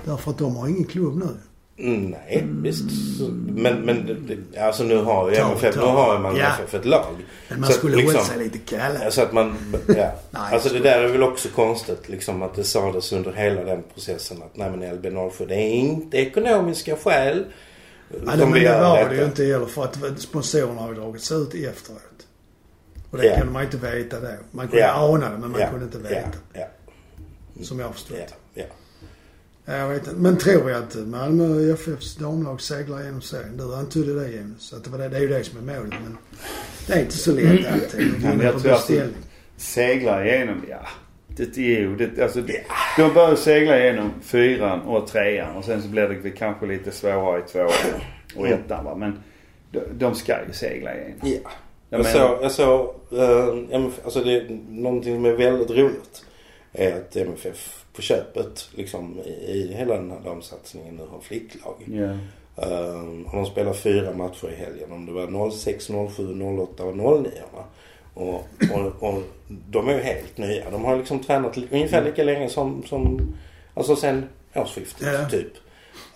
Därför 0.05 0.31
att 0.31 0.37
de 0.37 0.55
har 0.55 0.67
ingen 0.67 0.83
klubb 0.85 1.15
nu. 1.17 1.27
Mm, 1.79 2.09
Nej, 2.09 2.47
visst. 2.61 3.17
Så- 3.17 3.29
Men, 3.47 3.81
men 3.81 4.17
alltså 4.59 4.83
nu 4.83 4.97
har 4.97 5.29
ju 5.31 5.35
MFF, 5.37 5.75
nu 5.75 5.81
har 5.81 6.19
Malmö 6.19 6.39
Ja. 6.39 6.45
FF 6.59 6.73
ett 6.73 6.85
lag. 6.85 7.15
Men 7.49 7.59
man 7.59 7.69
Så 7.69 7.75
skulle 7.77 7.95
liksom- 7.95 8.15
hållit 8.15 8.27
sig 8.31 8.37
lite 8.37 8.57
kalla. 8.57 9.11
Så 9.11 9.21
att 9.21 9.33
man, 9.33 9.55
ja. 9.87 9.93
Nej, 10.31 10.53
alltså 10.53 10.69
det 10.73 10.79
där 10.79 10.99
är 11.01 11.07
väl 11.07 11.23
också 11.23 11.49
konstigt 11.49 12.09
liksom 12.09 12.41
att 12.41 12.55
det 12.55 12.63
sades 12.63 13.13
under 13.13 13.31
hela 13.33 13.63
den 13.63 13.83
processen 13.93 14.37
att 14.43 14.55
nej 14.57 14.69
men 14.71 14.83
LB07 14.83 15.47
det 15.47 15.55
är 15.55 15.69
inte 15.71 16.17
ekonomiska 16.17 16.95
skäl. 16.95 17.45
Nej, 18.09 18.19
men 18.37 18.37
det 18.39 18.45
var 18.45 18.97
detta. 18.97 19.09
det 19.09 19.15
ju 19.15 19.23
inte 19.25 19.43
heller 19.45 19.65
för 19.65 19.83
att 19.83 20.19
sponsorerna 20.19 20.81
har 20.81 20.93
dragits 20.93 21.31
ut 21.31 21.53
efteråt. 21.53 22.01
Och 23.11 23.17
det 23.17 23.25
Ja. 23.25 23.37
kunde 23.37 23.53
man 23.53 23.63
inte 23.63 23.77
veta 23.77 24.19
då. 24.19 24.27
Man 24.51 24.67
kunde 24.67 24.81
Ja. 24.81 24.93
ana 24.93 25.29
det 25.29 25.37
men 25.37 25.51
man 25.51 25.61
Ja, 25.61 25.69
kunde 25.69 25.85
inte 25.85 25.97
veta. 25.97 26.29
Som 27.61 27.79
jag 27.79 27.85
har 27.87 27.93
förstått. 27.93 28.17
Ja, 28.53 28.63
Jag 29.69 29.87
vet 29.89 30.07
inte. 30.07 30.19
Men 30.19 30.37
tror 30.37 30.63
vi 30.63 30.73
att 30.73 30.95
Malmö 30.95 31.73
FFs 31.73 32.15
damlag 32.15 32.61
seglar 32.61 33.03
genom 33.03 33.21
serien? 33.21 33.57
Du 33.57 33.75
antydde 33.75 34.19
det 34.19 34.27
Jonas. 34.31 34.73
Att 34.73 34.83
det, 34.83 34.89
var 34.89 34.97
det, 34.97 35.09
det 35.09 35.17
är 35.17 35.21
ju 35.21 35.27
det 35.27 35.43
som 35.43 35.57
är 35.69 35.75
målet 35.75 35.93
men 36.03 36.17
det 36.87 36.93
är 36.93 36.99
inte 36.99 37.17
så 37.17 37.31
lätt 37.31 37.67
alltid. 37.73 37.99
Mm. 38.01 38.21
men 38.21 38.31
vinna 38.31 38.43
jag 38.43 38.61
tror 38.61 38.71
att-. 38.73 38.91
Seglar 39.57 40.25
igenom, 40.25 40.61
ja. 40.69 40.87
Det 41.27 41.57
ju, 41.61 41.95
det, 41.95 42.23
alltså, 42.23 42.41
de 42.97 43.13
börjar 43.13 43.35
segla 43.35 43.79
igenom 43.83 44.11
fyran 44.21 44.81
och 44.81 45.07
trean 45.07 45.55
och 45.55 45.65
sen 45.65 45.81
så 45.81 45.87
blir 45.87 46.09
det 46.23 46.31
kanske 46.31 46.65
lite 46.65 46.91
svårare 46.91 47.39
i 47.39 47.51
tvåan 47.51 47.69
och 48.35 48.47
ettan 48.47 48.85
va. 48.85 48.95
Men 48.95 49.19
de, 49.71 49.79
de 49.93 50.15
ska 50.15 50.33
ju 50.47 50.53
segla 50.53 50.95
igenom. 50.95 51.17
Ja. 51.23 51.29
Jag 51.89 51.99
Jag, 51.99 52.05
menar- 52.05 52.27
såg, 52.27 52.43
jag 52.43 52.51
såg, 52.51 52.95
eh, 53.11 53.75
MF, 53.75 53.93
alltså 54.03 54.23
det 54.23 54.31
är 54.37 54.59
någonting 54.69 55.15
som 55.15 55.25
är 55.25 55.33
väldigt 55.33 55.69
roligt. 55.69 56.25
Är 56.73 56.95
att 56.97 57.15
MFF 57.15 57.83
på 57.97 58.03
köpet 58.03 58.69
liksom 58.75 59.19
i, 59.47 59.73
hela 59.77 59.95
den 59.95 60.11
här 60.11 60.19
damsatsningen 60.19 60.95
nu 60.95 61.03
har 61.11 61.19
flicklag. 61.19 61.75
Ja. 61.85 62.09
Uh, 62.67 63.25
och 63.27 63.35
de 63.35 63.45
spelar 63.45 63.73
fyra 63.73 64.13
matcher 64.13 64.49
i 64.51 64.55
helgen. 64.55 64.91
Om 64.91 65.05
det 65.05 65.11
var 65.11 65.51
06, 65.51 65.87
07, 66.15 66.41
08 66.59 66.83
och 66.83 66.97
09. 66.97 67.31
Va? 67.53 67.63
Och, 68.13 68.33
och, 68.73 69.09
och 69.09 69.23
de 69.69 69.87
är 69.89 69.93
ju 69.93 69.99
helt 70.01 70.37
nya. 70.37 70.69
De 70.69 70.85
har 70.85 70.97
liksom 70.97 71.19
tränat 71.19 71.57
ungefär 71.71 72.03
lika 72.03 72.23
länge 72.23 72.49
som, 72.49 72.83
som 72.85 73.19
alltså 73.73 73.95
sen 73.95 74.25
årsskiftet 74.55 75.07
Ja. 75.13 75.29
typ. 75.29 75.51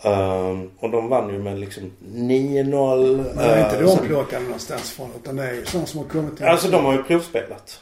Ehm, 0.04 0.70
och 0.80 0.90
de 0.90 1.08
vann 1.10 1.30
ju 1.34 1.40
med 1.40 1.60
liksom 1.60 1.92
9-0. 2.14 3.18
Men 3.18 3.36
det 3.38 3.44
är 3.44 3.64
inte 3.66 3.78
eh, 3.78 3.84
de 3.84 3.88
sen- 3.98 4.08
plockade 4.08 4.44
någonstans 4.44 4.92
från 4.92 5.10
utan 5.24 5.36
det 5.36 5.44
är 5.44 5.54
ju 5.54 5.66
sådana 5.66 5.88
som 5.88 6.00
har 6.00 6.08
kommit 6.08 6.38
till 6.38 6.46
Alltså 6.46 6.68
de 6.72 6.86
har 6.86 6.94
ju 6.94 7.04
provspelat. 7.04 7.82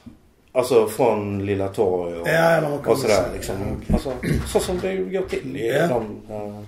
Alltså 0.52 0.88
från 0.88 1.46
Lilla 1.46 1.68
Torg 1.68 2.16
och, 2.20 2.28
Ja, 2.28 2.78
och 2.86 2.98
sådär 2.98 3.30
liksom. 3.34 3.56
Ja, 3.60 3.66
okej. 3.78 3.94
Alltså 3.94 4.14
så 4.48 4.60
som 4.60 4.80
det 4.80 4.96
går 4.96 5.22
till 5.28 5.58
i 5.58 5.68
Ja. 5.68 5.88
de... 5.88 6.22
eh, 6.30 6.64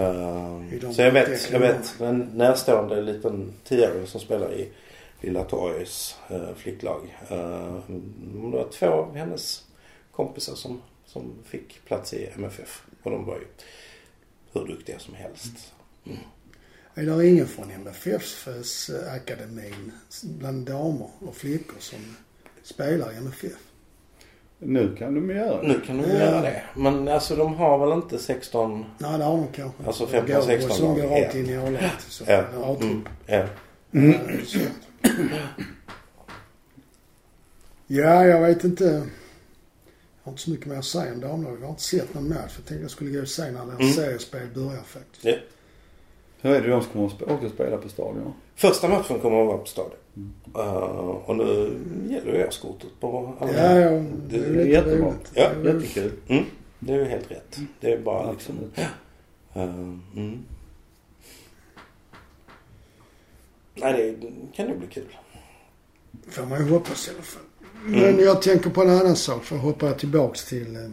eh, 0.00 0.74
I 0.74 0.78
de 0.78 0.94
så 0.94 1.02
jag 1.02 1.12
vet, 1.12 1.50
jag 1.50 1.60
vet 1.60 2.00
en 2.00 2.18
närstående 2.34 3.00
liten 3.02 3.52
tioåring 3.64 4.06
som 4.06 4.20
spelar 4.20 4.52
i 4.52 4.68
Lilla 5.20 5.44
Torgs 5.44 6.16
uh, 6.30 6.54
flicklag. 6.56 7.16
Uh, 7.32 7.78
det 7.88 8.56
var 8.56 8.68
två 8.72 8.86
av 8.86 9.16
hennes 9.16 9.64
kompisar 10.12 10.54
som, 10.54 10.82
som 11.06 11.32
fick 11.44 11.84
plats 11.84 12.14
i 12.14 12.28
MFF. 12.34 12.82
Och 13.02 13.10
de 13.10 13.24
var 13.26 13.34
ju 13.34 13.46
hur 14.52 14.66
duktiga 14.66 14.98
som 14.98 15.14
helst. 15.14 15.72
Är 16.94 17.02
det 17.02 17.28
ingen 17.28 17.46
från 17.46 17.70
MFFs 17.70 18.88
eh, 18.88 19.14
akademin 19.14 19.92
bland 20.22 20.66
damer 20.66 21.08
och 21.18 21.36
flickor 21.36 21.76
som 21.78 22.16
spelar 22.62 23.12
i 23.12 23.16
MFF? 23.16 23.52
Nu 24.58 24.96
kan 24.96 25.14
de 25.14 25.30
göra 25.30 25.62
det. 25.62 25.68
Nu 25.68 25.80
kan 25.80 25.98
de 26.02 26.08
Ja. 26.08 26.14
göra 26.18 26.40
det. 26.40 26.62
Men 26.76 27.08
alltså 27.08 27.36
de 27.36 27.54
har 27.54 27.78
väl 27.78 27.92
inte 27.98 28.18
16 28.18 28.84
Nej, 28.98 29.18
det 29.18 29.24
har 29.24 29.36
de 29.36 29.46
kanske. 29.52 29.84
Alltså 29.86 30.04
Det 30.06 30.10
15, 30.10 30.34
går- 30.34 30.42
16 30.42 30.70
Som 30.76 30.94
går 30.94 31.02
lag. 31.02 31.22
rakt 31.22 31.34
in 31.34 31.46
i 31.50 31.56
A-laget. 31.56 32.00
så- 32.08 32.24
Ja. 32.26 32.32
eller 32.32 32.72
A-trupp. 32.72 32.82
Mm. 32.82 33.04
Ja. 33.26 33.46
Ja. 33.90 34.12
Ja, 37.86 38.24
jag 38.26 38.40
vet 38.40 38.64
inte. 38.64 38.84
Jag 38.84 39.00
har 40.22 40.32
inte 40.32 40.42
så 40.42 40.50
mycket 40.50 40.66
mer 40.66 40.76
att 40.78 40.84
säga 40.84 41.12
om 41.12 41.20
damlaget. 41.20 41.58
Jag 41.60 41.66
har 41.66 41.72
inte 41.72 41.82
sett 41.82 42.14
någon 42.14 42.28
match. 42.28 42.38
Jag 42.56 42.66
tänkte 42.66 42.74
jag 42.82 42.90
skulle 42.90 43.10
gå 43.10 43.20
och 43.22 43.28
se 43.28 43.42
när 43.42 43.52
det 43.66 43.72
här 43.72 43.80
Mm. 43.80 43.92
seriespelet 43.92 44.54
börjar 44.54 44.82
faktiskt. 44.82 45.24
Ja. 45.24 45.34
Hur 46.40 46.54
är 46.54 46.60
det 46.60 46.68
de 46.68 46.82
som 46.82 46.92
kommer 46.92 47.06
att 47.06 47.12
sp- 47.12 47.32
åka 47.34 47.46
och 47.46 47.52
spela 47.52 47.76
på 47.76 47.88
stadion? 47.88 48.32
Första 48.56 48.88
matchen 48.88 49.18
kommer 49.20 49.40
att 49.40 49.46
vara 49.46 49.58
på 49.58 49.66
stadion. 49.66 49.96
Uh, 50.56 50.62
och 51.26 51.36
nu 51.36 51.44
gäller 52.10 52.32
ju 52.38 52.46
årskortet 52.46 52.90
på 53.00 53.34
alla. 53.40 53.52
Ja, 53.52 53.80
ja. 53.80 53.90
Det 53.90 54.38
Det 54.38 54.62
är 54.62 54.66
jättebra. 54.66 55.08
roligt. 55.08 55.32
Ja, 55.34 55.50
Det 55.54 55.70
är. 55.70 55.74
Jättekul. 55.74 56.12
Mm, 56.28 56.44
det 56.78 56.92
är 56.92 56.98
ju 56.98 57.04
helt 57.04 57.30
rätt. 57.30 57.58
Det 57.80 57.92
är 57.92 57.98
bara 57.98 58.32
liksom... 58.32 58.54
Absolut. 58.58 58.88
Uh, 59.56 59.98
mm. 60.16 60.44
Nej, 63.74 64.16
det 64.20 64.56
kan 64.56 64.68
ju 64.68 64.76
bli 64.78 64.86
kul. 64.88 65.16
Får 66.28 66.46
man 66.46 66.66
ju 66.66 66.72
hoppas 66.72 67.08
i 67.08 67.10
alla 67.10 67.22
fall. 67.22 67.42
Men 67.84 68.18
jag 68.18 68.42
tänker 68.42 68.70
på 68.70 68.82
en 68.82 68.90
annan 68.90 69.16
sak. 69.16 69.44
För 69.44 69.56
att 69.56 69.62
hoppa 69.62 69.92
tillbaks 69.92 70.44
till 70.44 70.76
eh, 70.76 70.90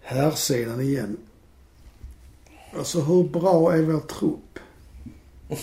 herrsidan 0.00 0.80
igen. 0.80 1.16
Alltså 2.78 3.00
hur 3.00 3.24
bra 3.24 3.72
är 3.74 3.82
vår 3.82 4.00
trupp? 4.00 4.58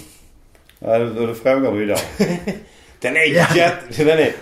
Ja, 0.84 1.00
då, 1.00 1.26
då 1.28 1.34
frågar 1.34 1.72
du 1.72 1.84
idag. 1.84 2.00
Den 3.00 3.16
är 3.16 3.36
Ja. 3.36 3.46
jätte... 3.56 4.04
Den 4.04 4.20
är... 4.20 4.34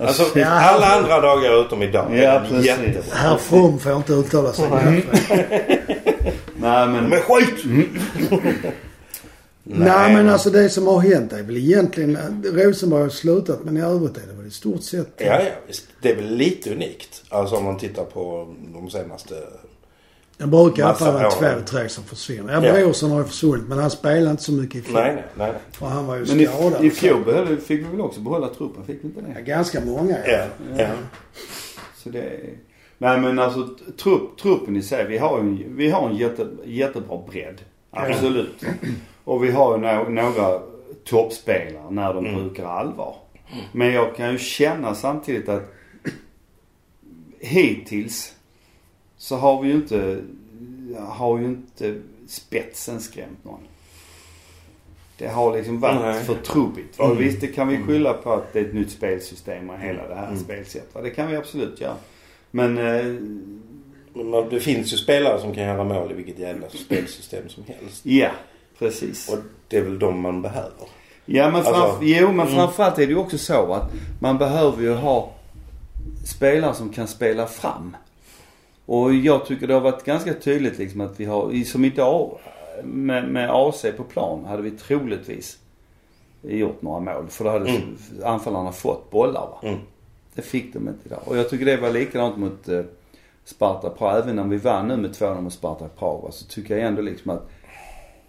Alltså, 0.00 0.38
Ja. 0.38 0.46
alla 0.48 0.86
andra 0.86 1.20
dagar 1.20 1.60
utom 1.66 1.82
idag 1.82 2.16
Ja, 2.16 2.42
precis. 2.48 2.66
jättebra. 2.66 3.02
Herr 3.12 3.36
From 3.36 3.78
får 3.78 3.96
inte 3.96 4.12
uttala 4.12 4.52
sig. 4.52 4.68
Nej 6.56 6.88
men... 6.88 7.04
Men 7.08 7.20
skit! 7.20 7.64
Nej 9.68 10.14
men 10.14 10.28
alltså 10.28 10.50
det 10.50 10.68
som 10.68 10.86
har 10.86 11.00
hänt 11.00 11.32
är 11.32 11.42
väl 11.42 11.56
egentligen, 11.56 12.18
Rosenborg 12.54 13.02
har 13.02 13.08
slutat 13.10 13.64
men 13.64 13.76
i 13.76 13.80
övrigt 13.80 14.16
är 14.16 14.26
det 14.26 14.32
väl 14.32 14.46
i 14.46 14.50
stort 14.50 14.82
sett. 14.82 15.08
Ja, 15.16 15.24
ja, 15.26 15.40
visst. 15.66 15.84
Det 16.02 16.10
är 16.10 16.16
väl 16.16 16.34
lite 16.36 16.70
unikt. 16.72 17.22
Alltså 17.28 17.56
om 17.56 17.64
man 17.64 17.78
tittar 17.78 18.04
på 18.04 18.54
de 18.74 18.90
senaste... 18.90 19.34
Jag 20.38 20.48
brukar 20.48 20.82
i 20.82 20.86
alla 20.86 20.94
fall 20.94 21.14
vara 21.14 21.30
två, 21.30 21.46
tre 21.66 21.88
som 21.88 22.04
försvinner. 22.04 22.52
Ja, 22.52 22.66
Ja. 22.66 22.72
Brorsson 22.84 23.10
har 23.10 23.18
ju 23.18 23.24
försvunnit 23.24 23.68
men 23.68 23.78
han 23.78 23.90
spelade 23.90 24.30
inte 24.30 24.42
så 24.42 24.52
mycket 24.52 24.76
i 24.76 24.82
fjol. 24.82 24.94
Nej, 24.94 25.14
nej, 25.14 25.24
nej. 25.34 25.52
För 25.72 25.86
han 25.86 26.06
var 26.06 26.16
ju 26.16 26.24
Men 26.26 26.40
i, 26.40 26.46
skadad. 26.46 26.84
i 26.84 26.90
fjol 26.90 27.24
behövde, 27.24 27.56
fick 27.56 27.80
vi 27.80 27.84
väl 27.90 28.00
också 28.00 28.20
behålla 28.20 28.48
truppen? 28.48 28.84
Fick 28.84 28.98
vi 29.04 29.08
inte 29.08 29.20
Ja, 29.28 29.34
det? 29.34 29.42
ganska 29.42 29.80
många 29.80 30.16
Ja, 30.26 30.44
ja. 30.78 30.88
Så 31.96 32.08
det 32.08 32.20
är... 32.22 32.50
Nej 32.98 33.20
men 33.20 33.38
alltså 33.38 33.68
trupp, 34.02 34.38
truppen 34.38 34.76
i 34.76 34.82
sig. 34.82 35.06
Vi 35.06 35.18
har 35.18 35.38
en, 35.38 35.64
vi 35.76 35.90
har 35.90 36.08
en 36.08 36.16
jätte, 36.16 36.46
jättebra 36.64 37.18
bredd. 37.30 37.60
Absolut. 37.90 38.64
Och 39.24 39.44
vi 39.44 39.50
har 39.50 39.76
ju 39.76 39.80
no, 39.82 40.08
några 40.22 40.60
toppspelare 41.04 41.90
när 41.90 42.14
de 42.14 42.26
Mm. 42.26 42.40
brukar 42.40 42.64
allvar. 42.66 43.16
Men 43.72 43.92
jag 43.92 44.16
kan 44.16 44.32
ju 44.32 44.38
känna 44.38 44.94
samtidigt 44.94 45.48
att 45.48 45.72
hittills 47.40 48.32
så 49.26 49.36
har 49.36 49.62
vi 49.62 49.68
ju 49.68 49.74
inte, 49.74 50.18
har 51.08 51.38
ju 51.38 51.44
inte 51.44 52.00
spetsen 52.28 53.00
skrämt 53.00 53.44
någon. 53.44 53.60
Det 55.18 55.28
har 55.28 55.56
liksom 55.56 55.80
varit 55.80 56.00
Nej. 56.00 56.24
för 56.24 56.34
trubbigt. 56.34 57.00
Mm. 57.00 57.16
Visst, 57.16 57.40
det 57.40 57.46
kan 57.46 57.68
vi 57.68 57.76
skylla 57.82 58.12
på 58.12 58.32
att 58.32 58.52
det 58.52 58.58
är 58.60 58.64
ett 58.64 58.74
nytt 58.74 58.90
spelsystem 58.90 59.70
och 59.70 59.78
hela 59.78 60.08
det 60.08 60.14
här 60.14 60.26
Mm. 60.26 60.38
spelsättet. 60.38 60.94
va? 60.94 61.00
Det 61.02 61.10
kan 61.10 61.30
vi 61.30 61.36
absolut 61.36 61.80
göra. 61.80 61.94
Men 62.50 62.78
eh, 62.78 63.04
Men 64.14 64.48
det 64.50 64.60
finns 64.60 64.92
ju 64.92 64.96
spelare 64.96 65.40
som 65.40 65.54
kan 65.54 65.64
göra 65.64 65.84
mål 65.84 66.10
i 66.10 66.14
vilket 66.14 66.38
jävla 66.38 66.68
spelsystem 66.68 67.48
som 67.48 67.64
helst. 67.66 68.06
ja, 68.06 68.30
precis. 68.78 69.28
Och 69.28 69.38
det 69.68 69.76
är 69.76 69.82
väl 69.82 69.98
de 69.98 70.20
man 70.20 70.42
behöver. 70.42 70.88
Ja 71.24 71.50
men, 71.50 71.62
framf- 71.62 71.66
Alltså, 71.74 71.98
jo, 72.04 72.26
men 72.32 72.46
mm. 72.46 72.54
framförallt 72.58 72.98
är 72.98 73.06
det 73.06 73.12
ju 73.12 73.18
också 73.18 73.38
så 73.38 73.72
att 73.72 73.90
man 74.20 74.38
behöver 74.38 74.82
ju 74.82 74.92
ha 74.94 75.32
spelare 76.26 76.74
som 76.74 76.88
kan 76.92 77.08
spela 77.08 77.46
fram. 77.46 77.96
Och 78.86 79.14
jag 79.14 79.46
tycker 79.46 79.66
det 79.66 79.74
har 79.74 79.80
varit 79.80 80.04
ganska 80.04 80.34
tydligt 80.34 80.78
liksom 80.78 81.00
att 81.00 81.20
vi 81.20 81.24
har, 81.24 81.64
som 81.64 81.84
idag 81.84 82.38
med, 82.84 83.28
med 83.28 83.50
AC 83.50 83.84
på 83.96 84.02
plan 84.04 84.44
hade 84.44 84.62
vi 84.62 84.70
troligtvis 84.70 85.58
gjort 86.42 86.82
några 86.82 87.00
mål. 87.00 87.26
För 87.28 87.44
då 87.44 87.50
hade 87.50 87.70
Mm. 87.70 87.96
anfallarna 88.24 88.72
fått 88.72 89.10
bollar 89.10 89.40
va. 89.40 89.58
Mm. 89.62 89.78
Det 90.34 90.42
fick 90.42 90.72
de 90.72 90.88
inte 90.88 91.00
idag. 91.04 91.20
Och 91.24 91.36
jag 91.36 91.50
tycker 91.50 91.64
det 91.66 91.76
var 91.76 91.90
likadant 91.90 92.36
mot 92.36 92.68
eh, 92.68 92.80
Sparta 93.44 93.90
Prag. 93.90 94.18
Även 94.18 94.38
om 94.38 94.50
vi 94.50 94.56
vann 94.56 94.88
nu 94.88 94.96
med 94.96 95.10
2-0 95.10 95.40
mot 95.40 95.52
Sparta 95.52 95.88
Prag 95.98 96.22
va, 96.22 96.30
så 96.32 96.46
tycker 96.46 96.76
jag 96.76 96.86
ändå 96.86 97.02
liksom 97.02 97.30
att 97.30 97.48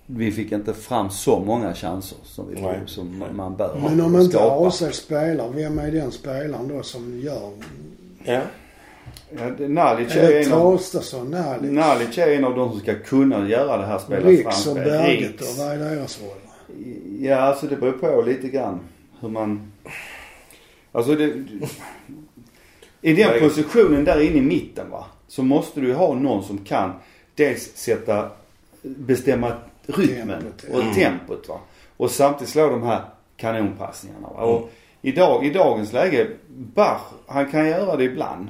vi 0.06 0.32
fick 0.32 0.52
inte 0.52 0.74
fram 0.74 1.10
så 1.10 1.40
många 1.40 1.74
chanser 1.74 2.18
som, 2.24 2.50
vi, 2.50 2.62
Nej. 2.62 2.80
som 2.86 3.24
man 3.34 3.56
bör 3.56 3.78
ha. 3.80 3.90
Men 3.90 4.02
om 4.02 4.16
inte 4.16 4.38
skapa. 4.38 4.68
AC 4.68 4.96
spelar, 4.96 5.50
vem 5.50 5.80
är 5.80 5.92
den 5.92 6.12
spelaren 6.12 6.68
då 6.68 6.84
som 6.84 7.20
gör? 7.20 7.52
Ja. 8.24 8.42
Ja, 9.30 9.50
det- 9.58 9.68
Nalic 9.68 10.16
Är 10.16 10.32
är, 10.32 10.46
en 10.46 10.54
av, 10.54 10.80
Nalic, 11.30 11.72
Nalic 11.72 12.18
är 12.18 12.32
en 12.32 12.46
av 12.46 12.56
de 12.56 12.72
som 12.72 12.80
ska 12.80 12.96
kunna 12.96 13.50
göra 13.50 13.78
det 13.78 13.86
här 13.86 14.00
spela 14.00 14.28
Riks 14.28 14.68
och. 14.68 14.76
Berget 14.76 15.42
och 15.42 15.48
vad 15.58 15.68
är 15.68 15.78
deras 15.78 16.22
roll? 16.22 16.38
Ja, 17.20 17.36
alltså 17.36 17.68
det 17.68 17.76
beror 17.76 17.92
på 17.92 18.22
lite 18.22 18.48
grann 18.48 18.80
hur 19.20 19.30
man... 19.30 19.72
Alltså 20.92 21.16
det... 21.16 21.34
I 23.02 23.14
den 23.14 23.40
positionen 23.40 24.04
där 24.06 24.22
inne 24.22 24.38
i 24.38 24.42
mitten 24.42 24.90
va. 24.90 25.06
Så 25.28 25.44
måste 25.44 25.80
du 25.82 25.94
ha 25.94 26.14
någon 26.14 26.44
som 26.44 26.58
kan 26.58 26.92
dels 27.36 27.76
sätta, 27.76 28.30
bestämma 28.82 29.54
rytmen 29.86 30.28
Tempot, 30.42 30.64
och 30.76 30.82
Mm. 30.82 30.94
tempot 30.96 31.50
va. 31.50 31.60
Och 31.98 32.12
samtidigt 32.12 32.50
slå 32.50 32.70
de 32.70 32.84
här 32.84 33.02
kanonpassningarna 33.38 34.28
va. 34.28 34.44
Mm. 34.44 34.56
Och 34.56 34.70
idag, 35.02 35.46
i 35.46 35.50
dagens 35.50 35.94
läge, 35.94 36.28
Bach, 36.50 37.02
han 37.28 37.52
kan 37.52 37.68
göra 37.68 37.96
det 37.96 38.04
ibland. 38.04 38.48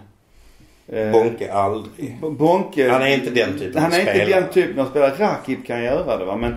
Eh, 0.87 1.11
Bonke 1.11 1.53
aldrig. 1.53 2.17
Bonke. 2.37 2.89
Han 2.91 3.01
är 3.01 3.07
inte 3.07 3.29
den 3.29 3.59
typen 3.59 3.81
Han 3.81 3.91
av 3.91 3.97
är 3.97 3.99
inte 3.99 4.11
spelare. 4.13 4.41
den 4.41 4.49
typen 4.49 4.79
av 4.79 4.89
spelare. 4.89 5.13
Rakip 5.17 5.67
kan 5.67 5.83
göra 5.83 6.17
det 6.17 6.25
va. 6.25 6.35
Men 6.35 6.55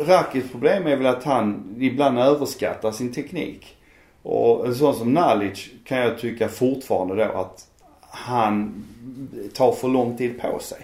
Rakis 0.00 0.50
problem 0.52 0.86
är 0.86 0.96
väl 0.96 1.06
att 1.06 1.24
han 1.24 1.76
ibland 1.80 2.18
överskattar 2.18 2.92
sin 2.92 3.12
teknik. 3.12 3.76
Och 4.22 4.66
en 4.66 4.74
sån 4.74 4.94
som 4.94 5.12
Nalic 5.12 5.68
kan 5.84 5.98
jag 5.98 6.18
tycka 6.18 6.48
fortfarande 6.48 7.14
då 7.14 7.22
att 7.32 7.66
han 8.00 8.84
tar 9.54 9.72
för 9.72 9.88
lång 9.88 10.16
tid 10.16 10.40
på 10.40 10.58
sig. 10.58 10.78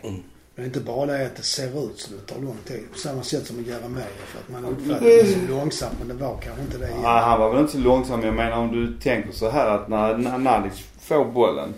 Men 0.54 0.64
inte 0.64 0.80
bara 0.80 1.06
det 1.06 1.26
att 1.26 1.36
det 1.36 1.42
ser 1.42 1.84
ut 1.86 1.98
som 1.98 2.16
det 2.16 2.32
tar 2.34 2.40
lång 2.42 2.56
tid. 2.66 2.82
På 2.92 2.98
samma 2.98 3.22
sätt 3.22 3.46
som 3.46 3.56
med 3.56 3.66
Jeremejeff. 3.66 4.08
För 4.26 4.38
att 4.40 4.62
man 4.62 4.72
uppfattar 4.72 5.06
det 5.06 5.26
som 5.26 5.46
långsamt 5.48 5.94
men 5.98 6.08
det 6.08 6.24
var 6.24 6.36
kanske 6.44 6.62
inte 6.62 6.78
det. 6.78 6.88
Ja, 7.02 7.08
han 7.18 7.40
var 7.40 7.50
väl 7.50 7.60
inte 7.60 7.72
så 7.72 7.78
långsam. 7.78 8.22
Jag 8.22 8.34
menar 8.34 8.56
om 8.56 8.72
du 8.72 8.98
tänker 9.00 9.32
så 9.32 9.50
här 9.50 9.66
att 9.66 9.88
när, 9.88 10.16
när 10.16 10.38
Nalic 10.38 10.84
får 11.00 11.24
bollen 11.24 11.74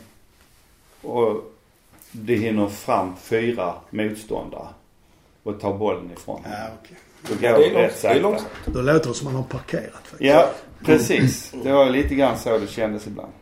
och 1.05 1.53
det 2.13 2.35
hinner 2.35 2.69
fram 2.69 3.13
fyra 3.23 3.75
motståndare 3.91 4.69
och 5.43 5.61
tar 5.61 5.79
bollen 5.79 6.11
ifrån 6.17 6.41
Ja, 6.45 6.51
okej. 6.83 6.97
Då 7.29 7.35
går 7.35 7.59
Det 7.59 7.83
rätt 7.87 7.99
sakta. 7.99 8.19
långsamt. 8.21 8.51
Då 8.67 8.83
låter 8.83 9.09
det 9.09 9.15
som 9.15 9.25
man 9.25 9.35
har 9.35 9.43
parkerat 9.43 9.93
faktiskt. 9.93 10.21
Ja, 10.21 10.51
precis. 10.85 11.53
Det 11.63 11.73
var 11.73 11.91
lite 11.91 12.15
grann 12.15 12.39
så 12.39 12.59
det 12.59 12.67
kändes 12.67 13.07
ibland. 13.07 13.33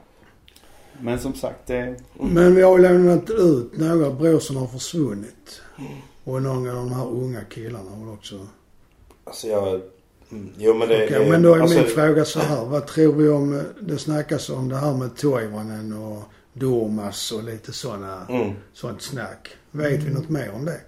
Men 1.00 1.18
som 1.18 1.34
sagt, 1.34 1.66
det... 1.66 1.96
Men 2.20 2.54
vi 2.54 2.62
har 2.62 2.76
ju 2.76 2.82
lämnat 2.82 3.30
ut 3.30 3.78
några 3.78 4.10
Brorsson 4.10 4.56
har 4.56 4.66
försvunnit. 4.66 5.60
Och 6.24 6.42
några 6.42 6.70
av 6.70 6.76
de 6.76 6.92
här 6.92 7.06
unga 7.06 7.40
killarna 7.44 7.90
har 7.90 8.04
väl 8.04 8.14
också. 8.14 8.46
Alltså 9.24 9.46
jag... 9.48 9.68
mm, 10.30 10.52
Jo 10.58 10.74
men 10.74 10.88
det... 10.88 11.04
Okej, 11.04 11.30
men 11.30 11.42
då 11.42 11.54
är 11.54 11.60
alltså, 11.60 11.76
min 11.78 11.86
fråga 11.86 12.24
så 12.24 12.40
här. 12.40 12.64
Vad 12.64 12.86
tror 12.86 13.12
vi 13.12 13.28
om, 13.28 13.62
det 13.80 13.98
snackas 13.98 14.50
om 14.50 14.68
det 14.68 14.76
här 14.76 14.94
med 14.94 15.16
Toivonen 15.16 15.92
och 15.92 16.22
Dormas 16.52 17.32
och 17.32 17.42
lite 17.44 17.72
sådana, 17.72 18.26
Mm. 18.28 18.52
sånt 18.72 19.02
snack. 19.02 19.48
Vet 19.70 20.02
vi 20.02 20.14
något 20.14 20.28
mer 20.28 20.52
om 20.54 20.64
det? 20.64 20.80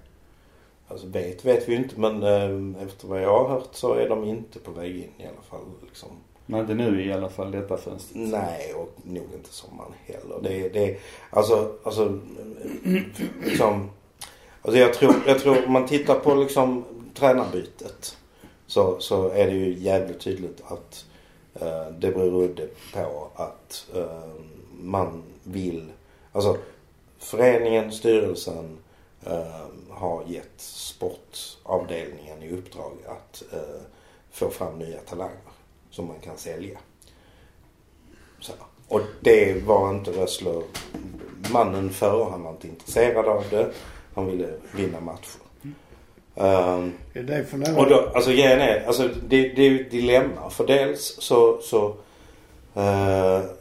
Alltså 0.89 1.07
vet 1.07 1.45
vet 1.45 1.69
vi 1.69 1.73
ju 1.73 1.79
inte 1.79 2.01
men 2.01 2.23
eh, 2.23 2.83
efter 2.87 3.09
vad 3.09 3.23
jag 3.23 3.45
har 3.45 3.49
hört 3.49 3.69
så 3.73 3.95
är 3.95 4.09
de 4.09 4.25
inte 4.25 4.59
på 4.59 4.71
väg 4.71 4.97
in 4.97 5.11
i 5.19 5.23
alla 5.27 5.43
fall. 5.51 5.65
Liksom. 5.87 6.09
Men 6.47 6.61
inte 6.61 6.75
nu 6.75 7.05
i 7.05 7.13
alla 7.13 7.29
fall 7.29 7.51
detta 7.51 7.77
fönstret. 7.77 8.29
Nej 8.29 8.75
och 8.75 8.93
nog 9.05 9.27
inte 9.35 9.53
sommaren 9.53 9.93
heller. 10.05 10.39
Det, 10.43 10.69
det, 10.69 10.99
alltså, 11.31 11.73
alltså, 11.85 12.19
liksom, 13.45 13.91
alltså 14.63 14.79
jag 14.81 14.95
tror, 14.95 15.15
jag 15.27 15.39
tror 15.39 15.67
om 15.67 15.73
man 15.73 15.87
tittar 15.87 16.15
på 16.15 16.35
liksom 16.35 16.85
tränarbytet 17.15 18.17
så, 18.67 19.01
så 19.01 19.29
är 19.29 19.47
det 19.47 19.55
ju 19.55 19.79
jävligt 19.79 20.21
tydligt 20.21 20.63
att 20.69 21.05
eh, 21.55 21.87
det 21.99 22.11
berodde 22.11 22.69
på 22.95 23.29
att 23.35 23.87
eh, 23.95 24.31
man 24.85 25.23
vill, 25.43 25.93
alltså 26.33 26.57
föreningen, 27.19 27.93
styrelsen 27.93 28.79
eh, 29.27 29.67
har 29.91 30.25
gett 30.27 30.53
sportavdelningen 30.57 32.43
i 32.43 32.51
uppdrag 32.51 32.93
att 33.07 33.43
eh, 33.53 33.81
få 34.31 34.51
fram 34.51 34.79
nya 34.79 34.99
talanger 34.99 35.39
som 35.91 36.07
man 36.07 36.21
kan 36.21 36.39
sälja. 36.39 36.79
Så. 38.41 38.53
Och 38.89 39.01
det 39.21 39.65
var 39.67 39.91
inte 39.91 40.11
Rössler, 40.11 40.63
mannen 41.53 41.91
före, 41.91 42.31
han 42.31 42.43
var 42.43 42.51
inte 42.51 42.69
intresserad 42.69 43.27
av 43.27 43.45
det. 43.51 43.73
Han 44.15 44.27
ville 44.27 44.53
vinna 44.77 45.01
matcher. 45.01 45.45
Ehm, 46.37 46.93
Är 47.13 47.23
det 47.23 47.45
för 47.45 47.59
några... 47.59 47.81
och 47.81 47.89
då, 47.89 48.11
alltså 48.15 48.31
grejen 48.31 48.61
är, 48.61 48.87
alltså 48.87 49.09
det, 49.29 49.49
det 49.49 49.63
är 49.63 49.71
ju 49.71 49.81
ett 49.81 49.91
dilemma. 49.91 50.51
För 50.51 50.67
dels 50.67 51.17
så, 51.19 51.59
så, 51.63 51.97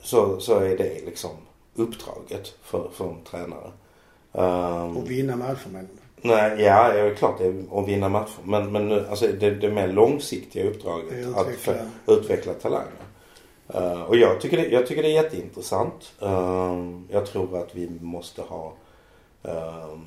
så, 0.01 0.39
så 0.39 0.59
är 0.59 0.78
det 0.78 1.05
liksom 1.05 1.32
uppdraget 1.76 2.55
för, 2.61 2.89
för 2.93 3.09
en 3.09 3.24
tränare. 3.24 3.72
Ehm, 4.34 4.97
Och 4.97 5.11
vinna 5.11 5.36
matchen 5.36 5.88
Nej, 6.22 6.61
ja, 6.61 6.93
det 6.93 6.99
är 6.99 7.16
klart 7.16 7.38
det 7.39 7.45
är 7.45 7.64
att 7.72 7.88
vinna 7.88 8.09
matcher. 8.09 8.39
Men, 8.43 8.72
men 8.72 8.89
nu, 8.89 9.07
alltså 9.09 9.28
det, 9.28 9.51
det 9.51 9.72
mer 9.72 9.88
långsiktiga 9.88 10.70
uppdraget 10.70 11.11
är 11.11 11.41
att 11.41 11.47
utveckla- 11.47 11.86
för, 12.05 12.14
utveckla 12.14 12.53
talanger. 12.53 12.88
Eh, 13.68 14.01
och 14.01 14.18
jag 14.18 14.41
tycker, 14.41 14.57
det, 14.57 14.68
jag 14.68 14.88
tycker 14.88 15.03
det 15.03 15.09
är 15.18 15.24
jätteintressant. 15.24 16.14
Uh, 16.24 16.99
jag 17.09 17.26
tror 17.26 17.57
att 17.57 17.76
vi 17.76 17.89
måste 18.01 18.41
ha 18.41 18.74
uh, 19.47 19.99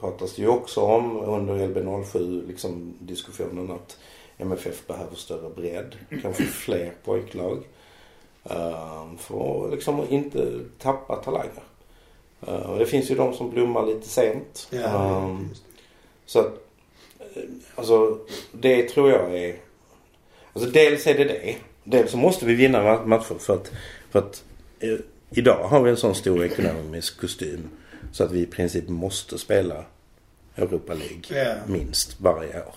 pratas 0.00 0.34
det 0.34 0.42
ju 0.42 0.48
också 0.48 0.80
om 0.80 1.20
under 1.20 1.54
LB07 1.54 2.46
liksom 2.46 2.94
diskussionen 2.98 3.70
att 3.70 3.96
MFF 4.38 4.86
behöver 4.86 5.16
större 5.16 5.50
bredd. 5.50 5.96
Kanske 6.22 6.44
fler 6.44 6.92
pojklag. 7.04 7.58
Uh, 8.50 9.16
för 9.18 9.64
att 9.66 9.72
liksom 9.72 10.06
inte 10.10 10.60
tappa 10.78 11.16
talanger. 11.16 11.62
Uh, 12.48 12.54
och 12.70 12.78
det 12.78 12.86
finns 12.86 13.10
ju 13.10 13.14
de 13.14 13.34
som 13.34 13.50
blommar 13.50 13.86
lite 13.86 14.08
sent. 14.08 14.68
Ja, 14.70 15.38
det. 15.50 15.56
så 16.26 16.38
att, 16.40 16.66
eh, 17.34 17.42
alltså 17.74 18.18
det 18.52 18.88
tror 18.88 19.10
jag 19.10 19.38
är... 19.38 19.56
Alltså 20.52 20.70
dels 20.70 21.06
är 21.06 21.14
det 21.18 21.24
det. 21.24 21.56
Dels 21.84 22.10
så 22.10 22.16
måste 22.16 22.46
vi 22.46 22.54
vinna 22.54 22.78
ma- 22.82 23.06
matcher 23.06 23.34
för 23.38 23.54
att, 23.54 23.72
för 24.10 24.18
att 24.18 24.44
eh, 24.80 24.96
idag 25.30 25.68
har 25.68 25.82
vi 25.82 25.90
en 25.90 25.96
sån 25.96 26.14
stor 26.14 26.44
ekonomisk 26.44 27.20
kostym. 27.20 27.68
Så 28.12 28.24
att 28.24 28.32
vi 28.32 28.40
i 28.40 28.46
princip 28.46 28.88
måste 28.88 29.38
spela 29.38 29.84
Europa 30.56 30.94
League 30.94 31.44
Ja. 31.44 31.54
minst 31.66 32.20
varje 32.20 32.60
år. 32.62 32.74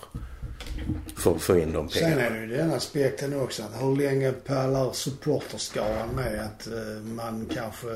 För 1.16 1.34
att 1.36 1.42
få 1.42 1.58
in 1.58 1.72
de 1.72 1.88
Sen 1.88 2.12
är 2.12 2.16
pengarna. 2.16 2.34
det 2.34 2.40
ju 2.40 2.46
den 2.46 2.72
aspekten 2.72 3.40
också 3.40 3.62
att 3.62 3.82
hur 3.82 3.96
länge 3.96 4.32
pallar 4.32 4.92
supporterskaran 4.92 6.08
med 6.08 6.40
att 6.44 6.66
eh, 6.66 7.02
man 7.04 7.50
kanske 7.54 7.86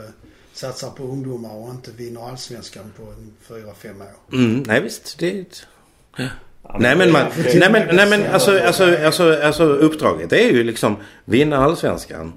satsar 0.52 0.90
på 0.90 1.02
ungdomar 1.02 1.54
och 1.54 1.70
inte 1.70 1.90
vinner 1.90 2.28
allsvenskan 2.28 2.92
på 2.96 3.14
fyra, 3.48 3.74
fem 3.74 4.00
år. 4.00 4.36
Mm, 4.36 4.62
nej 4.66 4.80
visst. 4.80 5.18
Det 5.18 5.36
är 5.38 5.40
ett... 5.40 5.66
Ja, 6.16 6.28
Nej 6.78 6.96
men, 6.96 7.12
man, 7.12 7.26
nej 7.54 7.72
men, 7.72 7.96
nej 7.96 8.10
men 8.10 8.26
alltså, 8.26 8.58
alltså, 8.58 9.04
alltså, 9.04 9.40
alltså 9.42 9.64
uppdraget 9.64 10.32
är 10.32 10.50
ju 10.52 10.64
liksom 10.64 10.96
vinna 11.24 11.56
allsvenskan. 11.56 12.32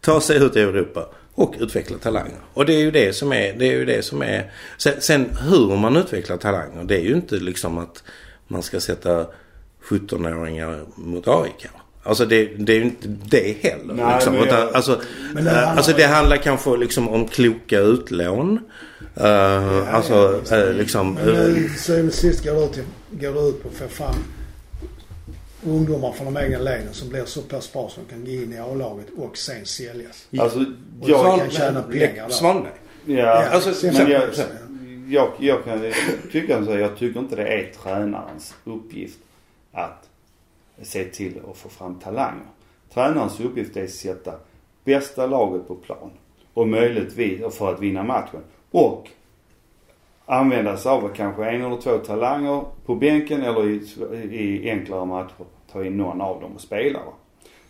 Ta 0.00 0.20
sig 0.20 0.36
ut 0.36 0.56
i 0.56 0.60
Europa 0.60 1.08
och 1.34 1.54
utveckla 1.58 1.98
talanger. 1.98 2.40
Och 2.54 2.66
det 2.66 2.74
är 2.74 2.78
ju 2.78 2.90
det 2.90 3.16
som 3.16 3.32
är, 3.32 3.52
det 3.52 3.66
är 3.66 3.72
ju 3.72 3.84
det 3.84 4.04
som 4.04 4.22
är. 4.22 4.52
Sen, 4.78 4.94
sen 5.00 5.36
hur 5.48 5.76
man 5.76 5.96
utvecklar 5.96 6.36
talanger 6.36 6.84
det 6.84 6.96
är 6.96 7.02
ju 7.02 7.14
inte 7.14 7.34
liksom 7.34 7.78
att 7.78 8.02
man 8.48 8.62
ska 8.62 8.80
sätta 8.80 9.26
17-åringar 9.88 10.80
mot 10.94 11.28
AIK. 11.28 11.66
Alltså 12.02 12.24
det, 12.26 12.44
det 12.44 12.72
är 12.72 12.76
ju 12.76 12.82
inte 12.82 13.08
det 13.08 13.56
heller. 13.62 13.94
Nej, 13.94 14.14
liksom. 14.14 14.34
men 14.34 14.44
Utan, 14.44 14.68
alltså, 14.74 15.00
Men 15.34 15.44
det 15.44 15.50
eh, 15.50 15.56
handlar- 15.56 15.76
alltså 15.76 15.92
det 15.92 16.04
handlar 16.04 16.36
kanske 16.36 16.76
liksom 16.76 17.08
om 17.08 17.28
kloka 17.28 17.78
utlån. 17.80 18.58
Uh, 19.20 19.94
alltså 19.94 20.38
visst. 20.40 20.52
eh, 20.52 20.72
liksom. 20.72 21.14
Men 21.14 21.28
eh, 21.28 21.34
nu 21.48 21.68
syvende 21.76 22.08
och 22.08 22.14
sist 22.14 22.44
går 22.44 22.54
det 22.54 22.60
ut, 22.64 22.76
går 23.10 23.32
det 23.42 23.48
ut 23.48 23.62
på 23.62 23.68
att 23.68 23.74
få 23.74 23.88
fram 23.88 24.14
ungdomar 25.66 26.12
från 26.12 26.34
de 26.34 26.40
egna 26.40 26.58
leden 26.58 26.88
som 26.92 27.08
blir 27.08 27.24
så 27.24 27.42
pass 27.42 27.72
bra 27.72 27.90
som 27.94 28.04
kan 28.04 28.24
gå 28.24 28.30
in 28.30 28.52
i 28.52 28.58
A-laget 28.58 29.06
och 29.16 29.36
sen 29.38 29.66
säljas. 29.66 30.26
Alltså, 30.38 30.58
Och 31.00 31.08
jag... 31.08 31.18
så 31.20 31.38
kan 31.40 31.50
tjäna 31.50 31.82
pengar 31.82 32.28
där. 32.28 32.34
Svanberg. 32.34 32.72
Ja, 33.06 33.44
alltså, 33.48 33.74
sen- 33.74 33.94
men 33.94 34.10
jag, 34.10 34.34
sen- 34.34 34.46
jag, 35.08 35.32
jag 35.38 35.64
kan 35.64 35.92
tycka 36.32 36.64
så 36.64 36.70
jag 36.70 36.96
tycker 36.96 37.20
inte 37.20 37.36
det 37.36 37.48
är 37.48 37.72
tränarens 37.82 38.54
uppgift 38.64 39.18
att 39.72 40.10
se 40.82 41.04
till 41.04 41.40
att 41.50 41.56
få 41.56 41.68
fram 41.68 41.94
talanger. 41.94 42.46
Tränarens 42.94 43.40
uppgift 43.40 43.76
är 43.76 43.84
att 43.84 43.90
sätta 43.90 44.32
bästa 44.84 45.26
laget 45.26 45.68
på 45.68 45.74
plan 45.74 46.10
och 46.54 46.68
möjligtvis 46.68 47.56
för 47.56 47.72
att 47.72 47.80
vinna 47.80 48.02
matchen. 48.02 48.40
Och 48.70 49.08
använda 50.26 50.76
sig 50.76 50.90
av 50.90 51.08
kanske 51.14 51.44
en 51.44 51.62
eller 51.62 51.80
två 51.80 51.98
talanger 51.98 52.64
på 52.86 52.94
bänken 52.94 53.42
eller 53.42 53.68
i, 53.68 53.80
i 54.30 54.70
enklare 54.70 55.04
matcher 55.04 55.44
ta 55.72 55.84
in 55.84 55.96
någon 55.96 56.20
av 56.20 56.40
dem 56.40 56.52
och 56.54 56.60
spela. 56.60 56.98
Va? 56.98 57.12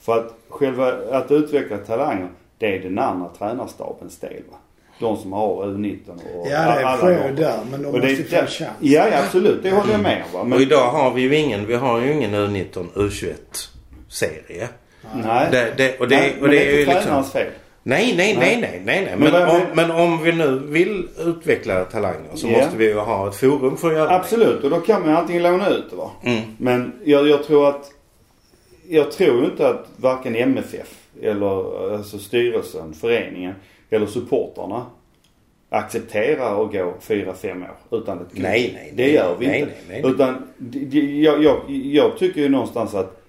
För 0.00 0.18
att 0.18 0.34
själva, 0.48 0.92
att 1.12 1.30
utveckla 1.30 1.78
talanger, 1.78 2.28
det 2.58 2.76
är 2.76 2.82
den 2.82 2.98
andra 2.98 3.28
tränarstabens 3.28 4.18
del. 4.18 4.42
Va? 4.50 4.56
De 5.00 5.16
som 5.16 5.32
har 5.32 5.64
U19 5.66 6.10
och 6.10 6.46
Ja, 6.50 6.50
det 6.50 6.86
alla 6.86 6.96
sker 6.96 7.28
ju 7.28 7.34
där 7.36 7.58
men 7.70 7.82
de 7.82 7.88
Och 7.88 7.94
måste 7.94 8.08
det- 8.08 8.16
få 8.16 8.36
en 8.36 8.46
chans. 8.46 8.58
Ja, 8.80 9.08
ja, 9.12 9.18
absolut. 9.24 9.62
Det 9.62 9.70
håller 9.70 9.92
jag 9.92 10.00
med 10.02 10.22
om. 10.26 10.32
Va? 10.32 10.40
Och 10.40 10.46
Men, 10.46 10.60
idag 10.60 10.90
har 10.90 11.10
vi 11.10 11.22
ju 11.22 11.36
ingen, 11.36 11.66
vi 11.66 11.74
har 11.74 12.00
ju 12.00 12.12
ingen 12.12 12.34
U19, 12.34 12.86
U21 12.94 13.34
serie. 14.08 14.68
nej. 15.24 15.48
Det, 15.50 15.74
det, 15.76 15.98
och 16.00 16.08
det, 16.08 16.16
nej, 16.16 16.34
och 16.36 16.42
men 16.42 16.50
det 16.50 16.56
det 16.56 16.62
är 16.62 16.68
är 16.68 16.72
ju 16.74 16.80
inte 16.80 16.94
liksom... 16.94 17.24
fel. 17.24 17.46
Nej, 17.82 18.14
nej, 18.16 18.36
nej, 18.40 18.58
nej, 18.60 18.82
nej, 18.84 19.04
nej. 19.04 19.14
Men, 19.18 19.32
Men 19.32 19.48
om, 19.48 19.60
men 19.74 19.90
om 19.90 20.22
vi 20.22 20.32
nu 20.32 20.58
vill 20.68 21.08
utveckla 21.24 21.84
talanger 21.84 22.30
så 22.34 22.46
Ja. 22.48 22.58
måste 22.58 22.76
vi 22.76 22.84
ju 22.84 22.98
ha 22.98 23.28
ett 23.28 23.36
forum 23.36 23.76
för 23.76 23.88
att 23.90 23.96
göra 23.96 24.10
Absolut, 24.16 24.64
och 24.64 24.70
då 24.70 24.80
kan 24.80 25.00
man 25.00 25.10
ju 25.10 25.16
antingen 25.16 25.42
låna 25.42 25.68
ut 25.68 25.90
det 25.90 25.96
va. 25.96 26.10
Mm. 26.22 26.40
Men 26.58 26.92
jag, 27.04 27.28
jag 27.28 27.44
tror 27.44 27.68
att 27.68 27.90
jag 28.88 29.10
tror 29.12 29.38
ju 29.40 29.44
inte 29.44 29.68
att 29.68 29.86
varken 29.96 30.36
MFF 30.36 30.88
eller 31.22 31.92
alltså 31.94 32.18
styrelsen, 32.18 32.94
föreningen 32.94 33.54
eller 33.90 34.06
supporterna 34.06 34.86
accepterar 35.68 36.64
att 36.64 36.72
gå 36.72 36.94
4-5 37.00 37.62
år 37.62 37.98
utan 37.98 38.20
ett 38.20 38.30
klubb. 38.32 38.42
Nej, 38.42 38.70
nej, 38.74 38.92
Det 38.96 39.02
nej. 39.02 39.14
gör 39.14 39.36
vi 39.38 39.46
Nej, 39.46 39.60
inte. 39.60 39.72
nej, 39.88 40.02
nej. 40.02 40.12
Utan 40.12 40.48
jag, 41.22 41.42
jag, 41.42 41.70
jag 41.70 42.18
tycker 42.18 42.40
ju 42.40 42.48
någonstans 42.48 42.94
att 42.94 43.22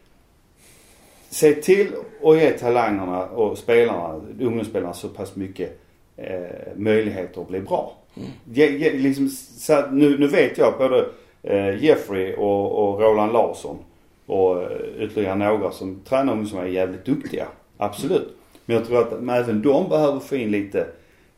se 1.29 1.53
till 1.53 1.87
att 2.23 2.37
ge 2.37 2.51
talangerna 2.51 3.25
och 3.25 3.57
spelarna, 3.57 4.21
ungdomsspelarna 4.39 4.93
så 4.93 5.07
pass 5.09 5.35
mycket 5.35 5.79
eh, 6.17 6.39
möjligheter 6.75 7.41
att 7.41 7.47
bli 7.47 7.59
bra. 7.61 7.95
Mm. 8.15 8.29
Ge, 8.53 8.69
ge, 8.77 8.91
liksom, 8.91 9.29
så 9.57 9.85
nu, 9.91 10.17
nu 10.17 10.27
vet 10.27 10.57
jag 10.57 10.73
både 10.77 11.05
eh, 11.43 11.83
Jeffrey 11.83 12.35
och, 12.35 12.71
och 12.71 13.01
Roland 13.01 13.33
Larsson 13.33 13.77
och 14.25 14.61
eh, 14.63 14.77
ytterligare 14.99 15.35
några 15.35 15.71
som 15.71 15.99
tränar 15.99 16.45
som 16.45 16.59
är 16.59 16.65
jävligt 16.65 17.05
duktiga. 17.05 17.47
Absolut. 17.77 18.36
Men 18.67 18.75
jag 18.77 18.85
tror 18.87 18.99
att 19.01 19.13
även 19.43 19.61
de 19.61 19.89
behöver 19.89 20.19
få 20.19 20.35
in 20.35 20.51
lite, 20.51 20.87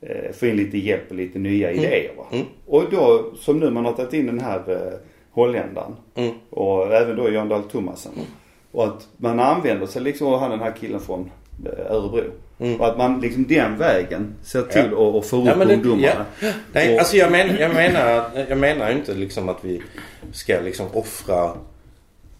eh, 0.01 0.31
få 0.33 0.45
in 0.45 0.55
lite 0.57 0.77
hjälp 0.77 1.03
och 1.09 1.15
lite 1.15 1.39
nya 1.39 1.71
idéer. 1.71 2.11
Va? 2.17 2.23
Mm. 2.31 2.45
Och 2.65 2.83
då, 2.91 3.31
som 3.37 3.59
nu 3.59 3.69
man 3.69 3.85
har 3.85 3.93
tagit 3.93 4.13
in 4.13 4.25
den 4.25 4.39
här 4.39 4.57
eh, 4.67 4.99
holländaren 5.31 5.95
Mm. 6.15 6.31
och 6.49 6.93
även 6.95 7.15
då 7.15 7.29
Jan 7.31 7.49
Dahl 7.49 7.63
Thomasen. 7.63 8.11
Och 8.71 8.83
att 8.83 9.07
man 9.17 9.39
använder 9.39 9.85
sig 9.87 10.01
liksom 10.01 10.27
av 10.27 10.39
han 10.39 10.51
den 10.51 10.59
här 10.59 10.71
killen 10.79 10.99
från 10.99 11.31
eh, 11.65 11.91
Örebro. 11.95 12.23
Mm. 12.59 12.79
Och 12.81 12.87
att 12.87 12.97
man 12.97 13.21
liksom 13.21 13.47
den 13.47 13.77
vägen 13.77 14.35
ser 14.43 14.61
till 14.61 14.81
att 14.93 15.15
att 15.15 15.25
få 15.25 15.37
upp 15.41 15.45
Ja, 15.47 15.55
det- 15.65 15.73
ungdomarna. 15.73 16.25
Nej, 16.73 16.93
Och- 16.93 16.99
alltså 16.99 17.17
jag, 17.17 17.31
men, 17.31 17.55
jag 17.59 17.73
menar 17.73 18.29
jag 18.49 18.57
menar 18.57 18.91
inte 18.91 19.13
liksom 19.13 19.49
att 19.49 19.65
vi 19.65 19.81
ska 20.31 20.59
liksom 20.61 20.85
offra 20.93 21.51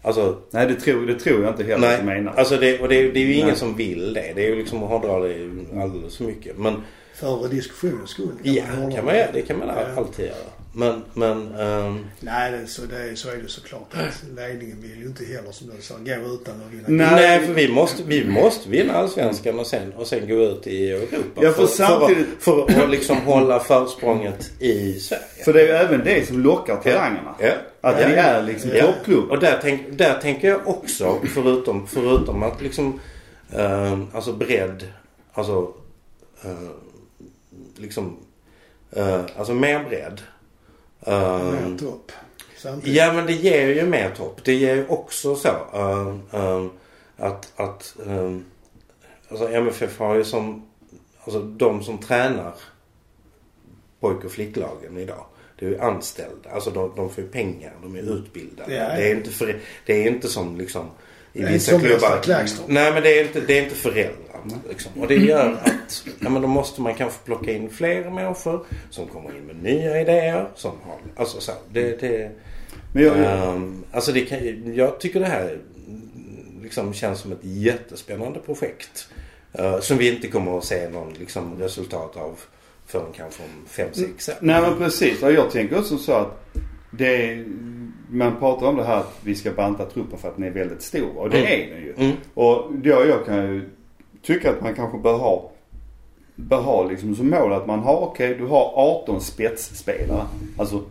Alltså, 0.02 0.38
Nej 0.52 0.68
det 0.68 0.76
tror, 0.76 1.06
det 1.06 1.20
tror 1.20 1.43
jag 1.43 1.52
inte 1.54 1.64
heller 1.64 1.93
att 1.93 2.00
du 2.00 2.06
nej. 2.06 2.16
menar. 2.16 2.34
Alltså 2.38 2.58
det, 2.58 2.80
och 2.80 2.89
det, 2.89 2.95
är- 2.95 3.12
det 3.14 3.20
är 3.20 3.26
ju 3.26 3.34
ingen 3.34 3.47
Nej. 3.47 3.56
som 3.56 3.76
vill 3.76 4.14
det. 4.14 4.32
Det 4.36 4.45
är 4.45 4.50
ju 4.50 4.56
liksom 4.56 4.84
att 4.84 4.89
hårdra 4.89 5.20
det 5.20 5.36
alldeles 5.82 6.18
för 6.18 6.24
mycket. 6.24 6.58
Men 6.58 6.76
För 7.16 7.47
diskussionens 7.47 8.10
skull. 8.10 8.28
ja, 8.43 8.64
hålla 8.76 8.95
kan 8.95 9.06
man, 9.06 9.14
det 9.34 9.41
kan 9.47 9.60
man 9.60 9.68
Ja. 9.68 9.86
alltid 9.97 10.26
göra. 10.26 10.36
Men, 10.74 11.04
men 11.14 11.56
ehm, 11.56 12.06
Nej, 12.20 12.52
det, 12.52 12.68
så, 12.68 12.82
det, 12.82 13.16
så 13.16 13.30
är 13.30 13.36
det 13.38 13.48
såklart. 13.50 13.94
Att 13.94 14.24
ledningen 14.36 14.82
vill 14.82 15.00
ju 15.00 15.06
inte 15.06 15.26
heller 15.26 15.52
som 15.52 15.70
du 15.76 15.82
sa 15.82 15.94
gå 15.98 16.34
utan 16.34 16.62
att 16.62 16.72
vinna. 16.74 16.86
Nej. 16.88 17.16
Nej, 17.16 17.46
för 17.48 17.54
vi 17.54 17.68
måste, 17.74 18.04
vi 18.04 18.26
måste 18.28 18.70
vinna 18.70 18.94
allsvenskan 18.94 19.60
och 19.60 19.68
sen, 19.68 19.94
och 19.94 20.08
sen 20.08 20.28
gå 20.28 20.36
ut 20.36 20.68
i 20.68 20.92
Europa. 20.92 21.42
Ja, 21.42 21.52
för 21.52 21.66
samtidigt- 21.68 22.28
För, 22.40 22.64
att- 22.64 22.72
för 22.74 22.84
att 22.84 22.90
liksom 22.90 23.18
hålla 23.18 23.60
försprånget 23.60 24.52
i 24.60 24.94
Sverige. 24.94 25.24
För 25.46 25.54
det 25.54 25.62
är 25.62 25.66
ju 25.66 25.72
även 25.74 26.04
det 26.04 26.28
som 26.28 26.40
lockar 26.40 26.76
talangerna. 26.78 27.36
Ja. 27.40 27.52
Att 27.82 28.02
Ja. 28.02 28.08
vi 28.08 28.14
är 28.14 28.44
liksom 28.44 28.72
Ja. 28.74 28.86
toppklubb. 28.86 29.30
Och 29.32 29.40
där, 29.40 29.60
tänk, 29.62 29.82
där 29.98 30.20
tänker 30.22 30.48
jag 30.48 30.68
också, 30.68 31.18
förutom, 31.34 31.88
förutom 31.88 32.44
att 32.44 32.62
liksom, 32.62 33.00
eh, 33.54 34.00
alltså 34.14 34.34
bredd, 34.34 34.84
alltså, 35.34 35.74
eh, 36.44 36.70
liksom, 37.78 38.18
eh, 38.92 39.22
alltså 39.38 39.54
mer 39.54 39.84
bredd. 39.90 40.22
Mer 41.06 41.78
topp. 41.80 42.12
Samtidigt. 42.58 42.97
Ja 42.97 43.14
men 43.14 43.26
det 43.26 43.34
ger 43.34 43.68
ju 43.68 43.86
mer 43.86 44.10
topp. 44.10 44.41
Det 44.43 44.54
ger 44.54 44.76
ju 44.76 44.88
också 44.88 45.36
så 45.36 45.47
eh, 45.74 46.16
eh, 46.32 46.66
att, 47.18 47.54
att 47.56 47.95
eh, 48.06 48.38
alltså 49.30 49.50
MFF 49.50 50.00
har 50.00 50.16
ju 50.16 50.24
som, 50.24 50.70
alltså 51.24 51.41
de 51.41 51.84
som 51.84 51.97
tränar 51.97 52.54
pojk 54.00 54.24
och 54.26 54.32
flicklagen 54.32 54.97
idag. 54.97 55.26
Det 55.60 55.66
är 55.66 55.70
ju 55.70 55.80
anställda. 55.80 56.50
Alltså 56.50 56.72
de, 56.72 56.91
de 56.95 57.10
får 57.10 57.24
ju 57.24 57.30
pengar. 57.30 57.74
De 57.82 57.95
är 57.95 58.18
utbildade. 58.18 58.74
Ja, 58.74 58.84
ja. 58.84 58.95
Det, 58.95 59.12
är 59.12 59.16
inte 59.16 59.30
för, 59.30 59.60
det 59.86 59.93
är 59.93 60.12
inte 60.12 60.28
som 60.28 60.58
liksom 60.58 60.86
i 61.34 61.44
vissa 61.44 61.72
som 61.72 61.80
klubbar. 61.82 62.20
Klagstorp. 62.24 62.68
Nej 62.68 62.94
men 62.94 63.04
det 63.04 63.20
är 63.20 63.24
inte, 63.24 63.40
det 63.42 63.58
är 63.58 63.64
inte 63.64 63.76
föräldrar. 63.76 64.16
Liksom. 64.70 64.92
Och 65.02 65.08
det 65.08 65.16
gör 65.16 65.52
att 65.64 66.04
ja, 66.20 66.30
men 66.30 66.42
då 66.42 66.48
måste 66.48 66.82
man 66.82 66.96
kanske 66.96 67.20
plocka 67.26 67.52
in 67.52 67.70
fler 67.70 68.10
människor 68.10 68.66
som 68.90 69.08
kommer 69.08 69.30
in 69.30 69.44
med 69.46 69.64
nya 69.64 70.02
idéer. 70.02 70.50
Som 70.56 70.72
har, 70.84 70.98
alltså 71.16 71.42
så, 71.42 71.52
det, 71.72 72.02
det, 72.02 72.32
Men 72.94 73.04
jag, 73.04 73.18
Ehm, 73.18 73.84
alltså 73.92 74.12
det 74.12 74.22
kan, 74.22 74.40
jag 74.76 75.00
tycker 75.00 75.20
det 75.20 75.26
här 75.26 75.58
mm, 75.88 76.60
liksom 76.64 76.94
känns 76.94 77.20
som 77.20 77.32
ett 77.32 77.40
jättespännande 77.44 78.40
projekt. 78.40 79.08
eh, 79.54 79.80
som 79.80 79.98
vi 79.98 80.16
inte 80.16 80.28
kommer 80.28 80.58
att 80.58 80.66
se 80.66 80.90
någon 80.90 81.14
liksom, 81.14 81.60
resultat 81.60 82.18
av 82.18 82.40
förrän 82.86 83.12
kanske 83.18 83.44
om 83.44 83.50
fem 83.68 83.90
sex 83.94 84.30
år. 84.30 84.36
nej 84.40 84.62
men 84.62 84.78
precis. 84.78 85.22
Jag 85.22 85.52
tänker 85.52 85.80
också 85.80 85.98
så 85.98 86.14
att 86.14 86.46
det 86.92 87.46
man 88.12 88.36
pratar 88.40 88.68
om 88.68 88.76
det 88.76 88.84
här 88.84 88.98
att 88.98 89.20
vi 89.24 89.36
ska 89.36 89.52
banta 89.52 89.86
truppen 89.86 90.20
för 90.20 90.28
att 90.28 90.36
den 90.36 90.46
är 90.46 90.52
väldigt 90.52 90.82
stor. 90.82 91.18
Och 91.18 91.30
det 91.30 91.38
Mm. 91.38 91.52
är 91.62 91.76
den 91.76 91.84
ju. 91.84 91.94
Mm. 91.98 92.16
Och 92.34 92.72
jag, 92.84 93.08
jag 93.08 93.26
kan 93.26 93.36
ju 93.54 93.70
tycka 94.22 94.50
att 94.50 94.62
man 94.62 94.76
kanske 94.76 94.98
bör 94.98 95.18
ha, 95.18 95.52
bör 96.36 96.62
ha 96.62 96.84
liksom 96.90 97.16
som 97.16 97.30
mål 97.30 97.54
att 97.54 97.68
man 97.68 97.80
har, 97.80 97.98
okej 98.00 98.36
du 98.36 98.46
har 98.46 98.72
18 98.76 99.22
spetsspelare. 99.22 100.26
Alltså 100.58 100.84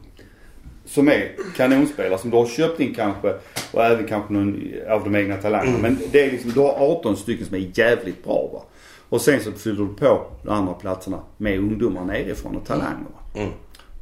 som 0.85 1.09
är 1.09 1.33
kanonspelare 1.57 2.19
som 2.19 2.31
du 2.31 2.37
har 2.37 2.47
köpt 2.47 2.81
in 2.81 2.95
kanske 2.95 3.35
och 3.73 3.85
även 3.85 4.07
kanske 4.07 4.33
någon 4.33 4.63
av 4.89 5.05
de 5.05 5.17
egna 5.17 5.37
talangerna. 5.37 5.79
Men 5.79 5.99
det 6.13 6.25
är 6.25 6.31
liksom, 6.31 6.51
du 6.51 6.61
har 6.61 6.75
18 6.99 7.17
stycken 7.17 7.47
som 7.47 7.57
är 7.57 7.71
jävligt 7.75 8.25
bra 8.25 8.51
va. 8.53 8.63
Och 9.09 9.21
sen 9.21 9.41
så 9.41 9.53
fyller 9.53 9.85
du 9.85 9.95
på 9.95 10.27
de 10.43 10.49
andra 10.51 10.73
platserna 10.75 11.21
med 11.37 11.59
ungdomar 11.59 12.05
nerifrån 12.05 12.57
och 12.57 12.67
talanger. 12.67 13.07
Mm. 13.35 13.49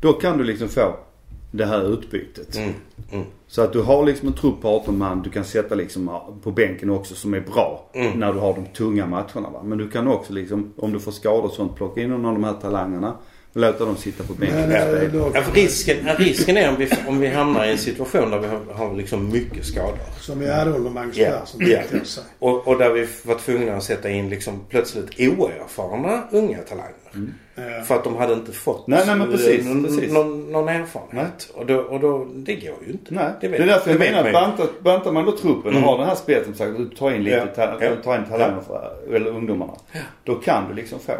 Då 0.01 0.12
kan 0.12 0.38
du 0.38 0.44
liksom 0.44 0.68
få 0.68 0.97
det 1.57 1.66
här 1.66 1.92
utbytet. 1.92 2.57
Mm. 2.57 2.72
Mm. 3.12 3.24
Så 3.46 3.62
att 3.62 3.72
du 3.72 3.82
har 3.82 4.04
liksom 4.04 4.28
en 4.28 4.34
trupp 4.34 4.61
på 4.62 4.68
18 4.68 4.98
man 4.98 5.22
du 5.22 5.30
kan 5.30 5.44
sätta 5.44 5.74
liksom 5.74 6.11
på 6.42 6.50
bänken 6.50 6.90
också 6.90 7.14
som 7.14 7.34
är 7.34 7.40
bra. 7.40 7.90
Mm. 7.92 8.18
När 8.18 8.32
du 8.32 8.38
har 8.38 8.54
de 8.54 8.66
tunga 8.66 9.07
matcherna 9.07 9.50
va. 9.50 9.62
Men 9.64 9.78
du 9.78 9.90
kan 9.90 10.09
också 10.09 10.32
liksom, 10.32 10.72
om 10.76 10.92
du 10.92 11.00
får 11.00 11.12
skador 11.12 11.44
och 11.44 11.50
sånt, 11.50 11.76
plocka 11.76 12.02
in 12.02 12.11
någon 12.11 12.26
av 12.26 12.32
de 12.32 12.44
här 12.44 12.52
talangerna. 12.52 13.14
Och 13.57 13.62
låta 13.62 13.84
dem 13.84 13.96
sitta 13.96 14.24
på 14.24 14.32
bänken. 14.32 14.59
Och 14.64 14.72
eh, 14.72 15.09
spela. 15.09 15.30
Ja, 15.34 15.42
risken, 15.54 15.96
ja, 16.07 16.14
risken 16.18 16.57
är 16.57 16.68
om 16.68 16.76
vi, 16.76 16.90
om 17.09 17.20
vi 17.20 17.26
hamnar 17.28 17.64
i 17.66 17.70
en 17.72 17.78
situation 17.78 18.30
där 18.30 18.38
vi 18.38 18.46
har, 18.46 18.61
har 18.74 18.94
liksom 18.94 19.32
mycket 19.32 19.64
skador. 19.64 19.98
Som 20.20 20.38
vi 20.38 20.50
hade 20.52 20.70
under 20.70 20.90
Magnus 20.90 21.16
Ja, 21.16 21.30
Persson. 21.30 21.61
ja. 21.66 21.78
Och, 22.38 22.68
och 22.68 22.78
där 22.78 22.90
vi 22.92 23.09
var 23.22 23.34
tvungna 23.34 23.76
att 23.76 23.82
sätta 23.84 24.11
in 24.11 24.28
liksom 24.30 24.61
plötsligt 24.68 25.20
oerfarna 25.20 26.22
unga 26.30 26.59
talanger. 26.59 26.92
Ja. 27.54 27.82
För 27.84 27.94
att 27.94 28.04
de 28.04 28.16
hade 28.16 28.32
inte 28.32 28.52
fått 28.52 28.86
Nej, 28.86 29.02
nej, 29.07 29.16
men 29.16 29.30
precis, 29.30 29.64
någon, 29.64 29.84
precis. 29.84 30.12
någon, 30.12 30.52
någon 30.52 30.68
erfarenhet. 30.68 31.50
Och, 31.54 31.66
då, 31.66 31.76
och 31.76 32.00
då, 32.00 32.26
det 32.34 32.54
går 32.54 32.74
ju 32.86 32.92
inte. 32.92 33.14
Nej, 33.14 33.30
Det 33.40 33.48
det, 33.48 33.57
är 33.57 33.66
därför 33.66 33.90
jag 33.90 33.98
menar 33.98 34.24
att 34.24 34.32
bantar, 34.32 34.66
bantar 34.82 35.12
man 35.12 35.24
då 35.24 35.32
truppen 35.32 35.62
och 35.66 35.70
Mm. 35.72 35.82
har 35.82 35.98
den 35.98 36.07
här 36.07 36.14
spelet 36.14 36.44
som 36.44 36.54
sagt, 36.54 36.76
du 36.76 36.84
tar 36.88 37.11
in 37.11 37.24
lite, 37.24 37.36
Ja. 37.57 37.66
ta, 37.66 37.84
Ja. 37.84 37.90
tar 38.04 38.16
in 38.18 38.24
talanger 38.24 38.61
för, 38.66 39.14
eller 39.14 39.30
ungdomarna. 39.30 39.72
Då 40.24 40.34
kan 40.34 40.68
du 40.68 40.74
liksom 40.74 40.98
få. 40.98 41.12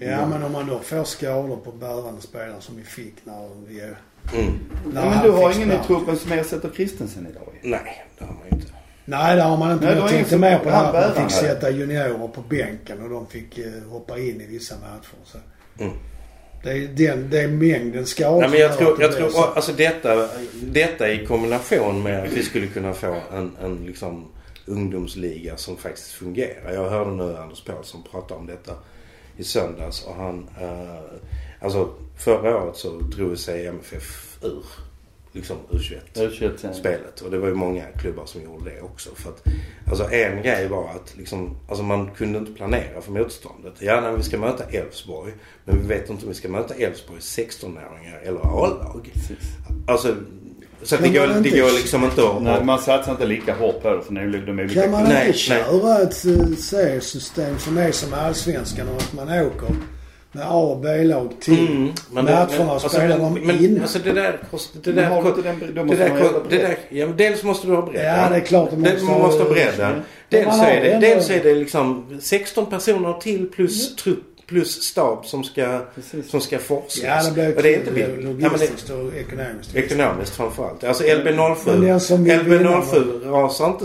Ja, 0.00 0.26
men 0.26 0.42
om 0.42 0.52
man 0.52 0.66
då 0.66 0.78
får 0.78 1.04
skador 1.04 1.56
på 1.56 1.72
bärande 1.72 2.20
spelare 2.20 2.60
som 2.60 2.76
vi 2.76 2.82
fick 2.82 3.14
när 3.24 3.48
vi... 3.68 3.80
Mm. 3.80 4.58
När 4.92 5.04
Ja, 5.04 5.10
men 5.10 5.24
du 5.24 5.30
har 5.30 5.56
ingen 5.56 5.72
i 5.72 5.78
truppen 5.86 6.16
som 6.16 6.32
ersätter 6.32 6.70
Christensen 6.74 7.26
idag. 7.30 7.60
Nej, 7.62 8.06
det 8.18 8.24
har 8.24 8.32
man 8.32 8.42
ju 8.50 8.56
inte. 8.56 8.72
Nej, 9.04 9.36
det 9.36 9.42
har 9.42 9.56
man 9.56 9.72
inte. 9.72 9.86
Nej, 9.86 9.94
jag 9.94 10.08
tänkte 10.08 10.38
mer 10.38 10.58
på 10.58 10.64
det 10.64 10.70
här 10.70 10.94
att 10.94 11.16
man 11.16 11.28
fick 11.28 11.38
sätta 11.38 11.70
juniorer 11.70 12.28
på 12.28 12.40
bänken 12.40 13.02
och 13.02 13.10
de 13.10 13.26
fick 13.26 13.58
eh, 13.58 13.72
hoppa 13.90 14.18
in 14.18 14.40
i 14.40 14.46
vissa 14.46 14.74
matcher. 14.74 15.16
Så. 15.24 15.38
Mm. 15.78 15.94
Det, 16.62 16.70
är 16.70 16.88
den, 16.88 17.30
det 17.30 17.40
är 17.40 17.48
mängden 17.48 18.06
skador 18.06 18.40
Nej, 18.40 18.50
men 18.50 18.60
jag 18.60 18.78
tror, 18.78 19.02
jag 19.02 19.12
tror 19.12 19.28
så. 19.28 19.44
alltså 19.44 19.72
detta, 19.72 20.28
detta 20.62 21.10
i 21.10 21.26
kombination 21.26 22.02
med 22.02 22.24
att 22.24 22.32
vi 22.32 22.42
skulle 22.42 22.66
kunna 22.66 22.92
få 22.92 23.16
en, 23.32 23.56
en 23.62 23.86
liksom 23.86 24.28
ungdomsliga 24.66 25.56
som 25.56 25.76
faktiskt 25.76 26.12
fungerar. 26.12 26.72
Jag 26.72 26.90
hörde 26.90 27.10
nu 27.10 27.36
Anders 27.36 27.64
Paulsson 27.64 28.02
prata 28.10 28.34
om 28.34 28.46
detta 28.46 28.72
i 29.38 29.44
söndags 29.44 30.04
och 30.04 30.14
han, 30.14 30.48
eh, 30.60 31.20
alltså 31.60 31.88
förra 32.16 32.64
året 32.64 32.76
så 32.76 33.00
drog 33.00 33.38
sig 33.38 33.66
MFF 33.66 34.38
ur 34.42 34.64
liksom 35.32 35.56
U21 35.70 36.72
spelet. 36.72 37.20
Och 37.20 37.30
det 37.30 37.38
var 37.38 37.48
ju 37.48 37.54
många 37.54 37.84
klubbar 37.84 38.26
som 38.26 38.42
gjorde 38.42 38.70
det 38.70 38.80
också. 38.80 39.10
För 39.14 39.30
att, 39.30 39.44
alltså 39.86 40.10
en 40.10 40.42
grej 40.42 40.68
var 40.68 40.90
att 40.90 41.16
liksom, 41.16 41.56
alltså 41.68 41.84
man 41.84 42.10
kunde 42.10 42.38
inte 42.38 42.52
planera 42.52 43.00
för 43.00 43.12
motståndet. 43.12 43.74
Ja, 43.78 44.00
när 44.00 44.12
vi 44.12 44.22
ska 44.22 44.38
möta 44.38 44.64
Elfsborg. 44.64 45.32
Men 45.64 45.80
vi 45.82 45.88
vet 45.88 46.10
inte 46.10 46.22
om 46.22 46.28
vi 46.28 46.34
ska 46.34 46.48
möta 46.48 46.74
Elfsborg 46.74 47.18
16-åringar 47.18 48.20
eller 48.22 48.40
A-lag. 48.40 49.12
Alltså, 49.86 50.16
så 50.82 50.94
att 50.94 51.02
det 51.02 51.08
går, 51.08 51.26
man 51.26 51.42
det 51.42 51.50
går 51.50 51.70
liksom 51.76 52.04
inte 52.04 52.28
att... 52.28 52.42
Nej, 52.42 52.64
man 52.64 52.78
satsar 52.78 53.12
inte 53.12 53.26
lika 53.26 53.54
hårt 53.54 53.82
på 53.82 53.90
det 53.96 54.02
för 54.02 54.12
nu 54.12 54.42
de 54.46 54.58
olika 54.58 54.82
Kan 54.82 54.90
man 54.90 55.02
Nej, 55.04 55.12
inte 55.12 55.24
nej. 55.24 55.32
köra 55.32 55.98
ett 56.02 56.24
eh, 56.24 56.56
seriesystem 56.56 57.58
som 57.58 57.78
är 57.78 57.92
som 57.92 58.14
allsvenskan 58.14 58.88
och 58.88 58.96
att 58.96 59.12
man 59.12 59.28
åker 59.28 59.68
med 60.32 60.44
A 60.46 60.54
och 60.54 60.78
B-lag 60.80 61.32
till 61.40 61.58
Mm, 61.68 61.88
men 62.12 62.24
det- 62.24 62.32
matcherna 62.32 62.64
och 62.66 62.72
alltså, 62.72 62.88
spelar 62.88 63.08
men- 63.08 63.18
dem 63.20 63.38
men, 63.46 63.64
innan? 63.64 63.82
Alltså 63.82 63.98
det 63.98 64.12
där 64.12 64.38
kostar... 64.50 64.80
Det 64.84 64.92
där, 64.92 65.04
har 65.10 65.42
den, 65.42 65.58
då 65.60 65.66
det 65.66 65.84
måste 65.84 66.02
där, 66.04 66.10
man 66.10 66.18
ko- 66.18 66.24
göra 66.24 66.42
det 66.50 66.56
där, 66.58 66.78
ja, 66.90 67.06
men 67.06 67.16
dels 67.16 67.42
måste 67.42 67.66
du 67.66 67.74
ha 67.74 67.82
bredden. 67.86 68.18
Ja, 68.22 68.28
det 68.30 68.36
är 68.36 68.40
klart 68.40 68.70
Det- 68.70 68.76
måste 68.76 69.04
man 69.04 69.14
ha- 69.14 69.26
måste 69.26 69.42
ha 69.42 69.50
bredden. 69.50 69.92
Men 69.92 70.02
Dels 70.28 70.60
är 70.62 70.80
det, 70.84 70.98
dels 71.00 71.30
är 71.30 71.42
det 71.44 71.54
liksom 71.54 72.18
16 72.20 72.66
personer 72.66 73.12
till 73.12 73.48
plus 73.50 73.96
trupp 73.96 74.24
plus 74.48 74.82
stab 74.82 75.26
som 75.26 75.44
ska, 75.44 75.80
Precis. 75.94 76.30
som 76.30 76.40
ska 76.40 76.58
forslas. 76.58 77.26
Ja, 77.26 77.30
det 77.30 77.34
blir 77.34 77.56
och 77.56 77.62
det 77.62 77.74
är 77.74 77.78
inte 77.78 77.90
billigt. 77.90 78.18
Ja, 78.18 78.24
men 78.24 78.36
det, 78.38 78.48
logistiskt 78.48 78.90
och 78.90 79.14
ekonomiskt. 79.14 79.74
ekonomiskt 79.74 80.34
framförallt. 80.34 80.84
Alltså 80.84 81.04
LB07. 81.04 81.56
Men 81.66 81.80
den 81.80 82.00
som 82.00 82.24
vill 82.24 82.42
vinna 82.42 82.70
LB07 82.70 83.30
rasar 83.30 83.66
inte... 83.66 83.84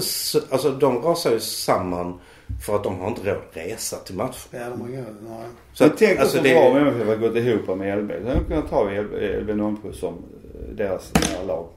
Alltså 0.50 0.72
de 0.72 1.02
rasar 1.02 1.32
ju 1.32 1.40
samman 1.40 2.20
för 2.66 2.76
att 2.76 2.84
de 2.84 3.00
har 3.00 3.08
inte 3.08 3.22
råd 3.22 3.38
att 3.38 3.58
resa 3.58 3.98
till 3.98 4.16
matchen. 4.16 4.50
Ja, 4.52 4.70
de 4.70 4.82
har 4.82 4.90
inga... 4.90 5.02
Nej. 5.02 5.48
Så 5.74 5.86
att, 5.86 5.98
tänk 5.98 6.20
alltså 6.20 6.38
också 6.38 6.50
det, 6.50 6.54
bra 6.54 6.70
om 6.70 6.78
MFF 6.78 7.08
har 7.08 7.16
gått 7.16 7.36
ihop 7.36 7.78
med 7.78 8.04
LB. 8.04 8.10
Då 8.10 8.28
hade 8.28 8.40
de 8.40 8.46
kunnat 8.46 8.70
ta 8.70 8.90
LB 8.90 9.80
07 9.82 9.94
som 9.94 10.14
eh, 10.14 10.76
deras 10.76 11.12
lag. 11.48 11.68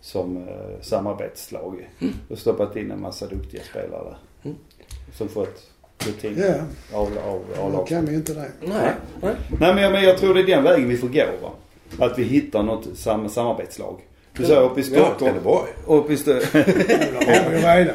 Som 0.00 0.36
eh, 0.36 0.80
samarbetslag. 0.80 1.90
Mm. 2.00 2.14
Och 2.30 2.38
stoppat 2.38 2.76
in 2.76 2.90
en 2.90 3.00
massa 3.00 3.26
duktiga 3.26 3.62
spelare 3.70 4.04
där. 4.42 4.54
Som 5.14 5.28
fått 5.28 5.70
rutin 6.06 6.36
Ja, 6.92 6.98
av, 6.98 7.18
av, 7.28 7.64
av 7.64 7.72
lag. 7.72 7.86
kan 7.86 8.04
vi 8.04 8.10
ju 8.10 8.16
inte 8.16 8.34
det. 8.34 8.50
nej, 8.60 8.90
nej. 9.22 9.34
Nej 9.60 9.74
men 9.74 9.82
jag, 9.82 9.92
men 9.92 10.02
jag 10.04 10.18
tror 10.18 10.34
det 10.34 10.40
är 10.40 10.46
den 10.46 10.64
vägen 10.64 10.88
vi 10.88 10.96
får 10.96 11.08
gå 11.08 11.24
va. 11.42 11.50
Att 12.06 12.18
vi 12.18 12.22
hittar 12.22 12.62
något 12.62 12.88
sam 12.98 13.28
samarbetslag. 13.28 13.96
Du 14.32 14.44
sa 14.44 14.54
uppe 14.60 14.80
i 14.80 14.82
Stockholm. 14.82 15.18
Trelleborg. 15.18 15.68
Uppe 15.86 16.12
i 16.12 16.16
Sto- 16.16 16.42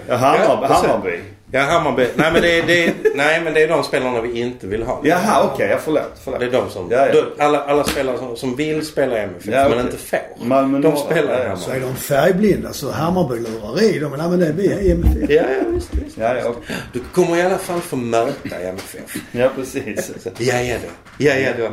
Hammarby. 0.17 1.19
Ja. 1.53 1.61
Hammarby. 1.61 2.03
Hammarby. 2.03 2.11
Nej 2.15 2.31
men 2.33 2.41
det 2.41 2.59
är, 2.59 2.63
det 2.67 2.83
är, 2.85 2.93
nej, 3.15 3.41
men 3.43 3.53
det 3.53 3.63
är 3.63 3.67
de 3.67 3.83
spelarna 3.83 4.21
vi 4.21 4.39
inte 4.41 4.67
vill 4.67 4.83
ha. 4.83 5.01
Jaha 5.03 5.49
okej, 5.53 5.69
ja, 5.71 5.77
förlåt. 5.83 6.11
förlåt. 6.23 6.39
Det 6.39 6.45
är 6.45 6.51
de 6.51 6.69
som... 6.69 6.87
Ja, 6.91 7.07
ja. 7.13 7.23
Alla, 7.45 7.63
alla 7.63 7.83
spelare 7.83 8.17
som, 8.17 8.35
som 8.35 8.55
vill 8.55 8.85
spela 8.85 9.17
i 9.19 9.23
MFF 9.23 9.45
Ja, 9.45 9.63
men 9.63 9.71
okej. 9.71 9.81
inte 9.81 9.97
får. 9.97 10.45
Malmö 10.45 10.79
de 10.79 10.97
spelar 10.97 11.45
i 11.45 11.47
ja. 11.47 11.55
Så 11.55 11.69
är 11.71 11.73
Hammarby. 11.73 11.93
de 11.93 11.99
färgblinda 11.99 12.73
så 12.73 12.91
Hammarby 12.91 13.39
lurar 13.39 13.83
i 13.83 13.99
dem. 13.99 14.11
Men 14.11 14.19
nej, 14.19 14.29
men 14.29 14.39
det 14.39 14.47
är 14.47 14.53
vi 14.53 14.63
i 14.87 14.91
MFF. 14.91 15.29
Ja, 15.29 15.35
ja 15.41 15.69
visst, 15.73 15.93
visst. 15.93 16.17
Ja, 16.17 16.35
ja, 16.35 16.43
okej. 16.49 16.75
Du 16.93 16.99
kommer 16.99 17.37
i 17.37 17.41
alla 17.41 17.57
fall 17.57 17.79
få 17.81 17.95
möta 17.95 18.61
i 18.61 18.65
MFF. 18.65 19.15
ja 19.31 19.49
precis. 19.55 20.11
Ja, 20.39 20.61
ja 20.61 20.75
då. 20.83 20.89
Ja, 21.25 21.33
ja 21.33 21.51
då. 21.57 21.69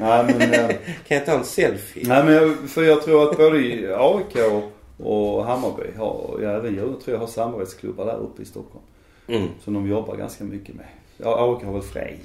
Nej 0.00 0.24
men, 0.38 0.54
eh, 0.54 0.66
Kan 1.08 1.16
jag 1.16 1.26
ta 1.26 1.32
en 1.32 1.44
selfie? 1.44 2.08
nej, 2.08 2.24
men 2.24 2.68
för 2.68 2.82
jag 2.82 3.02
tror 3.02 3.30
att 3.30 3.36
både 3.36 3.56
AIK 3.98 4.36
och 5.02 5.44
Hammarby 5.44 5.82
har, 5.98 6.38
ja 6.42 6.50
även 6.50 6.74
Djurgården 6.74 7.00
tror 7.00 7.14
jag 7.14 7.20
har 7.20 7.26
samarbetsklubbar 7.26 8.06
där 8.06 8.16
uppe 8.18 8.42
i 8.42 8.44
Stockholm. 8.44 8.84
Mm. 9.30 9.48
Som 9.64 9.74
de 9.74 9.88
jobbar 9.88 10.16
ganska 10.16 10.44
mycket 10.44 10.74
med. 10.74 10.86
Ja, 11.16 11.56
AIK 11.56 11.64
har 11.66 11.72
väl 11.72 11.82
Frej, 11.82 12.18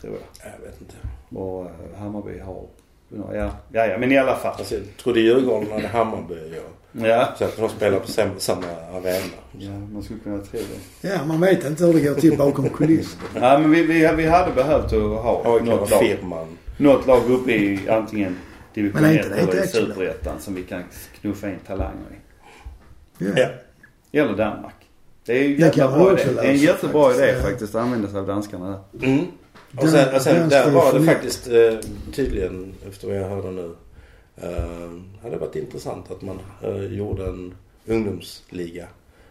tror 0.00 0.12
jag. 0.12 0.52
Jag 0.52 0.66
vet 0.70 0.80
inte. 0.80 0.94
Och 1.40 1.64
eh, 1.64 1.98
Hammarby 2.00 2.38
har, 2.38 2.66
ja, 3.08 3.50
ja, 3.72 3.86
ja 3.86 3.98
men 3.98 4.12
i 4.12 4.18
alla 4.18 4.36
fall. 4.36 4.54
Alltså, 4.58 4.74
jag 4.74 4.84
trodde 5.02 5.20
Djurgården 5.20 5.72
hade 5.72 5.88
Hammarby 5.88 6.34
och 6.34 6.74
Ja. 6.92 7.28
så 7.38 7.44
att 7.44 7.56
de 7.56 7.68
spelar 7.68 7.98
på 8.00 8.06
sam, 8.06 8.30
samma 8.38 8.66
arena. 8.66 9.24
Ja, 9.58 9.70
man 9.92 10.02
skulle 10.02 10.20
kunna 10.20 10.38
tro 10.38 10.60
det. 11.02 11.08
Ja, 11.08 11.24
man 11.24 11.40
vet 11.40 11.64
inte 11.66 11.84
hur 11.84 11.92
det 11.92 12.00
går 12.00 12.14
till 12.14 12.38
bakom 12.38 12.68
kulisserna. 12.68 13.22
Nej 13.40 13.60
men 13.60 13.70
vi, 13.70 13.82
vi, 13.82 14.12
vi 14.16 14.26
hade 14.26 14.52
behövt 14.54 14.84
att 14.84 15.02
ha 15.02 15.54
AIK 15.54 15.64
något 15.64 15.90
lag, 15.90 16.00
firman. 16.00 16.58
något 16.76 17.06
lag 17.06 17.30
uppe 17.30 17.52
i 17.52 17.88
antingen 17.88 18.36
division 18.74 19.02
Men 19.02 19.10
är 19.10 19.18
1 19.18 19.24
inte 19.24 19.36
det 19.36 19.42
eller 19.52 19.64
i 19.64 19.66
superettan 19.66 20.40
som 20.40 20.54
vi 20.54 20.62
kan 20.62 20.82
knuffa 21.20 21.48
in 21.50 21.58
talanger 21.66 22.06
i. 23.18 23.24
Ja. 23.36 23.48
Eller 24.22 24.36
Danmark. 24.36 24.74
Det 25.28 25.38
är 25.38 25.42
ju 25.48 25.56
Det 25.56 25.70
kan 25.74 25.94
idé. 25.94 26.12
också 26.12 26.24
Det 26.32 26.40
är 26.40 26.44
en 26.44 26.52
lösa 26.52 26.64
jättebra 26.64 27.02
faktiskt, 27.04 27.22
idé 27.24 27.32
ja. 27.36 27.42
faktiskt 27.42 27.74
att 27.74 27.82
använda 27.82 28.08
sig 28.08 28.18
av 28.20 28.26
danskarna 28.26 28.80
där. 28.92 29.06
Mm. 29.06 29.24
Och 29.76 29.82
Den- 29.84 29.90
sen, 29.90 30.14
och 30.14 30.22
sen 30.22 30.48
där 30.48 30.70
var 30.70 30.92
det 30.98 31.04
faktiskt 31.04 31.48
eh, 31.48 31.74
tydligen, 32.14 32.74
efter 32.88 33.06
vad 33.08 33.16
jag 33.16 33.28
hörde 33.28 33.50
nu, 33.50 33.70
eh, 34.36 35.22
hade 35.22 35.36
varit 35.36 35.56
intressant 35.56 36.10
att 36.10 36.22
man 36.22 36.38
eh, 36.62 36.84
gjorde 36.84 37.26
en 37.26 37.54
ungdomsliga 37.86 38.86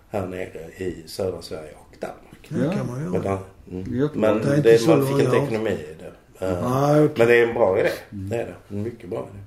här 0.10 0.28
nere 0.28 0.70
i 0.78 1.04
södra 1.06 1.41
Sverige 1.41 1.72
och 1.74 1.95
Danmark. 2.00 2.70
Det 2.72 2.76
kan 2.78 2.88
man 2.88 3.04
Men, 3.04 3.14
göra. 3.14 3.24
där, 3.24 3.38
mm. 3.72 4.10
Men 4.14 4.39
Det 4.39 4.62
det, 4.62 4.88
man 4.88 5.08
fick 5.08 5.20
inte 5.26 5.38
ekonomi 5.38 5.70
i 5.72 5.95
det. 6.00 6.45
Eh, 6.45 6.70
Nej, 6.72 7.04
okej. 7.06 7.14
Men 7.18 7.28
det 7.28 7.36
är 7.36 7.48
en 7.48 7.54
bra 7.54 7.80
idé. 7.80 7.89
Det 8.10 8.36
är 8.36 8.45
det. 8.45 8.76
En 8.76 8.84
mycket 8.84 9.10
bra 9.10 9.20
idé. 9.34 9.39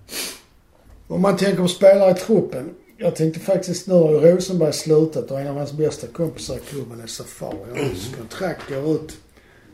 Om 1.09 1.23
man 1.23 1.37
tänker 1.37 1.63
på 1.63 1.69
spelare 1.69 2.11
i 2.11 2.15
truppen. 2.15 2.71
Jag 3.03 3.17
tänkte 3.17 3.41
faktiskt 3.41 3.87
nu 3.87 3.95
har 3.95 4.11
ju 4.11 4.19
Rosenberg 4.19 4.73
slutat 4.73 5.31
och 5.31 5.41
en 5.41 5.47
av 5.47 5.57
hans 5.57 5.73
bästa 5.73 6.07
kompisar 6.07 6.57
i 6.57 6.61
klubben 6.61 7.01
är 7.01 7.07
Safari. 7.07 7.81
Hans 7.81 8.15
kontrakt 8.17 8.69
går 8.69 8.95
ut 8.95 9.19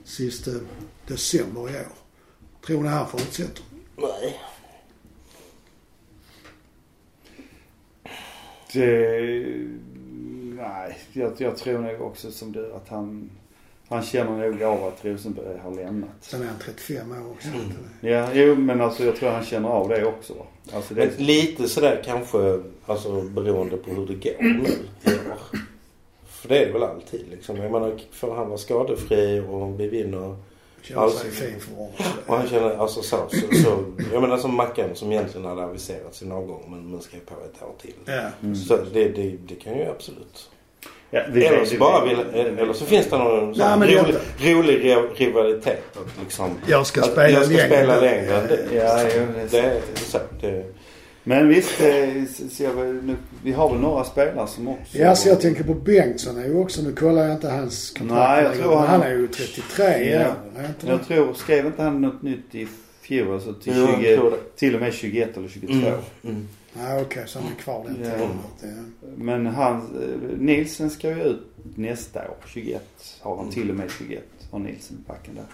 sista 0.04 0.50
december 1.06 1.60
i 1.60 1.74
år. 1.74 1.92
Tror 2.66 2.82
ni 2.82 2.88
han 2.88 3.08
fortsätter? 3.08 3.64
Nej. 3.96 4.40
Det, 8.72 9.20
nej, 10.56 10.98
jag, 11.12 11.32
jag 11.38 11.56
tror 11.56 11.78
nog 11.78 12.00
också 12.00 12.30
som 12.30 12.52
du 12.52 12.72
att 12.72 12.88
han, 12.88 13.30
han 13.88 14.02
känner 14.02 14.48
nog 14.50 14.62
av 14.62 14.84
att 14.84 15.04
Rosenberg 15.04 15.58
har 15.58 15.74
lämnat. 15.74 16.10
Sen 16.20 16.42
är 16.42 16.46
han 16.46 16.56
35 16.58 17.12
år 17.12 17.30
också. 17.30 17.48
Ja, 18.00 18.28
jo 18.34 18.54
men 18.54 18.80
alltså 18.80 19.04
jag 19.04 19.16
tror 19.16 19.30
han 19.30 19.44
känner 19.44 19.68
av 19.68 19.88
det 19.88 20.04
också. 20.06 20.34
Alltså 20.72 20.94
det, 20.94 21.10
Men 21.18 21.26
lite 21.26 21.68
sådär 21.68 22.02
kanske, 22.04 22.60
alltså 22.86 23.22
beroende 23.22 23.76
på 23.76 23.90
hur 23.90 24.06
det 24.06 24.14
går 24.14 24.42
nu 24.42 24.64
i 25.04 25.08
år. 25.30 25.58
För 26.26 26.48
det 26.48 26.58
är 26.62 26.66
det 26.66 26.72
väl 26.72 26.82
alltid 26.82 27.24
liksom. 27.30 27.56
Jag 27.56 27.72
menar, 27.72 27.98
för 28.10 28.34
han 28.34 28.48
var 28.50 28.56
skadefri 28.56 29.42
och 29.50 29.80
vi 29.80 29.88
vinner. 29.88 30.36
Känner 30.82 31.00
Alltså- 31.00 31.18
sig 31.18 31.30
fin 31.30 31.60
form. 31.60 31.88
Och 32.26 32.36
han 32.36 32.48
känner, 32.48 32.76
alltså 32.76 33.02
så, 33.02 33.16
så, 33.30 33.54
så 33.64 33.84
Jag 34.12 34.22
menar 34.22 34.36
som 34.38 34.54
Mackan 34.54 34.90
som 34.94 35.12
egentligen 35.12 35.46
hade 35.46 35.64
aviserat 35.64 36.14
sin 36.14 36.32
avgång 36.32 36.62
men, 36.70 36.90
men 36.90 37.00
skrev 37.00 37.20
på 37.20 37.34
ett 37.34 37.62
år 37.62 37.74
till. 37.82 37.94
Ja. 38.04 38.22
Mm. 38.42 38.54
Så 38.56 38.76
det, 38.92 39.08
det, 39.08 39.36
det 39.48 39.54
kan 39.54 39.78
ju 39.78 39.84
absolut. 39.84 40.50
Ja, 41.10 41.20
Eller 41.20 41.64
så 41.64 41.76
bara 41.76 42.04
vill, 42.04 42.18
eller 42.58 42.72
så 42.72 42.84
finns 42.84 43.06
det 43.06 43.18
någon 43.18 43.54
Nej, 43.56 43.78
men 43.78 43.88
rolig, 43.88 44.14
det- 44.38 44.52
rolig 44.54 44.84
ri- 44.84 45.14
rivalitet. 45.16 45.96
Liksom, 46.20 46.50
Jag 46.66 46.86
ska 46.86 47.02
spela 47.02 47.30
jag 47.30 47.44
ska 47.44 47.52
längre. 47.56 47.66
spela 47.66 48.00
längre 48.00 48.34
än 48.40 48.46
det. 48.48 48.58
Ja, 48.74 49.02
det 49.50 49.58
är 49.58 49.80
så. 50.04 50.18
Det, 50.40 50.64
Men 51.28 51.48
visst, 51.48 51.80
eh, 51.80 51.86
ser 52.50 52.72
vi, 52.74 52.92
nu, 53.02 53.16
vi 53.44 53.52
har 53.52 53.70
väl 53.72 53.80
några 53.80 54.04
spelare 54.04 54.46
som 54.46 54.68
också... 54.68 54.98
Ja, 54.98 55.16
så 55.16 55.28
jag 55.28 55.40
tänker 55.40 55.64
på 55.64 55.74
Bengtsson 55.74 56.38
är 56.38 56.44
ju 56.46 56.56
också, 56.58 56.82
nu 56.82 56.92
kollar 56.92 57.22
jag 57.22 57.32
inte 57.32 57.48
hans 57.48 57.90
kontrakt. 57.90 58.20
Nej, 58.20 58.42
jag 58.42 58.50
längre, 58.50 58.62
tror 58.62 58.76
han- 58.76 58.86
han 58.86 59.02
är 59.02 59.10
ju 59.10 59.28
33 59.28 59.84
Ja. 59.84 60.20
inte 60.66 60.86
Jag 60.86 60.98
det? 60.98 61.04
tror, 61.04 61.34
skrev 61.34 61.66
inte 61.66 61.82
han 61.82 62.00
något 62.00 62.22
nytt 62.22 62.54
i 62.54 62.68
fjol? 63.02 63.34
Alltså 63.34 63.52
till, 63.52 63.72
Jo, 63.76 63.82
jag 63.92 64.00
20, 64.00 64.16
tror 64.16 64.30
det. 64.30 64.36
till 64.56 64.74
och 64.74 64.80
med 64.80 64.94
21 64.94 65.36
eller 65.36 65.48
22. 65.48 65.72
mm, 65.72 65.92
mm. 66.24 66.48
Ja, 66.78 67.00
okej, 67.02 67.24
så 67.26 67.38
han 67.38 67.52
är 67.52 67.56
kvar 67.56 67.84
den 67.84 67.96
Ja. 68.04 68.10
tiden. 68.10 68.38
Ja. 69.02 69.08
Men 69.16 69.46
han, 69.46 69.76
eh, 69.76 70.38
Nielsen 70.38 70.90
ska 70.90 71.08
ju 71.08 71.22
ut 71.22 71.46
nästa 71.76 72.30
år. 72.30 72.36
21 72.46 72.82
har 73.20 73.36
han. 73.36 73.50
Till 73.50 73.70
och 73.70 73.76
med 73.76 73.90
21 73.98 74.22
har 74.50 74.58
Nielsen 74.58 75.04
backen 75.08 75.34
där. 75.34 75.44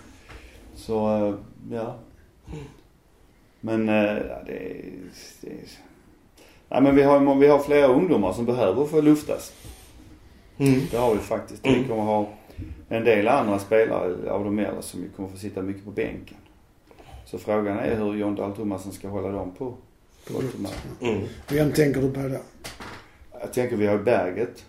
Så, 0.75 1.27
eh, 1.27 1.35
ja. 1.77 1.95
Men, 3.61 3.89
eh, 3.89 3.95
ja, 3.95 4.43
det 4.47 4.53
är... 4.71 4.85
Det 5.41 5.47
är 5.51 5.59
Nej 6.69 6.83
men 6.83 6.97
vi 6.97 7.03
har, 7.03 7.35
vi 7.35 7.47
har 7.49 7.59
flera 7.59 7.87
ungdomar 7.87 8.33
som 8.33 8.45
behöver 8.45 8.85
få 8.87 9.01
luftas. 9.01 9.53
Mm. 10.59 10.81
Det 10.91 10.97
har 10.97 11.15
vi 11.15 11.21
faktiskt. 11.21 11.67
Vi 11.67 11.75
Mm. 11.77 11.89
kommer 11.89 12.03
ha 12.03 12.29
en 12.89 13.05
del 13.05 13.29
andra 13.29 13.59
spelare 13.59 14.31
av 14.31 14.45
de 14.45 14.59
äldre 14.59 14.83
som 14.83 15.03
vi 15.03 15.09
kommer 15.09 15.29
få 15.29 15.37
sitta 15.37 15.63
mycket 15.63 15.85
på 15.85 15.91
bänken. 15.91 16.37
Så 17.25 17.39
frågan 17.39 17.79
är 17.79 17.97
hur 17.97 18.15
John 18.15 18.35
Dahl 18.35 18.53
Tomasson 18.57 18.93
ska 18.93 19.09
hålla 19.09 19.29
dem 19.29 19.51
på, 19.59 19.75
på 20.27 20.33
humör. 20.33 20.73
Mm. 21.01 21.29
Vem 21.49 21.73
tänker 21.73 22.01
du 22.01 22.11
på 22.11 22.21
då? 22.21 22.39
Jag 23.41 23.53
tänker 23.53 23.77
vi 23.77 23.87
har 23.87 23.99
Berget. 23.99 24.65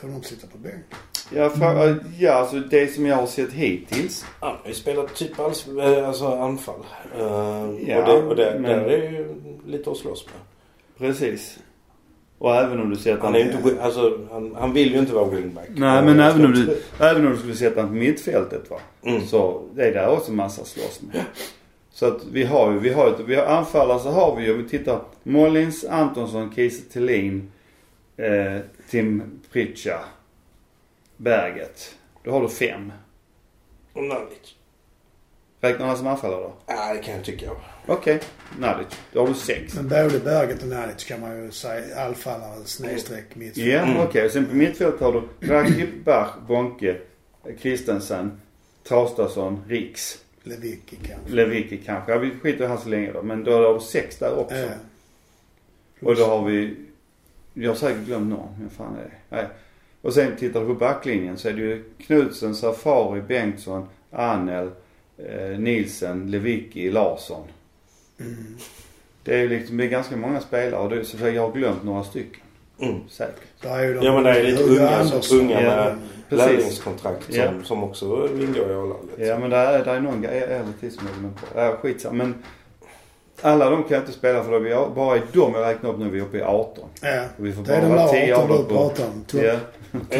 Tror 0.00 0.10
de 0.10 0.22
sitter 0.22 0.46
på 0.46 0.58
bänk? 0.58 0.84
Jag 1.34 1.52
frågar, 1.54 2.04
ja 2.18 2.32
alltså 2.32 2.56
det 2.56 2.94
som 2.94 3.06
jag 3.06 3.16
har 3.16 3.26
sett 3.26 3.52
hittills. 3.52 4.24
Han 4.40 4.56
har 4.62 4.68
ju 4.68 4.74
spelat 4.74 5.14
typ 5.14 5.40
alls, 5.40 5.66
eh, 5.68 6.08
alltså 6.08 6.26
anfall. 6.26 6.80
Uh, 7.18 7.24
Ja, 7.86 7.98
och 7.98 8.06
det, 8.06 8.12
och 8.22 8.36
det, 8.36 8.58
men- 8.60 8.62
där 8.62 8.84
är 8.90 9.10
ju 9.10 9.34
lite 9.66 9.90
att 9.90 9.96
slåss 9.96 10.26
med. 10.26 10.34
Precis. 10.98 11.58
Och 12.38 12.54
även 12.56 12.80
om 12.80 12.90
du 12.90 12.96
sätter 12.96 13.20
Han 13.22 13.34
är 13.34 13.38
ju 13.38 13.52
inte, 13.52 13.82
alltså, 13.82 14.18
han, 14.30 14.54
han 14.58 14.72
vill 14.72 14.92
ju 14.92 14.98
inte 14.98 15.14
vara 15.14 15.28
wingback. 15.30 15.68
Nej 15.68 16.04
men 16.04 16.20
även 16.20 16.44
om 16.44 16.52
du, 16.52 16.78
även 17.00 17.26
om 17.26 17.32
du 17.32 17.38
skulle 17.38 17.54
sätta 17.56 17.80
honom 17.80 17.90
på 17.90 17.98
mittfältet 18.04 18.70
va. 18.70 18.78
Mm. 19.02 19.26
Så 19.26 19.62
det 19.74 19.82
är 19.84 19.92
där 19.92 20.08
också 20.08 20.32
massa 20.32 20.62
att 20.62 20.68
slåss 20.68 21.00
med. 21.02 21.24
Så 21.94 22.06
att 22.06 22.24
vi 22.24 22.44
har 22.44 22.72
ju, 22.72 22.78
vi 22.78 22.92
har 22.92 23.06
ju, 23.18 23.24
vi 23.24 23.34
har 23.34 23.44
anfallare 23.46 23.98
så 24.00 24.10
har 24.10 24.36
vi 24.36 24.44
ju, 24.44 24.52
om 24.52 24.62
vi 24.62 24.68
tittar. 24.68 25.00
Mollins, 25.22 25.84
Antonsson, 25.84 26.54
Kiese 26.54 26.82
Thelin, 26.92 27.52
eh, 28.16 28.58
Tim 28.90 29.40
Pritcha, 29.52 29.98
Berget. 31.16 31.94
Då 32.24 32.30
har 32.30 32.40
du 32.42 32.48
fem. 32.48 32.92
Och 33.92 34.02
Nalic. 34.04 34.54
Räknar 35.60 35.86
han 35.86 35.96
som 35.96 36.06
anfallare 36.06 36.40
då? 36.40 36.52
Ja, 36.66 36.94
det 36.94 36.98
kan 36.98 37.14
jag 37.14 37.24
tycka. 37.24 37.50
Okej, 37.86 38.20
Nadic. 38.58 38.86
Då 39.12 39.20
har 39.20 39.28
du 39.28 39.34
sex. 39.34 39.74
Men 39.74 39.88
både 39.88 40.18
Berget 40.18 40.62
och 40.62 40.68
Nalic 40.68 41.04
kan 41.04 41.20
man 41.20 41.44
ju 41.44 41.50
säga 41.50 42.00
allfallare 42.00 42.64
snedstreck 42.64 43.34
mittfält. 43.36 43.66
Ja, 43.66 43.78
Mm. 43.82 43.96
okej. 44.00 44.30
Sen 44.30 44.46
på 44.46 44.54
mittfält 44.54 45.00
har 45.00 45.12
du 45.12 45.48
Rakip, 45.48 46.04
Bach, 46.04 46.28
Bonke, 46.48 46.96
Kristensen, 47.60 48.40
Traustason, 48.88 49.64
Riks. 49.68 50.21
Lewicki 50.42 50.96
kanske. 50.96 51.32
Lewicki 51.32 51.78
kanske. 51.78 52.12
Ja, 52.12 52.18
vi 52.18 52.30
skiter 52.30 52.64
i 52.64 52.66
han 52.66 52.78
så 52.78 52.88
länge 52.88 53.12
då. 53.12 53.22
Men 53.22 53.44
då 53.44 53.52
har 53.52 53.74
du 53.74 53.80
sex 53.80 54.18
där 54.18 54.38
också. 54.38 54.56
Ja. 54.56 54.68
Och 56.00 56.16
då 56.16 56.24
har 56.24 56.44
vi... 56.44 56.76
Jag 57.54 57.70
har 57.70 57.76
säkert 57.76 58.06
glömt 58.06 58.30
någon. 58.30 58.48
Vem 58.60 58.70
fan 58.70 58.96
är 58.96 59.02
det? 59.02 59.36
Nej. 59.36 59.46
Och 60.02 60.14
sen 60.14 60.36
tittar 60.36 60.60
du 60.60 60.66
på 60.66 60.74
backlinjen 60.74 61.38
så 61.38 61.48
är 61.48 61.52
det 61.52 61.60
ju 61.60 61.84
Knutsen, 61.98 62.54
Safari, 62.54 63.20
Bengtsson, 63.20 63.88
Anel, 64.10 64.70
eh, 65.18 65.58
Nilsen, 65.58 66.30
Lewicki, 66.30 66.90
Larsson. 66.90 67.48
Mm. 68.20 68.56
Det 69.24 69.34
är 69.34 69.38
ju 69.38 69.48
liksom, 69.48 69.76
det 69.76 69.84
är 69.84 69.88
ganska 69.88 70.16
många 70.16 70.40
spelare 70.40 70.80
och 70.80 70.90
det, 70.90 71.04
så 71.04 71.28
jag 71.28 71.42
har 71.42 71.52
glömt 71.52 71.84
några 71.84 72.04
stycken. 72.04 72.41
Mm. 72.82 73.00
Säkert. 73.10 73.34
Där 73.60 73.78
är 73.78 73.82
ju 73.82 73.94
de 73.94 74.06
Ja 74.06 74.14
men 74.14 74.24
det 74.24 74.30
är 74.30 74.42
lite 74.42 74.62
unga, 74.62 75.04
som, 75.04 75.38
unga 75.40 75.60
Ja, 75.62 75.70
med 75.76 75.94
precis. 76.28 76.46
lärlingskontrakt 76.46 77.24
som, 77.24 77.34
Ja. 77.34 77.50
som 77.64 77.84
också 77.84 78.28
ingår 78.40 78.70
i 78.70 78.74
A-laget. 78.74 79.28
Ja 79.28 79.38
men 79.38 79.50
det 79.50 79.56
är, 79.56 79.84
det 79.84 79.90
är 79.90 80.00
någon 80.00 80.22
grej 80.22 80.40
äldre 80.42 80.72
till 80.80 80.92
som 80.94 81.06
jag 81.12 81.20
glömt 81.20 81.36
på. 81.40 81.60
Ja, 81.60 81.76
skitsamma. 81.82 82.14
Men 82.14 82.34
alla 83.42 83.70
de 83.70 83.82
kan 83.82 83.92
jag 83.92 84.00
inte 84.02 84.12
spela 84.12 84.44
för 84.44 84.52
då 84.52 84.58
vi 84.58 84.72
har, 84.72 84.88
bara 84.90 85.16
i 85.16 85.20
dem 85.32 85.52
jag 85.54 85.62
räknar 85.64 85.90
upp 85.90 85.98
nu 85.98 86.06
är 86.06 86.10
vi 86.10 86.20
uppe 86.20 86.38
i 86.38 86.42
18. 86.42 86.84
Ja. 87.02 87.22
Och 87.38 87.46
vi 87.46 87.52
får 87.52 87.62
Det 87.62 87.74
är 87.74 87.88
bara 87.88 88.06
de 88.06 88.12
där 88.18 88.26
10 88.26 88.36
av 88.36 88.42
18 88.52 88.56
du 88.68 88.74
pratar 88.74 89.04
om. 89.04 89.24
Ja. 89.44 89.54
Det 89.92 90.18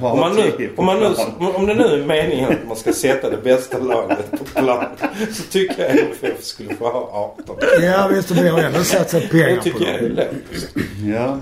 Om, 0.00 0.18
man 0.18 0.36
nu, 0.36 0.70
om, 0.76 0.86
man 0.86 0.98
nu, 1.00 1.06
om 1.46 1.66
det 1.66 1.74
nu 1.74 1.84
är 1.84 2.06
meningen 2.06 2.52
att 2.52 2.66
man 2.68 2.76
ska 2.76 2.92
sätta 2.92 3.30
det 3.30 3.36
bästa 3.36 3.78
laget 3.78 4.30
på 4.30 4.44
plan 4.44 4.84
så 5.32 5.42
tycker 5.42 5.82
jag 5.82 5.98
MFF 5.98 6.44
skulle 6.44 6.74
få 6.74 6.84
ha 6.90 7.34
18. 7.44 7.56
Ja 7.82 8.08
visst, 8.12 8.30
vi 8.30 8.48
har 8.48 8.58
ändå 8.62 8.78
satsat 8.78 9.30
pengar 9.30 9.48
Det 9.48 9.56
på 9.56 9.62
tycker 9.62 9.84
jag 9.86 9.94
är 9.94 10.08
logiskt. 10.08 10.76
Ja. 11.04 11.38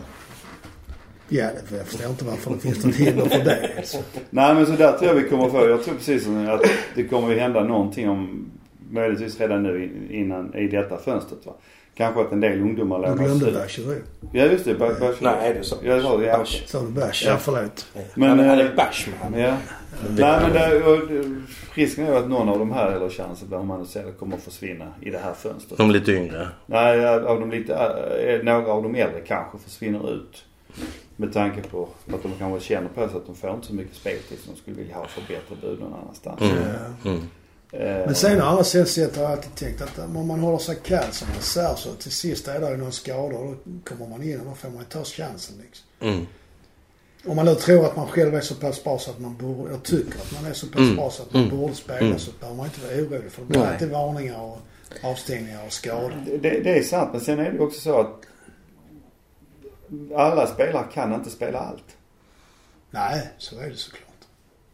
Ja, 1.28 1.46
det, 1.70 1.76
jag 1.76 1.86
förstår 1.86 2.10
inte 2.10 2.24
varför 2.24 2.50
det 2.50 2.58
finns 2.58 2.84
något 2.84 2.94
hinder 2.94 3.26
för 3.28 3.44
det. 3.44 3.70
Alltså. 3.76 3.98
Nej 4.30 4.54
men 4.54 4.66
så 4.66 4.72
där 4.72 4.92
tror 4.92 5.08
jag 5.08 5.14
vi 5.14 5.28
kommer 5.28 5.48
få. 5.48 5.68
Jag 5.68 5.84
tror 5.84 5.94
precis 5.94 6.26
att 6.26 6.62
det 6.94 7.04
kommer 7.04 7.30
ju 7.34 7.38
hända 7.38 7.64
någonting 7.64 8.08
om 8.08 8.50
möjligtvis 8.90 9.40
redan 9.40 9.62
nu 9.62 9.84
in- 9.84 10.08
innan 10.10 10.54
i 10.54 10.68
detta 10.68 10.96
fönstret 10.98 11.46
va. 11.46 11.52
Kanske 11.96 12.20
att 12.20 12.32
en 12.32 12.40
del 12.40 12.60
ungdomar 12.60 12.98
Du 12.98 13.02
lånas 13.06 13.18
glömde 13.26 13.46
ut. 13.46 13.54
Bachirou. 13.54 13.94
Ja 14.32 14.44
just 14.44 14.64
det. 14.64 14.74
Ba- 14.74 14.92
Bach- 15.00 15.16
Nej, 15.20 15.54
det 15.54 15.64
sa 15.64 15.76
Ja, 15.82 15.94
det 15.94 16.02
sa 16.02 16.16
du. 16.18 16.24
Ja. 16.24 16.38
Basch. 16.38 16.64
Sa 16.66 16.80
du 16.80 16.86
Bach? 16.88 17.22
Ja. 17.24 17.30
Ja, 17.30 17.36
förlåt. 17.40 17.86
Men, 18.14 18.28
han 18.28 18.40
är 18.40 18.64
eh, 18.64 18.74
Bashman. 18.76 19.34
Ja. 19.40 19.56
Nej 20.18 20.40
men 20.42 20.52
det, 20.52 20.82
och, 20.84 21.06
det- 21.08 21.42
risken 21.74 22.06
är 22.06 22.10
ju 22.12 22.16
att 22.18 22.28
någon 22.28 22.48
av 22.48 22.58
de 22.58 22.72
här, 22.72 22.92
eller 22.92 23.08
chansen 23.08 23.48
bland 23.48 23.86
säger, 23.86 24.12
kommer 24.12 24.36
att 24.36 24.42
försvinna 24.42 24.92
i 25.00 25.10
det 25.10 25.18
här 25.18 25.32
fönstret. 25.32 25.78
De 25.78 25.90
lite 25.90 26.12
yngre. 26.12 26.48
Nej, 26.66 27.06
av 27.06 27.40
de 27.40 27.50
lite, 27.50 27.74
eh, 27.74 28.44
några 28.44 28.72
av 28.72 28.82
de 28.82 28.94
äldre 28.94 29.20
kanske 29.20 29.58
försvinner 29.58 30.12
ut. 30.12 30.44
Med 31.16 31.32
tanke 31.32 31.62
på 31.62 31.88
att 32.14 32.22
de 32.22 32.32
kanske 32.38 32.68
känner 32.68 32.88
på 32.88 33.08
sig 33.08 33.16
att 33.16 33.26
de 33.26 33.34
får 33.34 33.50
inte 33.54 33.66
så 33.66 33.74
mycket 33.74 33.96
speltid 33.96 34.38
som 34.38 34.54
de 34.54 34.60
skulle 34.60 34.76
vilja 34.76 34.94
ha 34.96 35.06
för 35.06 35.20
bättre 35.20 35.54
bud 35.62 35.80
någon 35.80 35.94
annanstans. 36.02 36.40
Ja. 36.40 37.10
Mm. 37.10 37.22
Eh, 37.72 37.80
Men 38.06 38.14
sen 38.14 38.42
å 38.42 38.44
andra 38.44 38.64
sidan 38.64 38.86
sett 38.86 39.16
har 39.16 39.22
jag 39.22 39.32
alltid 39.32 39.54
tänkt 39.54 39.82
att 39.82 39.98
om 39.98 40.26
man 40.26 40.40
håller 40.40 40.58
sig 40.58 40.76
kall 40.82 41.12
som 41.12 41.28
reserv 41.36 41.74
så 41.76 41.92
till 41.94 42.12
sist 42.12 42.48
är 42.48 42.60
det 42.60 42.76
någon 42.76 42.92
skada 42.92 43.36
och 43.38 43.54
då 43.64 43.78
kommer 43.84 44.08
man 44.08 44.22
in 44.22 44.40
och 44.40 44.46
då 44.46 44.54
får 44.54 44.68
man 44.68 44.78
ju 44.78 44.84
ta 44.84 45.04
chansen 45.04 45.54
liksom. 45.62 45.86
Mm. 46.00 46.26
Om 47.26 47.36
man 47.36 47.44
nu 47.46 47.54
tror 47.54 47.84
att 47.86 47.96
man 47.96 48.06
själv 48.08 48.34
är 48.34 48.40
så 48.40 48.54
pass 48.54 48.84
bra 48.84 48.98
så 48.98 49.10
att 49.10 49.18
man 49.20 49.36
borde, 49.36 49.68
eller 49.70 49.80
tycker 49.80 50.18
att 50.18 50.32
man 50.32 50.50
är 50.50 50.54
så 50.54 50.66
pass 50.66 50.78
Mm. 50.80 50.96
bra 50.96 51.10
så 51.10 51.22
att 51.22 51.32
man 51.32 51.44
Mm. 51.44 51.56
borde 51.56 51.74
spela 51.74 51.98
Mm. 51.98 52.18
så 52.18 52.30
behöver 52.40 52.56
man 52.56 52.66
inte 52.66 52.80
vara 52.80 52.94
orolig 52.94 53.32
för 53.32 53.42
det 53.42 53.48
blir 53.48 53.64
alltid 53.66 53.90
varningar 53.90 54.40
och 54.40 54.58
avstängningar 55.02 55.66
och 55.66 55.72
skador. 55.72 56.12
det, 56.26 56.50
det 56.60 56.78
är 56.78 56.82
sant 56.82 57.08
men 57.12 57.20
sen 57.20 57.38
är 57.38 57.52
det 57.52 57.58
också 57.60 57.80
så 57.80 58.00
att 58.00 58.20
alla 60.16 60.46
spelare 60.46 60.86
kan 60.94 61.14
inte 61.14 61.30
spela 61.30 61.58
allt. 61.58 61.96
Nej, 62.90 63.28
så 63.38 63.58
är 63.60 63.68
det 63.70 63.76
såklart. 63.76 64.02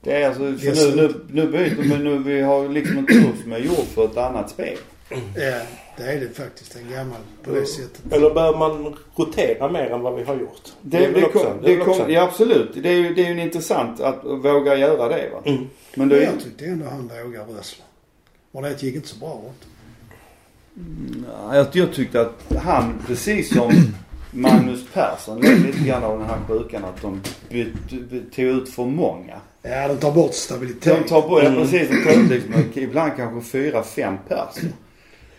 Det 0.03 0.22
är 0.22 0.28
alltså, 0.28 0.42
Det 0.50 0.59
för 0.76 0.96
nu, 0.96 1.03
nu, 1.03 1.14
nu 1.42 1.46
byter 1.50 1.88
men 1.88 2.05
nu, 2.05 2.18
vi 2.18 2.40
har 2.40 2.68
liksom 2.68 2.98
en 2.98 3.07
som 3.42 3.53
är 3.53 3.59
gjord 3.59 3.86
för 3.94 4.05
ett 4.05 4.16
annat 4.16 4.50
spel. 4.50 4.76
Ja, 5.34 5.61
det 5.96 6.03
är 6.03 6.20
det 6.20 6.36
faktiskt. 6.36 6.76
En 6.76 6.90
gammal 6.90 7.18
på 7.44 7.50
det 7.50 7.66
sättet. 7.66 8.12
Eller 8.12 8.34
bör 8.34 8.59
man 8.59 8.96
rotera 9.16 9.70
mer 9.70 9.90
än 9.90 10.00
vad 10.00 10.14
vi 10.16 10.22
har 10.24 10.34
gjort? 10.34 10.72
Det, 10.82 10.98
väl 10.98 11.12
det, 11.12 11.26
också- 11.26 11.59
det 11.62 11.68
det 11.68 11.76
kom, 11.76 11.88
också- 11.90 12.11
ja 12.11 12.22
absolut. 12.22 12.70
Det 12.82 12.88
är 12.88 12.92
ju 12.96 13.14
det 13.14 13.26
är 13.26 13.34
ju 13.34 13.42
intressant 13.42 14.00
att 14.00 14.24
våga 14.24 14.76
göra 14.76 15.09
det 15.09 15.30
va. 15.32 15.42
Mm. 15.44 15.64
Men 15.94 16.09
det 16.09 16.16
är 16.16 16.22
Jag 16.22 16.40
tyckte 16.40 16.64
ändå 16.64 16.86
han 16.90 17.11
vågade 17.24 17.53
rösla. 17.59 17.84
Och 18.53 18.62
det 18.62 18.82
gick 18.82 18.94
inte 18.94 19.09
så 19.09 19.18
bra 19.18 19.28
åt. 19.46 19.66
Ja, 21.32 21.57
Jag, 21.57 21.66
jag 21.72 21.92
tyckte 21.92 22.20
att 22.20 22.57
han, 22.62 23.03
precis 23.07 23.55
som 23.55 23.72
Magnus 24.35 24.85
Persson, 24.95 25.41
led 25.41 25.61
lite 25.62 25.78
grann 25.89 26.05
av 26.05 26.18
den 26.18 26.28
här 26.28 26.39
sjukan 26.49 26.85
att 26.85 27.03
de 27.03 27.20
tog 28.37 28.45
ut 28.45 28.68
för 28.68 28.85
många. 28.85 29.35
Ja, 29.62 29.89
de 29.89 29.97
tar 29.97 30.12
bort 30.12 30.35
stabilitet. 30.35 30.99
De 31.03 31.09
tar 31.09 31.28
bort, 31.28 31.43
ja, 31.43 31.49
Mm. 31.49 31.61
precis, 31.62 31.89
de 31.89 32.05
tar 32.05 32.20
ut 32.22 32.30
liksom, 32.30 32.55
ibland 32.74 33.12
kanske 33.16 33.51
fyra, 33.51 33.83
fem 33.83 34.14
personer. 34.28 34.72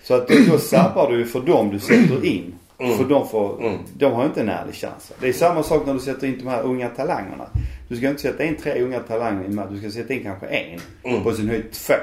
Så 0.03 0.13
att 0.13 0.27
då, 0.27 0.57
sabbar 0.57 1.11
du 1.11 1.17
ju 1.17 1.25
för 1.25 1.41
dem 1.41 1.69
du 1.69 1.79
sätter 1.79 2.25
in. 2.25 2.53
Mm. 2.79 2.97
För 2.97 3.03
de 3.05 3.27
får, 3.27 3.59
Mm. 3.65 3.77
de 3.97 4.13
har 4.13 4.25
inte 4.25 4.41
en 4.41 4.49
ärlig 4.49 4.75
chans. 4.75 5.11
Det 5.19 5.27
är 5.29 5.33
samma 5.33 5.63
sak 5.63 5.85
när 5.85 5.93
du 5.93 5.99
sätter 5.99 6.27
in 6.27 6.37
de 6.43 6.47
här 6.47 6.61
unga 6.61 6.89
talangerna. 6.89 7.45
Du 7.87 7.95
ska 7.97 8.09
inte 8.09 8.21
sätta 8.21 8.43
in 8.43 8.55
tre 8.55 8.81
unga 8.83 8.99
talanger 8.99 9.45
i 9.45 9.49
match. 9.49 9.67
Du 9.71 9.79
ska 9.79 9.89
sätta 9.91 10.13
in 10.13 10.23
kanske 10.23 10.45
en. 10.47 10.79
Mm. 11.03 11.23
På 11.23 11.31
sin 11.33 11.49
höjd 11.49 11.71
två. 11.71 11.93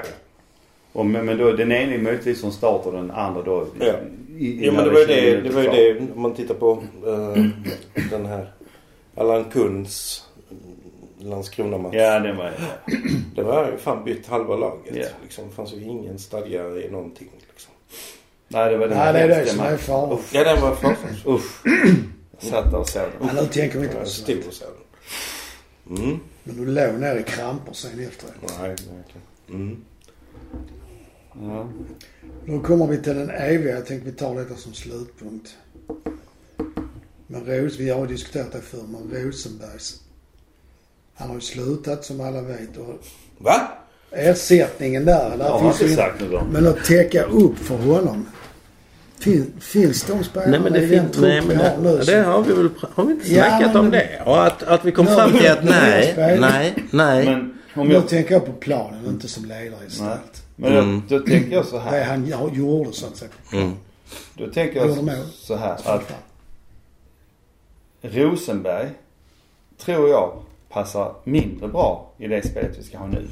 Och, 0.93 1.05
men, 1.05 1.25
men 1.25 1.37
då, 1.37 1.51
den 1.51 1.71
ene 1.71 1.93
är 1.93 1.99
möjligtvis 1.99 2.41
från 2.41 2.51
start 2.51 2.85
och 2.85 2.93
den 2.93 3.11
andra 3.11 3.41
då 3.41 3.67
Ja. 3.79 3.93
i, 4.37 4.65
Jo 4.65 4.73
men 4.73 4.83
det 4.83 4.91
var 4.91 4.99
ju 4.99 5.07
när 5.07 5.13
är 5.13 5.31
20 5.31 5.35
det, 5.35 5.41
det, 5.41 5.55
var 5.55 5.61
ju 5.61 5.69
det 5.69 5.99
om 6.15 6.21
man 6.21 6.33
tittar 6.33 6.55
på 6.55 6.83
eh, 7.05 7.45
den 8.11 8.25
här 8.25 8.51
Allan 9.15 9.43
Kunds 9.43 10.25
Landskrona-match. 11.19 11.93
Ja, 11.95 12.19
den 12.19 12.37
var 12.37 12.51
Det 13.35 13.43
var 13.43 13.71
ju 13.71 13.77
fan 13.77 14.03
bytt 14.03 14.27
halva 14.27 14.55
laget. 14.55 14.95
Ja. 14.95 15.05
Liksom, 15.23 15.47
det 15.49 15.55
fanns 15.55 15.73
ju 15.73 15.83
ingen 15.83 16.19
stadga 16.19 16.67
i 16.69 16.89
någonting. 16.91 17.29
Liksom. 17.49 17.73
Nej, 18.47 18.71
det 18.71 18.77
var 18.77 18.87
den 18.87 18.97
Nej, 18.97 19.13
det 19.13 19.19
är 19.19 19.27
det 19.27 19.45
som 19.45 19.59
är. 19.59 20.13
Uff, 20.13 20.33
Ja 20.33 20.43
den 20.43 20.61
var 20.61 20.75
fruktansvärd. 20.75 21.35
Uff. 21.35 21.63
Satt 22.39 22.71
där 22.71 22.79
och 22.79 22.89
såg 22.89 23.01
den. 23.01 23.27
Men 23.27 23.35
nu 23.35 23.45
tänker 23.45 23.79
vi 23.79 23.85
inte 23.85 23.97
på 23.99 24.05
stod 24.05 24.37
och 24.47 24.53
såg 24.53 24.67
den. 24.67 25.97
Mm. 25.97 26.19
Men 26.43 26.57
du 26.57 26.65
låg 26.65 26.93
ner 26.99 27.15
i 27.15 27.23
kramper 27.23 27.73
sen 27.73 28.07
efteråt. 28.07 28.33
Nej, 28.59 28.69
verkligen. 28.69 29.21
Mm. 29.49 29.77
Ja. 31.33 31.69
Då 32.45 32.59
kommer 32.59 32.87
vi 32.87 32.97
till 32.97 33.15
den 33.15 33.29
eviga. 33.29 33.75
Jag 33.75 33.85
tänkte 33.85 34.09
vi 34.09 34.15
tar 34.15 34.35
detta 34.35 34.55
som 34.55 34.73
slutpunkt. 34.73 35.55
Men 37.27 37.45
Ros, 37.45 37.79
vi 37.79 37.89
har 37.89 38.07
diskuterat 38.07 38.51
det 38.51 38.61
förr, 38.61 38.83
men 38.87 39.23
Rosenbergs. 39.23 40.01
Han 41.15 41.27
har 41.27 41.35
ju 41.35 41.41
slutat 41.41 42.05
som 42.05 42.21
alla 42.21 42.41
vet 42.41 42.77
och 42.77 43.03
Va? 43.37 43.61
ersättningen 44.11 45.05
där. 45.05 45.37
där 45.37 45.49
har 45.49 45.59
finns 45.59 45.81
inte 45.81 45.95
sagt 45.95 46.21
något. 46.21 46.43
Men 46.51 46.67
att 46.67 46.83
täcka 46.85 47.23
upp 47.23 47.57
för 47.57 47.75
honom. 47.77 48.25
Fin, 49.19 49.53
finns 49.59 50.03
de 50.03 50.23
spelarna 50.23 50.51
Nej 50.51 50.59
men 50.59 50.73
det 50.73 50.79
i 50.83 50.85
den 50.95 51.05
Nej 51.19 51.41
men 51.41 51.57
vi 51.57 51.63
har 51.63 51.77
nu? 51.77 51.97
det, 52.05 52.17
har 52.23 52.41
vi 52.43 52.53
väl... 52.53 52.69
Har 52.93 53.05
vi 53.05 53.11
inte 53.13 53.33
Ja, 53.33 53.43
snackat 53.43 53.73
men- 53.73 53.77
om 53.85 53.91
det? 53.91 54.21
Och 54.25 54.45
att, 54.45 54.63
att 54.63 54.85
vi 54.85 54.91
kom 54.91 55.07
Ja, 55.07 55.15
fram 55.15 55.31
till 55.31 55.51
att 55.51 55.63
nej, 55.63 56.13
nej, 56.39 56.73
nej. 56.91 57.25
Men 57.25 57.57
om 57.75 57.87
Nu 57.87 57.93
jag... 57.93 58.07
tänker 58.07 58.33
jag 58.33 58.45
på 58.45 58.53
planen, 58.53 59.05
inte 59.05 59.27
som 59.27 59.45
ledare 59.45 59.85
istället. 59.87 60.43
Men 60.61 60.73
Mm. 60.77 61.01
då 61.07 61.19
tänker 61.19 61.51
jag 61.55 61.65
så 61.65 61.75
Det 61.75 61.81
här. 61.81 62.03
han 62.05 62.27
ja- 62.27 62.49
gjorde 62.53 62.93
så 62.93 63.07
att 63.07 63.15
säga. 63.17 63.31
Mm. 63.53 63.71
Då 64.33 64.47
tänker 64.47 64.79
jag 64.85 65.27
så 65.27 65.55
här 65.55 65.77
att 65.85 66.11
Rosenberg 68.01 68.89
tror 69.77 70.09
jag 70.09 70.33
passar 70.69 71.13
mindre 71.23 71.67
bra 71.67 72.09
i 72.17 72.27
det 72.27 72.47
spelet 72.47 72.77
vi 72.79 72.83
ska 72.83 72.97
ha 72.97 73.07
nu. 73.07 73.27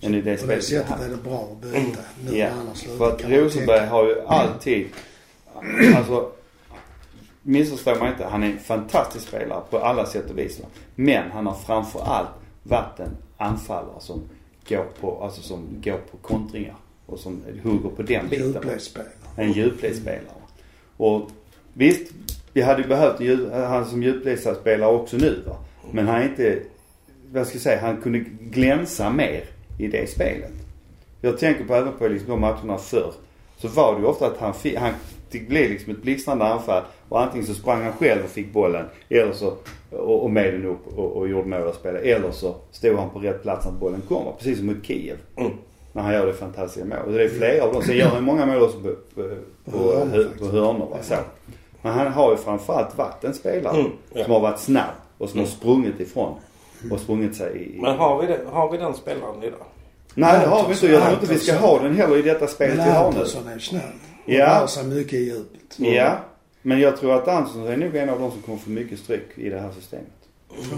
Än 0.00 0.14
i 0.14 0.20
det 0.20 0.22
På 0.22 0.30
det 0.30 0.38
spelet 0.38 0.58
vi 0.58 0.62
sättet 0.62 0.88
har. 0.98 1.04
är 1.04 1.08
det 1.08 1.16
bra 1.16 1.48
att 1.52 1.60
byta. 1.72 1.98
Nu 2.24 2.36
Ja, 2.38 2.48
när 2.48 2.56
han 2.56 2.66
har 2.66 2.74
slutat 2.74 2.98
för 2.98 3.10
att 3.26 3.30
Rosenberg 3.30 3.86
har 3.86 4.04
ju 4.06 4.20
alltid, 4.26 4.88
alltså 5.96 6.30
missförstå 7.42 7.94
mig 7.94 8.12
inte, 8.12 8.24
han 8.26 8.42
är 8.42 8.46
en 8.50 8.58
fantastisk 8.58 9.28
spelare 9.28 9.62
på 9.70 9.78
alla 9.78 10.06
sätt 10.06 10.30
och 10.30 10.38
vis. 10.38 10.60
Men 10.94 11.30
han 11.30 11.46
har 11.46 11.54
framför 11.54 12.00
allt 12.04 12.28
varit 12.62 13.00
en 13.00 13.16
anfallare 13.36 14.00
som 14.00 14.22
går 14.68 14.84
på, 15.00 15.22
alltså 15.22 15.42
som 15.42 15.68
går 15.84 15.98
på 16.10 16.16
kontringar 16.16 16.76
och 17.06 17.18
som 17.18 17.42
hugger 17.62 17.88
på 17.88 18.02
den 18.02 18.28
biten. 18.28 18.52
va. 18.52 18.60
Djupledsspelare. 18.60 19.10
En 19.36 19.52
djupledsspelare. 19.52 20.42
Och 20.96 21.30
visst, 21.72 22.12
vi 22.52 22.62
hade 22.62 22.82
ju 22.82 22.88
behövt 22.88 23.20
en 23.20 23.50
han 23.52 23.86
som 23.86 24.02
djupledsspelare 24.02 24.90
också 24.90 25.16
nu 25.16 25.42
va. 25.46 25.56
Men 25.90 26.06
han 26.08 26.16
är 26.16 26.24
inte, 26.24 26.58
vad 27.32 27.46
ska 27.46 27.54
jag 27.54 27.62
säga, 27.62 27.80
han 27.80 27.96
kunde 27.96 28.18
glänsa 28.40 29.10
mer 29.10 29.44
i 29.78 29.88
det 29.88 30.10
spelet. 30.10 30.52
Jag 31.20 31.38
tänker 31.38 31.64
på 31.64 31.74
även 31.74 31.92
på 31.92 32.08
liksom 32.08 32.30
de 32.30 32.40
matcherna 32.40 32.78
förr. 32.78 33.12
Så 33.58 33.68
var 33.68 33.94
det 33.94 34.00
ju 34.00 34.06
ofta 34.06 34.26
att 34.26 34.38
han 34.38 34.54
fick, 34.54 34.76
han, 34.76 34.92
det 35.30 35.48
blev 35.48 35.70
liksom 35.70 35.92
ett 35.92 36.02
blixtrande 36.02 36.44
anfall 36.44 36.82
och 37.12 37.20
antingen 37.22 37.46
så 37.46 37.54
sprang 37.54 37.82
han 37.82 37.92
själv 37.92 38.24
och 38.24 38.30
fick 38.30 38.52
bollen 38.52 38.86
eller 39.08 39.32
så, 39.32 39.54
och, 39.90 40.22
och 40.24 40.30
med 40.30 40.52
den 40.54 40.64
upp 40.66 40.98
och, 40.98 41.12
och 41.16 41.28
gjorde 41.28 41.48
mål 41.48 41.62
och 41.66 41.74
spelade. 41.74 42.04
Eller 42.04 42.30
så 42.30 42.54
stod 42.70 42.96
han 42.98 43.10
på 43.10 43.18
rätt 43.18 43.42
plats 43.42 43.64
när 43.66 43.72
bollen 43.72 44.02
kom. 44.08 44.24
Precis 44.38 44.58
som 44.58 44.66
mot 44.66 44.84
Kiev. 44.86 45.16
Mm. 45.36 45.52
När 45.92 46.02
han 46.02 46.12
gör 46.14 46.26
det 46.26 46.32
fantastiska 46.32 46.88
mål. 46.88 46.98
Och 47.06 47.12
det 47.12 47.24
är 47.24 47.28
flera 47.28 47.64
av 47.64 47.72
dem. 47.72 47.82
Sen 47.82 47.96
gör 47.96 48.06
han 48.08 48.24
många 48.24 48.46
mål 48.46 48.62
också 48.62 48.78
på, 48.78 48.88
på, 49.14 49.28
på, 49.64 49.78
på, 49.78 50.24
på 50.38 50.44
hörnor. 50.52 50.88
Va? 50.90 50.96
Så. 51.02 51.14
Men 51.82 51.92
han 51.92 52.12
har 52.12 52.30
ju 52.30 52.36
framförallt 52.36 52.98
varit 52.98 53.24
en 53.24 53.34
spelare 53.34 53.78
Mm, 53.80 53.92
ja. 54.12 54.24
som 54.24 54.32
har 54.32 54.40
varit 54.40 54.58
snabb 54.58 54.84
och 55.18 55.28
som 55.30 55.38
Mm. 55.40 55.50
har 55.50 55.56
sprungit 55.56 56.00
ifrån. 56.00 56.34
Och 56.90 57.00
sprungit 57.00 57.36
sig 57.36 57.56
i... 57.76 57.80
Men 57.80 57.96
har 57.98 58.20
vi, 58.20 58.26
det, 58.26 58.40
har 58.52 58.70
vi 58.72 58.78
den 58.78 58.94
spelaren 58.94 59.42
idag? 59.42 59.66
Nej 60.14 60.40
det 60.40 60.46
har 60.46 60.66
vi 60.68 60.72
inte. 60.72 60.86
Jag 60.86 61.02
tror 61.02 61.14
inte 61.14 61.26
vi 61.34 61.38
ska 61.38 61.56
ha 61.56 61.78
den 61.82 61.96
heller 61.96 62.16
i 62.16 62.22
detta 62.22 62.46
spelet 62.46 62.76
Men 62.76 62.86
vi 62.86 62.92
har 62.92 63.00
nu. 63.00 63.06
Antonsson 63.06 63.48
är 63.48 63.58
snabb. 63.58 63.82
Och 64.24 64.32
Ja. 64.32 64.60
rör 64.60 64.66
sig 64.66 64.84
mycket 64.84 65.12
i 65.12 65.24
djupet. 65.24 65.78
Ja. 65.78 66.16
Men 66.62 66.80
jag 66.80 66.96
tror 66.96 67.14
att 67.14 67.28
Antonsson 67.28 67.66
är 67.66 67.76
nog 67.76 67.96
en 67.96 68.08
av 68.08 68.20
de 68.20 68.30
som 68.30 68.42
kommer 68.42 68.58
få 68.58 68.70
mycket 68.70 68.98
stryk 68.98 69.28
i 69.34 69.48
det 69.48 69.60
här 69.60 69.70
systemet. 69.80 70.06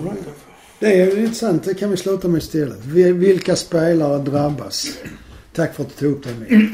Right. 0.04 0.18
Det 0.80 1.00
är 1.00 1.06
ju 1.16 1.20
intressant. 1.22 1.64
Det 1.64 1.74
kan 1.74 1.90
vi 1.90 1.96
sluta 1.96 2.28
med 2.28 2.38
istället. 2.38 2.84
Vi- 2.84 3.12
Vilka 3.12 3.56
spelare 3.56 4.18
drabbas? 4.18 4.98
Tack 5.52 5.74
för 5.74 5.82
att 5.82 5.88
du 5.88 5.94
tog 5.94 6.12
upp 6.12 6.24
det 6.24 6.34
med. 6.34 6.68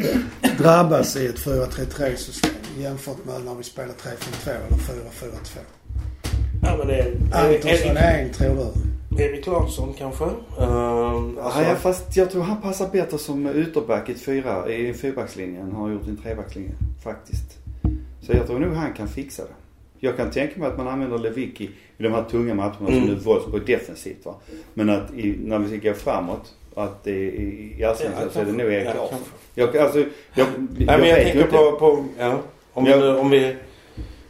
Drabbas 0.58 1.16
i 1.16 1.26
ett 1.26 1.38
4-3-3 1.38 2.16
system 2.16 2.50
jämfört 2.78 3.24
med 3.26 3.44
när 3.44 3.54
vi 3.54 3.62
spelar 3.64 3.94
3-5-2 3.94 4.50
eller 4.50 4.76
4-4-2. 5.10 5.58
Ja 6.62 6.76
men 6.76 6.86
det 6.86 6.94
är... 6.98 7.14
Antonsson 7.32 7.96
är 7.96 8.18
en 8.24 8.32
tror 8.32 8.54
du? 8.56 9.22
Erik 9.22 9.46
Larsson 9.46 9.94
kanske? 9.98 10.24
Uh, 10.24 10.30
alltså, 11.42 11.62
ja, 11.62 11.74
fast 11.80 12.16
jag 12.16 12.30
tror 12.30 12.42
han 12.42 12.60
passar 12.60 12.88
bättre 12.92 13.18
som 13.18 13.46
ytterback 13.56 14.08
i, 14.08 14.12
ett 14.12 14.20
fyra, 14.20 14.70
i 14.72 14.88
en 14.88 14.94
fyrbackslinje 14.94 15.60
än 15.60 15.72
han 15.72 15.80
har 15.80 15.90
gjort 15.90 16.06
i 16.06 16.10
en 16.10 16.16
trebackslinje. 16.16 16.70
Faktiskt. 17.04 17.58
Så 18.20 18.32
jag 18.32 18.46
tror 18.46 18.58
nog 18.58 18.72
han 18.74 18.92
kan 18.92 19.08
fixa 19.08 19.42
det. 19.42 19.54
Jag 19.98 20.16
kan 20.16 20.30
tänka 20.30 20.60
mig 20.60 20.68
att 20.68 20.76
man 20.78 20.88
använder 20.88 21.18
Lewicki 21.18 21.64
i 21.98 22.02
de 22.02 22.08
här 22.12 22.24
tunga 22.24 22.54
matcherna 22.54 22.76
som 22.76 22.86
Mm. 22.86 23.04
nu 23.08 23.14
Wolfsburg 23.14 23.66
defensivt 23.66 24.24
va. 24.24 24.34
Men 24.74 24.90
att 24.90 25.14
i, 25.14 25.38
när 25.44 25.58
vi 25.58 25.78
ska 25.78 25.88
gå 25.88 25.94
framåt, 25.94 26.54
att 26.74 27.04
det, 27.04 27.10
i, 27.10 27.74
i 27.78 27.84
allsvenskan 27.84 28.22
Ja, 28.24 28.30
så 28.32 28.40
är 28.40 28.44
det 28.44 28.52
nog 28.52 28.72
Erik 28.72 28.86
ja, 28.88 28.94
Larsson. 28.94 29.18
Jag, 29.54 29.76
alltså, 29.76 29.98
jag, 29.98 30.08
jag, 30.34 30.46
Nej 30.86 30.98
men 30.98 31.08
jag 31.08 31.18
tänker 31.22 31.38
inte. 31.40 31.50
på, 31.52 31.72
på 31.72 32.04
ja, 32.18 32.40
om, 32.72 32.86
Ja. 32.86 32.96
vi, 32.96 33.08
om 33.08 33.30
vi 33.30 33.56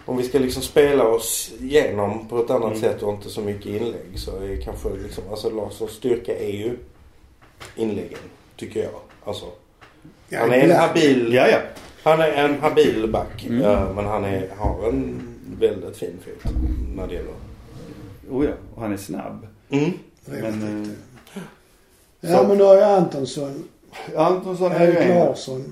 om 0.04 0.16
vi 0.16 0.22
ska 0.22 0.38
liksom 0.38 0.62
spela 0.62 1.04
oss 1.04 1.52
igenom 1.60 2.28
på 2.28 2.38
ett 2.38 2.50
annat 2.50 2.68
Mm. 2.68 2.80
sätt 2.80 3.02
och 3.02 3.12
inte 3.14 3.28
så 3.28 3.40
mycket 3.40 3.66
inlägg 3.66 4.06
så 4.18 4.36
är 4.36 4.60
kanske 4.64 4.88
liksom, 5.02 5.24
alltså 5.30 5.50
Larssons 5.50 5.90
styrka 5.90 6.36
är 6.38 6.52
ju 6.52 6.76
inläggen. 7.76 8.18
Tycker 8.56 8.80
jag. 8.82 8.90
Alltså, 9.24 9.46
Ja, 10.28 10.38
han 10.40 10.52
är 10.52 10.58
en 10.64 10.70
habil, 10.76 11.32
Ja, 11.34 11.48
ja. 11.48 11.58
Han 12.02 12.20
är 12.20 12.28
en 12.32 12.60
habil 12.60 13.10
back. 13.12 13.46
Mm. 13.46 13.60
Ja, 13.62 13.92
men 13.94 14.04
han 14.04 14.24
är, 14.24 14.48
har 14.58 14.88
en 14.88 15.20
väldigt 15.60 15.96
fin 15.96 16.18
fot 16.24 16.52
när 16.96 17.06
det 17.06 17.14
gäller. 17.14 17.32
Oh 18.30 18.44
ja, 18.44 18.52
och 18.74 18.82
han 18.82 18.92
är 18.92 18.96
snabb. 18.96 19.46
Mm. 19.70 19.90
Men, 20.24 20.94
ja. 22.20 22.28
Ja 22.30 22.48
men 22.48 22.58
då 22.58 22.66
har 22.66 22.74
jag 22.76 22.90
Antonsson, 22.92 23.64
Antonsson 24.16 24.72
är 24.72 24.86
ju 24.86 24.96
en. 24.96 25.18
Larsson 25.18 25.64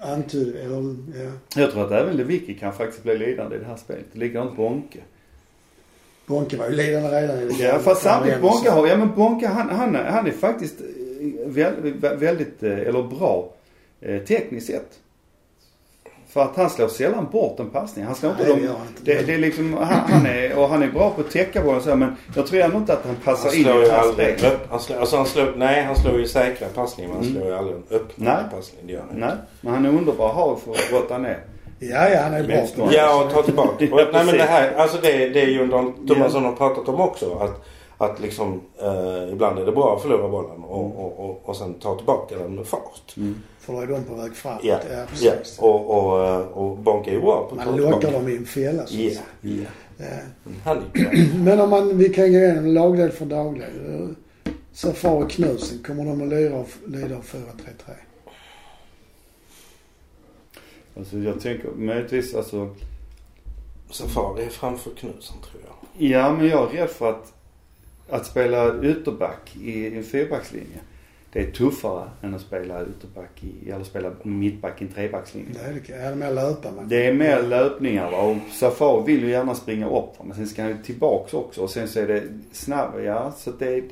antyd, 0.00 0.56
eller 0.56 0.96
ja. 1.24 1.30
Jag 1.62 1.70
tror 1.72 1.84
att 1.86 1.90
även 1.92 2.16
Lewicki 2.16 2.54
kan 2.54 2.72
faktiskt 2.72 3.02
bli 3.02 3.18
lidande 3.18 3.56
i 3.56 3.58
det 3.58 3.64
här 3.64 3.76
spelet. 3.76 4.04
Likadant 4.12 4.56
Bonke. 4.56 4.98
Bonke 6.26 6.56
var 6.56 6.68
ju 6.68 6.76
ledande 6.76 7.08
redan 7.20 7.38
i 7.38 7.44
det 7.44 7.64
Ja, 7.64 7.78
fast 7.78 8.02
samtidigt 8.02 8.40
Bonke 8.40 8.70
har, 8.70 8.86
ja 8.86 8.96
men 8.96 9.14
Bonke 9.14 9.46
han, 9.48 9.68
han, 9.70 9.96
är- 9.96 10.04
han 10.10 10.26
är 10.26 10.30
faktiskt 10.30 10.80
eh, 10.80 11.46
väldigt, 11.46 11.94
väldigt 11.96 12.62
eh, 12.62 12.78
eller 12.78 13.02
bra 13.02 13.52
eh, 14.00 14.22
tekniskt 14.22 14.66
sett. 14.66 14.98
För 16.34 16.40
att 16.42 16.56
han 16.56 16.70
slår 16.70 16.88
sällan 16.88 17.28
bort 17.32 17.60
en 17.60 17.70
passning. 17.70 18.04
Han 18.04 18.14
slår 18.14 18.32
inte 18.32 18.44
Nej, 18.44 18.52
dem. 18.66 18.76
han 18.78 18.86
inte. 18.88 19.02
Det, 19.14 19.26
det 19.26 19.34
är 19.34 19.38
liksom, 19.38 19.72
han, 19.72 20.00
han 20.10 20.26
är, 20.26 20.58
och 20.58 20.68
han 20.68 20.82
är 20.82 20.88
bra 20.88 21.10
på 21.10 21.20
att 21.20 21.30
täcka 21.30 21.62
bollen 21.62 21.82
så 21.82 21.96
men 21.96 22.16
jag 22.36 22.46
tror 22.46 22.60
ändå 22.60 22.76
inte 22.76 22.92
att 22.92 23.04
han 23.04 23.16
Han 23.24 23.34
passar 23.34 23.56
in 23.58 23.64
slår 23.64 23.82
i 23.82 24.12
spelet. 24.12 24.44
upp, 24.44 24.60
han 24.70 24.80
slår, 24.80 24.96
alltså 24.96 25.16
han 25.16 25.26
slår, 25.26 25.52
nej 25.56 25.82
han 25.82 25.96
slår 25.96 26.18
ju 26.18 26.26
säkra 26.28 26.68
passningar 26.68 27.08
men 27.10 27.16
han 27.18 27.26
Mm. 27.26 27.36
slår 27.40 27.48
ju 27.52 27.58
aldrig 27.58 27.76
en 27.76 27.82
Nej. 28.16 28.36
passning. 28.54 28.80
Det 28.86 28.92
gör 28.92 29.00
han 29.10 29.20
Nej, 29.20 29.30
men 29.60 29.74
han 29.74 29.84
är 29.84 29.88
underbar 29.88 30.28
att 30.28 30.34
ha 30.34 30.56
för 30.56 30.70
att 30.70 30.90
brotta 30.90 31.18
ner. 31.18 31.38
Ja, 31.78 32.08
ja, 32.08 32.20
han 32.22 32.34
är 32.34 32.42
bra. 32.76 32.88
Ja, 32.92 33.24
och 33.24 33.30
ta 33.32 33.42
tillbaka. 33.42 33.84
Och, 33.94 34.00
Ja, 34.00 34.06
nej 34.12 34.24
men 34.26 34.34
det 34.36 34.42
här, 34.42 34.74
alltså 34.76 34.98
det, 35.02 35.28
det 35.28 35.40
är 35.42 35.46
ju 35.48 35.66
de 35.66 36.06
Thomasson 36.08 36.44
har 36.44 36.52
pratat 36.52 36.88
om 36.88 37.00
också. 37.00 37.34
Att, 37.40 37.64
att 37.98 38.20
liksom 38.20 38.60
eh, 38.82 39.32
ibland 39.32 39.58
är 39.58 39.66
det 39.66 39.72
bra 39.72 39.96
att 39.96 40.02
förlora 40.02 40.28
bollen 40.28 40.64
och, 40.64 40.86
och, 41.04 41.24
och, 41.30 41.42
och 41.48 41.56
sen 41.56 41.74
ta 41.74 41.94
tillbaka 41.96 42.36
den 42.38 42.54
med 42.54 42.66
fart. 42.66 43.16
Mm. 43.16 43.34
För 43.64 43.72
då 43.72 43.80
är 43.80 43.86
de 43.86 44.04
på 44.04 44.14
väg 44.14 44.34
framåt. 44.36 44.60
Ja, 44.64 44.80
Ja, 44.90 44.96
ja. 44.98 45.06
precis. 45.10 45.58
Och, 45.58 45.90
och, 45.90 46.26
eh, 46.26 46.36
och 46.40 46.78
Bonke 46.78 47.10
är 47.10 47.20
bra 47.20 47.46
på 47.50 47.54
Man 47.56 47.76
lockar 47.76 48.12
dem 48.12 48.28
i 48.28 48.36
en 48.36 48.46
fälla. 48.46 48.86
så 48.86 48.94
Ja, 48.96 49.10
säga. 49.10 49.66
ja. 49.98 50.04
Bra. 50.64 50.82
Men 51.44 51.60
om 51.60 51.70
man, 51.70 51.98
vi 51.98 52.08
kan 52.08 52.32
gå 52.32 52.38
igenom 52.38 52.66
lagdel 52.66 53.10
för 53.10 53.24
dagdel. 53.26 54.14
Safari 54.72 55.30
Knutsen, 55.30 55.78
kommer 55.86 56.04
de 56.04 56.22
att 56.22 56.28
lira 56.28 56.54
av, 56.56 56.68
lida 56.86 57.16
av 57.16 57.24
4-3-3? 57.24 57.40
Alltså 60.96 61.18
jag 61.18 61.40
tänker 61.40 61.68
möjligtvis 61.70 62.34
alltså. 62.34 62.74
Safari 63.90 64.44
är 64.44 64.48
framför 64.48 64.90
Knutsson 64.90 65.36
tror 65.50 65.62
jag. 65.66 66.10
Ja 66.10 66.32
men 66.32 66.46
jag 66.48 66.74
är 66.74 66.78
rädd 66.78 66.90
för 66.90 67.10
att, 67.10 67.32
att 68.10 68.26
spela 68.26 68.82
ytterback 68.84 69.56
i 69.62 69.96
en 69.96 70.04
fyrbackslinje. 70.04 70.78
Det 71.34 71.40
är 71.40 71.50
tuffare 71.50 72.10
än 72.22 72.34
att 72.34 72.40
spela 72.40 72.82
ytterback 72.82 73.44
i, 73.44 73.70
eller 73.70 73.84
spela 73.84 74.12
mittback 74.22 74.82
i 74.82 74.84
en 74.84 74.90
trebackslinje. 74.90 75.50
Det 75.52 75.60
är 75.60 75.80
det, 75.86 75.92
är 76.04 76.10
det 76.10 76.16
mer 76.16 76.30
löpa 76.30 76.70
man. 76.72 76.88
Det 76.88 77.06
är 77.06 77.12
mer 77.12 77.42
löpningar 77.42 78.10
va? 78.10 78.18
och 78.18 78.36
Safari 78.52 79.04
vill 79.06 79.24
ju 79.24 79.30
gärna 79.30 79.54
springa 79.54 79.86
upp 79.86 80.18
va? 80.18 80.24
men 80.24 80.36
sen 80.36 80.46
ska 80.46 80.62
han 80.62 80.70
ju 80.70 80.82
tillbaks 80.82 81.34
också 81.34 81.60
och 81.62 81.70
sen 81.70 81.88
så 81.88 82.00
är 82.00 82.08
det 82.08 82.22
snabbare, 82.52 83.04
ja 83.04 83.32
så 83.36 83.50
det 83.50 83.74
är, 83.74 83.82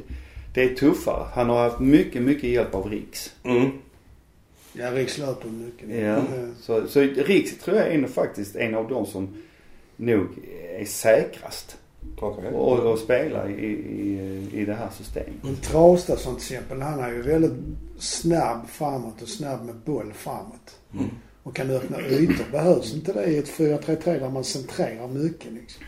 det 0.55 0.62
är 0.62 0.74
tuffare. 0.74 1.26
Han 1.34 1.49
har 1.49 1.62
haft 1.64 1.80
mycket, 1.80 2.22
mycket 2.22 2.51
hjälp 2.51 2.74
av 2.74 2.90
Riks. 2.90 3.34
Mm. 3.45 3.70
Ja, 4.72 4.90
Riks 4.90 5.18
löper 5.18 5.49
mycket. 5.49 6.03
Ja. 6.03 6.22
Så, 6.61 6.88
så 6.88 7.01
Riks 7.01 7.59
tror 7.59 7.76
jag 7.76 7.86
är 7.86 7.99
nog 7.99 8.11
faktiskt 8.11 8.57
en 8.57 8.74
av 8.74 8.88
de 8.88 9.07
som 9.07 9.43
nog 9.97 10.28
är 10.78 10.84
säkrast 10.84 11.76
Okej. 12.23 12.53
och, 12.53 12.79
och 12.79 12.99
spela 12.99 13.49
i, 13.49 13.65
i, 13.65 14.49
i 14.53 14.65
det 14.65 14.75
här 14.75 14.91
systemet. 14.99 15.35
Men 15.43 15.57
Traustason 15.57 16.35
till 16.35 16.43
exempel, 16.43 16.83
han 16.83 17.01
är 17.01 17.13
ju 17.13 17.23
väldigt 17.23 17.53
snabb 17.99 18.67
framåt 18.69 19.23
och 19.23 19.29
snabb 19.29 19.65
med 19.65 19.75
boll 19.75 20.13
framåt. 20.13 20.79
Mm. 20.95 21.11
Och 21.43 21.57
kan 21.57 21.71
öppna 21.71 22.01
ytor. 22.01 22.45
Behövs 22.53 22.95
inte 22.95 23.13
det 23.13 23.25
i 23.25 23.39
ett 23.39 23.49
4-3-3 23.49 24.05
där 24.05 24.31
man 24.31 24.45
centrerar 24.45 25.09
mycket 25.09 25.53
liksom? 25.53 25.85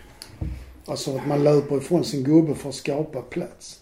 Alltså 0.87 1.17
att 1.17 1.27
man 1.27 1.45
löper 1.45 1.77
ifrån 1.77 2.05
sin 2.05 2.25
gubbe 2.25 2.55
för 2.55 2.69
att 2.69 2.75
skapa 2.75 3.23
plats. 3.23 3.81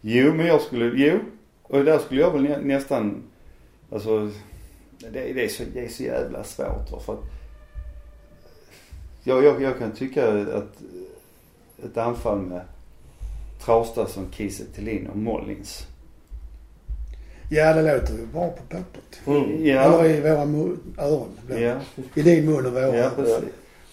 Jo, 0.00 0.34
men 0.34 0.46
jag 0.46 0.60
skulle, 0.60 1.04
jo. 1.04 1.18
Och 1.62 1.84
där 1.84 1.98
skulle 1.98 2.20
jag 2.20 2.30
väl 2.30 2.42
nä, 2.42 2.58
nästan, 2.58 3.22
alltså 3.90 4.30
det, 4.98 5.10
det, 5.10 5.44
är 5.44 5.48
så, 5.48 5.62
det 5.74 5.84
är 5.84 5.88
så 5.88 6.02
jävla 6.02 6.44
svårt 6.44 6.92
va, 6.92 7.00
för 7.06 7.12
att 7.12 7.24
jag, 9.24 9.44
jag, 9.44 9.62
jag 9.62 9.78
kan 9.78 9.92
tycka 9.92 10.28
att 10.28 10.82
ett 11.84 11.96
anfall 11.96 12.38
med 12.38 12.60
Traustason, 13.64 14.26
Kiese 14.32 14.64
Thelin 14.74 15.06
och 15.06 15.16
Mollins. 15.16 15.86
Ja, 17.50 17.74
det 17.74 17.82
låter 17.94 18.14
ju 18.18 18.26
bra 18.26 18.48
på 18.48 18.62
pappret. 18.62 19.20
Mm. 19.26 19.66
Ja, 19.66 19.82
Eller 19.82 20.04
i 20.16 20.20
våra 20.20 20.44
mu- 20.44 20.76
öron. 20.98 21.28
ja, 21.48 21.80
I 22.14 22.22
din 22.22 22.46
mun 22.46 22.66
och 22.66 22.72
våra 22.72 22.96
ja 22.96 23.04
öron. 23.04 23.44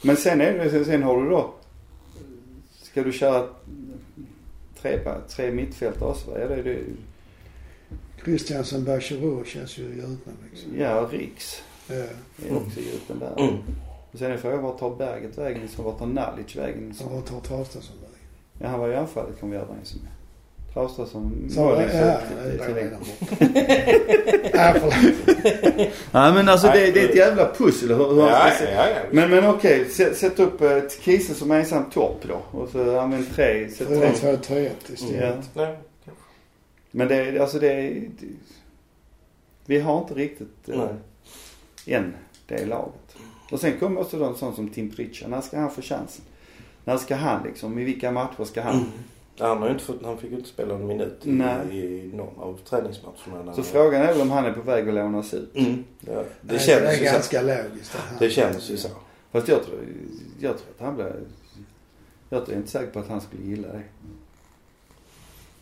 Men 0.01 0.17
sen 0.17 0.41
är 0.41 0.53
det, 0.53 0.69
sen, 0.69 0.85
sen 0.85 1.03
har 1.03 1.23
du 1.23 1.29
då, 1.29 1.53
ska 2.81 3.03
du 3.03 3.11
köra 3.11 3.47
tre, 4.81 4.99
tre 5.29 5.51
mittfältare 5.51 6.09
också? 6.09 6.39
Ja, 6.39 6.47
det 6.47 6.55
är 6.55 6.63
det. 6.63 6.79
Christiansen, 8.23 8.83
Bachirou 8.83 9.43
känns 9.45 9.77
ju 9.77 9.83
gjutna 9.83 10.31
liksom. 10.51 10.71
Ja, 10.79 11.07
Riks 11.11 11.61
Ja. 11.87 11.93
är 11.95 12.55
också 12.55 12.79
gjuten 12.79 13.19
där. 13.19 13.33
Mm. 13.43 13.55
Och 14.11 14.19
sen 14.19 14.31
är 14.31 14.37
frågan 14.37 14.63
vart 14.63 14.79
tar 14.79 14.95
Berget 14.95 15.37
vägen? 15.37 15.67
Så 15.75 15.81
vart 15.81 15.99
tar 15.99 16.05
Nalic 16.05 16.55
vägen? 16.55 16.93
Så 16.93 17.09
vad 17.09 17.25
tar 17.25 17.39
Traustason 17.39 17.95
vägen? 18.01 18.15
Ja, 18.59 18.67
han 18.67 18.79
var 18.79 18.89
i 18.89 18.95
anfallet 18.95 19.39
kom 19.39 19.51
vi 19.51 19.57
överens 19.57 19.93
om. 19.93 19.99
Traustason 20.73 21.49
var 21.57 21.73
ja, 21.73 21.81
liksom... 21.81 21.99
ja, 21.99 22.19
det. 22.43 22.99
Nej, 24.53 24.73
förlåt. 24.79 24.93
Nej 26.11 26.33
men 26.33 26.49
alltså 26.49 26.67
det, 26.67 26.91
det 26.91 27.03
är 27.03 27.09
ett 27.09 27.15
jävla 27.15 27.53
pussel 27.53 27.89
hur, 27.89 28.13
hur 28.13 28.21
Ja, 28.21 28.51
ja, 28.61 28.89
ja. 28.89 29.01
Men, 29.11 29.29
men 29.29 29.45
okej, 29.49 29.89
sätt, 29.89 30.17
sätt 30.17 30.39
upp 30.39 30.61
eh, 30.61 30.81
Kiese 31.01 31.33
som 31.33 31.51
ensam 31.51 31.89
topp 31.89 32.23
då. 32.27 32.59
Och 32.59 32.69
så 32.69 32.99
använd 32.99 33.35
tre. 33.35 33.69
Sätt 33.69 33.87
tre. 33.87 33.97
4-2-3-1 33.97 34.69
Ja. 34.87 34.93
istället. 34.93 35.49
Nej. 35.53 35.75
Men 36.91 37.07
det 37.07 37.15
är, 37.15 37.39
alltså 37.39 37.59
det 37.59 37.71
är... 37.71 37.89
Det, 38.19 38.27
vi 39.65 39.79
har 39.79 39.97
inte 39.97 40.13
riktigt 40.13 40.69
eh, 40.69 40.89
än 41.85 42.13
det 42.47 42.65
laget. 42.65 43.08
Och 43.51 43.59
sen 43.59 43.79
kommer 43.79 44.01
också 44.01 44.19
då 44.19 44.25
en 44.25 44.35
sån 44.35 44.55
som 44.55 44.69
Tim 44.69 44.91
Pritchard. 44.91 45.29
När 45.29 45.41
ska 45.41 45.59
han 45.59 45.71
få 45.71 45.81
chansen? 45.81 46.25
När 46.85 46.97
ska 46.97 47.15
han 47.15 47.43
liksom, 47.43 47.79
i 47.79 47.83
vilka 47.83 48.11
matcher 48.11 48.43
ska 48.45 48.61
han? 48.61 48.73
Mm. 48.75 48.87
Han, 49.39 49.57
har 49.57 49.69
inte 49.69 49.83
fått, 49.83 50.05
han 50.05 50.17
fick 50.17 50.31
ju 50.31 50.37
inte 50.37 50.49
spela 50.49 50.75
en 50.75 50.87
minut 50.87 51.21
i, 51.25 51.29
i 51.29 52.11
någon 52.15 52.39
av 52.39 52.59
träningsmatcherna. 52.69 53.53
Så 53.53 53.61
han- 53.61 53.63
frågan 53.63 54.01
är 54.01 54.07
väl 54.13 54.21
om 54.21 54.31
han 54.31 54.45
är 54.45 54.51
på 54.53 54.61
väg 54.61 54.87
att 54.89 54.93
lånas 54.95 55.33
ut. 55.33 55.55
Mm. 55.55 55.83
Ja, 55.99 56.13
det 56.13 56.23
Nej, 56.41 56.59
känns 56.59 56.81
det 56.81 56.87
är 56.87 56.91
ju 56.91 56.97
så. 57.07 57.13
ganska 57.13 57.41
logiskt 57.41 57.97
det. 58.19 58.25
Det 58.25 58.31
känns 58.31 58.69
ju 58.69 58.77
så. 58.77 58.89
Fast 59.31 59.47
jag 59.47 59.63
tror, 59.63 59.79
jag 60.39 60.57
tror 60.57 60.67
att 60.77 60.85
han 60.85 60.95
blir... 60.95 61.15
Jag 62.29 62.49
är 62.49 62.55
inte 62.55 62.69
säker 62.71 62.87
på 62.91 62.99
att 62.99 63.07
han 63.07 63.21
skulle 63.21 63.43
gilla 63.43 63.67
det. 63.67 63.81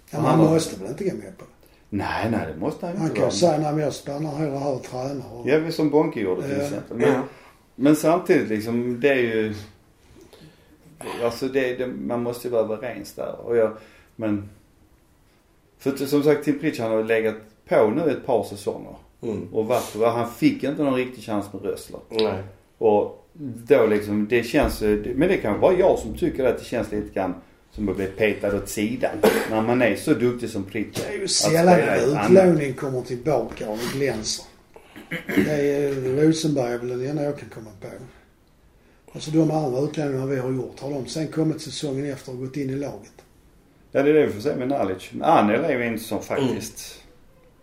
Ja, 0.09 0.21
man 0.21 0.39
måste 0.39 0.79
väl 0.79 0.89
inte 0.89 1.03
gå 1.03 1.15
med 1.15 1.37
på 1.37 1.45
det. 1.45 1.67
Nej, 1.89 2.31
nej 2.31 2.47
det 2.53 2.59
måste 2.59 2.85
han 2.85 2.95
ju 2.95 2.99
Han 3.01 3.07
inte 3.09 3.21
kan 3.21 3.31
säga, 3.31 3.57
nej 3.57 3.73
men 3.73 3.83
jag 3.83 3.93
stannar 3.93 4.35
här 4.35 4.73
och 4.75 4.83
tränar. 4.83 5.33
Och, 5.33 5.47
Ja, 5.49 5.71
som 5.71 5.89
Bonke 5.89 6.19
gjorde 6.19 6.41
till 6.41 6.51
Ja. 6.57 6.63
exempel. 6.63 6.97
Men, 6.97 7.09
Ja. 7.13 7.21
Men 7.79 7.95
samtidigt 7.95 8.49
liksom, 8.49 8.99
det 8.99 9.09
är 9.09 9.15
ju... 9.15 9.53
Alltså 11.23 11.47
det, 11.47 11.75
det, 11.75 11.87
man 11.87 12.23
måste 12.23 12.47
ju 12.47 12.51
vara 12.51 12.63
överens 12.63 13.13
där. 13.13 13.35
Och 13.45 13.57
jag, 13.57 13.71
men... 14.15 14.49
För 15.79 15.95
som 16.05 16.23
sagt, 16.23 16.45
Tim 16.45 16.59
Pritchard 16.59 16.91
har 16.91 17.03
legat 17.03 17.35
på 17.67 17.87
nu 17.87 18.11
ett 18.11 18.25
par 18.25 18.43
säsonger. 18.43 18.95
Mm. 19.21 19.53
Och 19.53 19.65
varit, 19.65 19.95
han 19.95 20.31
fick 20.31 20.63
inte 20.63 20.83
någon 20.83 20.95
riktig 20.95 21.23
chans 21.23 21.53
med 21.53 21.61
Rössler. 21.61 21.99
Nej. 22.09 22.43
Och 22.77 23.27
då 23.67 23.85
liksom, 23.85 24.27
det 24.27 24.43
känns, 24.43 24.81
men 25.15 25.27
det 25.27 25.37
kan 25.37 25.59
vara 25.59 25.73
jag 25.79 25.99
som 25.99 26.13
tycker 26.13 26.45
att 26.45 26.57
det 26.57 26.65
känns 26.65 26.91
lite 26.91 27.13
grann 27.13 27.35
som 27.71 27.89
att 27.89 27.95
bli 27.95 28.05
petad 28.05 28.57
åt 28.57 28.69
sidan. 28.69 29.11
När 29.49 29.61
man 29.61 29.81
är 29.81 29.95
så 29.95 30.13
duktig 30.13 30.49
som 30.49 30.63
Pritchard. 30.63 31.05
det 31.07 31.13
är 31.13 31.17
ju 31.17 31.23
att 31.23 31.31
sällan 31.31 31.79
en 31.79 32.25
utlåning 32.25 32.73
kommer 32.73 33.01
tillbaka 33.01 33.69
och 33.69 33.79
glänser. 33.93 34.45
Det 35.35 35.51
är 35.51 35.93
Rosenberg 36.27 36.73
är 36.73 36.77
väl 36.77 36.87
den 36.87 37.05
enda 37.09 37.23
jag 37.23 37.39
kan 37.39 37.49
komma 37.49 37.69
på. 37.81 37.87
Alltså 39.13 39.31
de 39.31 39.51
andra 39.51 39.81
utlåningarna 39.81 40.25
vi 40.25 40.37
har 40.39 40.51
gjort, 40.51 40.79
har 40.79 40.89
de 40.89 41.05
sen 41.07 41.27
kommit 41.27 41.61
säsongen 41.61 42.11
efter 42.11 42.31
och 42.31 42.39
gått 42.39 42.57
in 42.57 42.69
i 42.69 42.75
laget? 42.75 43.11
Ja 43.91 44.03
det 44.03 44.09
är 44.09 44.13
det 44.13 44.25
vi 44.25 44.33
får 44.33 44.41
se 44.41 44.55
med 44.55 44.67
Nalic. 44.67 45.09
Anel 45.21 45.63
är 45.63 45.69
ju 45.69 45.83
en 45.83 45.99
som 45.99 46.21
faktiskt, 46.21 47.01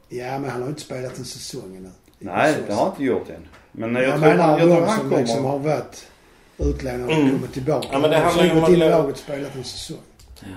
Ja, 0.08 0.38
men 0.38 0.50
han 0.50 0.62
har 0.62 0.68
inte 0.68 0.80
spelat 0.80 1.18
en 1.18 1.24
säsong 1.24 1.76
ännu. 1.76 1.90
nej 2.18 2.54
det 2.66 2.72
har 2.74 2.82
han 2.84 2.92
inte 2.92 3.04
gjort 3.04 3.28
än. 3.30 3.46
Men 3.72 3.94
jag, 3.94 4.04
Jag 4.04 4.10
tror, 4.10 4.20
menar 4.28 4.50
jag 4.50 4.60
tror 4.60 4.68
de 4.80 4.86
han 4.86 4.98
som 4.98 5.08
kommer. 5.10 5.22
liksom 5.22 5.44
har 5.44 5.58
varit 5.58 6.06
utlånade 6.58 7.12
Mm. 7.12 7.30
kommer 7.34 7.48
tillbaka. 7.48 7.88
Ja, 7.92 7.98
men 7.98 8.10
det 8.10 8.16
De 8.16 8.22
har 8.22 8.24
handlar 8.30 8.44
ju 8.44 8.50
om 8.52 8.64
att 8.64 8.68
in 8.70 8.74
i 8.74 8.78
laget 8.78 9.12
och 9.12 9.18
spelat 9.18 9.56
en 9.56 9.64
säsong. 9.64 9.96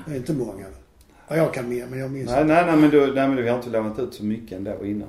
Det 0.08 0.12
är 0.12 0.16
inte 0.18 0.34
många. 0.34 0.66
Vad 1.28 1.40
jag 1.40 1.54
kan 1.54 1.70
med, 1.70 1.90
men 1.90 2.00
jag 2.00 2.12
minns 2.12 2.30
Nej, 2.30 2.46
nej, 2.46 2.66
nej 2.66 2.76
men, 2.78 2.90
då, 2.92 2.98
nej, 3.00 3.14
men 3.28 3.36
vi 3.36 3.50
har 3.50 3.58
inte 3.58 3.70
lånat 3.70 4.00
ut 4.00 4.14
så 4.14 4.24
mycket 4.26 4.52
ändå 4.58 4.86
innan. 4.86 5.08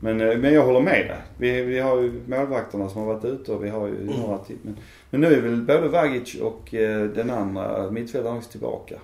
Men, 0.00 0.20
eh, 0.20 0.38
men 0.38 0.52
jag 0.54 0.64
håller 0.64 0.80
med 0.80 1.06
dig. 1.06 1.16
Vi, 1.38 1.62
vi 1.62 1.78
har 1.78 2.00
ju 2.00 2.12
målvakterna 2.26 2.88
som 2.88 3.00
har 3.00 3.14
varit 3.14 3.24
ute 3.24 3.52
och 3.52 3.64
vi 3.64 3.68
har 3.68 3.86
ju 3.86 3.96
Mm. 4.02 4.20
några 4.20 4.38
till. 4.38 4.56
Men, 4.62 4.76
men 5.10 5.20
nu 5.20 5.26
är 5.34 5.40
väl 5.40 5.56
både 5.62 5.88
Vagic 5.88 6.34
och 6.40 6.74
eh, 6.74 7.04
den 7.04 7.30
andra 7.30 7.90
mittfältaren 7.90 8.42
tillbaka. 8.42 8.94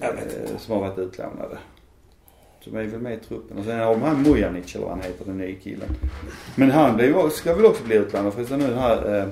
Jag 0.00 0.12
vet 0.12 0.50
Eh, 0.50 0.56
som 0.58 0.74
har 0.74 0.80
varit 0.80 0.98
utlånade. 0.98 1.58
Som 2.60 2.76
är 2.76 2.84
väl 2.84 3.00
med 3.00 3.12
i 3.14 3.16
truppen. 3.16 3.58
Och 3.58 3.64
sen 3.64 3.78
har 3.78 3.94
de 3.94 4.02
han 4.02 4.22
Mujanic 4.22 4.74
eller 4.74 4.84
vad 4.86 4.94
han 4.94 5.02
heter, 5.04 5.24
den 5.24 5.38
nye 5.38 5.54
killen. 5.54 5.88
Men 6.56 6.70
han 6.70 6.98
ju- 6.98 7.30
ska 7.30 7.54
väl 7.54 7.66
också 7.66 7.84
bli 7.84 7.96
utlånad 7.96 8.34
förresten 8.34 8.58
nu 8.58 8.66
den 8.68 8.78
här, 8.78 9.18
eh, 9.20 9.28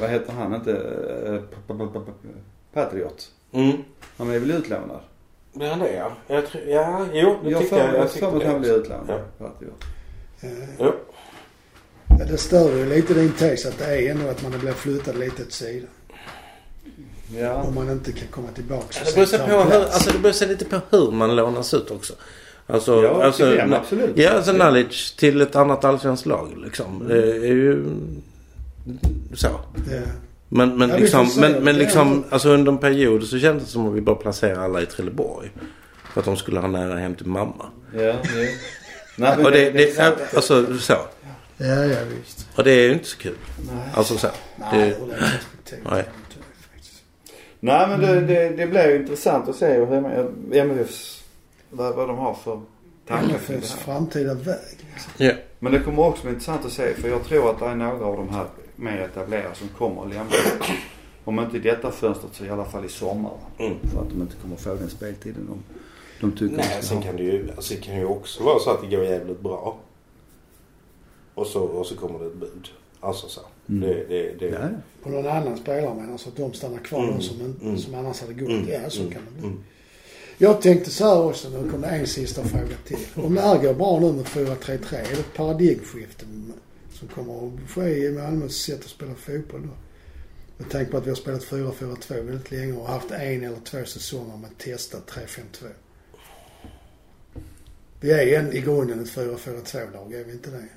vad 0.00 0.10
heter 0.10 0.32
han 0.32 0.54
inte, 0.54 0.72
eh, 1.26 1.40
Patriot. 2.72 3.30
Mm. 3.52 3.72
Han 4.18 4.30
är 4.30 4.38
väl 4.38 4.50
utlånad? 4.50 5.00
Det 5.54 5.66
är 5.66 5.76
det 5.76 5.92
ja. 5.92 6.12
Jag 6.26 6.46
tror, 6.46 6.62
ja, 6.66 7.06
jo 7.12 7.36
det 7.44 7.50
Jag 7.50 7.60
tycker 7.62 7.76
har 7.88 7.94
jag. 7.94 8.10
för 8.10 8.20
Jag 8.20 8.30
för 8.32 8.38
mig 8.38 8.46
att 8.46 8.52
han 8.52 8.54
det. 8.54 8.60
blir 8.68 8.80
också. 8.80 8.92
utlånad. 8.92 9.20
Ja. 9.38 9.52
Eh, 10.40 10.50
Jo. 10.78 10.92
Ja, 12.18 12.24
det 12.30 12.36
stör 12.38 12.76
ju 12.76 12.86
lite 12.88 13.14
din 13.14 13.32
tes 13.32 13.66
att 13.66 13.78
det 13.78 13.84
är 13.84 14.10
ändå 14.10 14.28
att 14.28 14.42
man 14.42 14.58
blir 14.60 14.72
flyttad 14.72 15.18
lite 15.18 15.42
åt 15.42 15.52
sidan. 15.52 15.88
Ja. 17.38 17.52
Om 17.62 17.74
man 17.74 17.90
inte 17.90 18.12
kan 18.12 18.28
komma 18.28 18.48
tillbaka. 18.54 18.86
Ja, 18.94 19.00
Det 19.06 19.14
beror, 19.14 19.26
sig 19.26 19.38
på 19.38 19.44
hur, 19.44 19.84
alltså 19.84 20.12
det 20.12 20.18
beror 20.18 20.32
sig 20.32 20.48
lite 20.48 20.64
på 20.64 20.80
hur 20.90 21.10
man 21.10 21.36
lånas 21.36 21.74
ut 21.74 21.90
också. 21.90 22.12
Alltså, 22.66 23.02
Ja, 23.02 23.24
alltså, 23.24 23.44
na- 23.44 23.76
absolut. 23.76 24.10
Ja, 24.18 24.30
alltså 24.30 24.52
Nalic 24.52 25.14
till 25.16 25.40
ett 25.40 25.56
annat 25.56 25.84
allsvenskt 25.84 26.26
lag 26.26 26.52
liksom. 26.56 27.04
Det 27.08 27.36
är 27.36 27.44
ju 27.52 27.84
så. 29.34 29.48
Ja. 29.90 30.00
Men, 30.54 30.78
men 30.78 30.90
Ja, 30.90 30.96
liksom, 30.96 31.28
men, 31.38 31.52
men 31.52 31.74
är 31.74 31.78
liksom 31.78 32.24
alltså 32.30 32.48
under 32.48 32.72
en 32.72 32.78
period 32.78 33.24
så 33.24 33.38
kändes 33.38 33.64
det 33.64 33.70
som 33.70 33.88
att 33.88 33.94
vi 33.94 34.00
bara 34.00 34.16
placerade 34.16 34.60
alla 34.60 34.82
i 34.82 34.86
Trelleborg. 34.86 35.50
För 36.12 36.20
att 36.20 36.24
de 36.24 36.36
skulle 36.36 36.60
ha 36.60 36.68
nära 36.68 36.98
hem 36.98 37.14
till 37.14 37.26
mamma. 37.26 37.70
Ja, 37.94 38.00
ja. 38.02 38.14
Nej, 39.16 39.36
men 39.36 39.46
Och 39.46 39.52
det, 39.52 39.66
är 39.66 39.72
det, 39.72 39.94
sant. 39.94 40.16
alltså 40.36 40.78
så. 40.78 40.92
Ja, 41.56 41.66
ja 41.66 41.98
visst. 42.22 42.46
Och 42.54 42.64
det 42.64 42.70
är 42.70 42.82
ju 42.86 42.92
inte 42.92 43.04
så 43.08 43.18
kul. 43.18 43.34
Nej. 43.58 43.88
Alltså 43.94 44.16
så. 44.18 44.28
Nej, 44.56 44.88
Det, 44.88 45.16
perspektivet. 45.18 45.84
Nej. 45.90 46.04
faktiskt. 46.72 47.02
Nej 47.60 47.88
men 47.88 48.00
det, 48.00 48.20
det, 48.20 48.48
det 48.48 48.66
blir 48.66 48.88
ju 48.88 48.96
intressant 48.96 49.48
att 49.48 49.56
se 49.56 49.66
hur 49.74 49.92
MFFs, 50.52 51.22
vad, 51.70 51.94
vad 51.94 52.08
de 52.08 52.18
har 52.18 52.34
för 52.34 52.60
tankar 53.08 53.26
kring 53.28 53.38
det 53.46 53.52
MFFs 53.54 53.74
här. 53.74 53.82
framtida 53.82 54.34
väg. 54.34 54.56
Liksom. 54.94 55.12
ja. 55.16 55.32
Men 55.58 55.72
det 55.72 55.78
kommer 55.80 56.02
också 56.02 56.22
bli 56.22 56.30
intressant 56.30 56.66
att 56.66 56.72
se 56.72 56.94
för 56.94 57.08
jag 57.08 57.24
tror 57.24 57.50
att 57.50 57.58
det 57.58 57.66
är 57.66 57.74
några 57.74 58.04
av 58.06 58.16
de 58.16 58.28
här 58.28 58.44
mer 58.82 58.98
etablerade 58.98 59.54
som 59.54 59.68
kommer 59.68 60.02
att 60.02 60.08
lämna. 60.08 60.32
Om 61.24 61.38
inte 61.40 61.56
i 61.56 61.60
detta 61.60 61.90
fönstret 61.90 62.34
så 62.34 62.44
i 62.44 62.50
alla 62.50 62.64
fall 62.64 62.84
i 62.84 62.88
sommar. 62.88 63.32
Mm. 63.58 63.74
För 63.92 64.00
att 64.02 64.08
de 64.10 64.22
inte 64.22 64.36
kommer 64.42 64.56
få 64.56 64.74
den 64.74 64.90
speltiden 64.90 65.46
de, 65.46 65.62
de 66.20 66.32
tycker 66.36 66.56
Nej, 66.56 66.78
de 66.80 66.86
sen 66.86 67.02
kan 67.02 67.16
det 67.16 67.22
ju, 67.22 67.50
alltså, 67.56 67.74
det 67.74 67.80
kan 67.80 67.96
ju 67.96 68.04
också 68.06 68.42
vara 68.42 68.58
så 68.58 68.70
att 68.70 68.80
det 68.82 68.96
går 68.96 69.04
jävligt 69.04 69.40
bra. 69.40 69.78
Och 71.34 71.46
så, 71.46 71.60
och 71.62 71.86
så 71.86 71.96
kommer 71.96 72.18
det 72.18 72.26
ett 72.26 72.34
bud. 72.36 72.68
Alltså 73.00 73.28
så. 73.28 73.40
Mm. 73.68 73.80
Det, 73.80 74.04
det, 74.08 74.32
det, 74.38 74.46
Ja. 74.46 74.68
På 75.02 75.08
någon 75.10 75.26
annan 75.26 75.56
spelare 75.58 75.94
menar 75.94 76.16
så 76.16 76.28
att 76.28 76.36
de 76.36 76.52
stannar 76.52 76.78
kvar 76.78 77.04
Mm. 77.04 77.20
som, 77.20 77.40
inte- 77.40 77.64
Mm. 77.64 77.78
som 77.78 77.94
annars 77.94 78.20
hade 78.20 78.32
gått. 78.34 78.48
Mm. 78.48 78.68
Ja, 78.68 78.90
så 78.90 79.00
Mm. 79.00 79.12
kan 79.12 79.22
det 79.24 79.40
bli. 79.40 79.48
Mm. 79.48 79.62
Jag 80.38 80.62
tänkte 80.62 80.90
så 80.90 81.04
här 81.04 81.22
också, 81.22 81.48
nu 81.48 81.70
kommer 81.70 81.88
en 81.88 82.06
sista 82.06 82.42
fråga 82.44 82.76
till. 82.86 82.98
Om 83.24 83.34
det 83.34 83.40
här 83.40 83.58
går 83.62 83.74
bra 83.74 84.00
nu 84.00 84.12
med 84.12 84.24
4-3-3, 84.26 84.96
är 84.96 85.02
det 85.14 85.20
ett 85.20 85.34
paradigmskifte 85.36 86.24
som 87.02 87.08
kommer 87.08 87.46
att 87.46 87.70
ske 87.70 88.06
i 88.06 88.12
Malmös 88.12 88.56
sätt 88.56 88.80
att 88.80 88.90
spela 88.90 89.14
fotboll 89.14 89.62
då? 89.62 89.74
Med 90.56 90.70
tanke 90.70 90.90
på 90.90 90.96
att 90.96 91.06
vi 91.06 91.10
har 91.10 91.16
spelat 91.16 91.44
4-4-2 91.44 92.22
väldigt 92.22 92.50
länge 92.50 92.72
och 92.72 92.88
haft 92.88 93.10
en 93.10 93.44
eller 93.44 93.60
två 93.64 93.84
säsonger 93.84 94.36
med 94.36 94.58
testat 94.58 95.10
3-5-2. 95.10 95.66
Vi 98.00 98.10
är 98.10 98.40
en, 98.40 98.52
i 98.52 98.60
grunden 98.60 99.00
ett 99.00 99.08
4-4-2-lag, 99.08 100.12
är 100.12 100.24
vi 100.24 100.32
inte 100.32 100.50
det? 100.50 100.68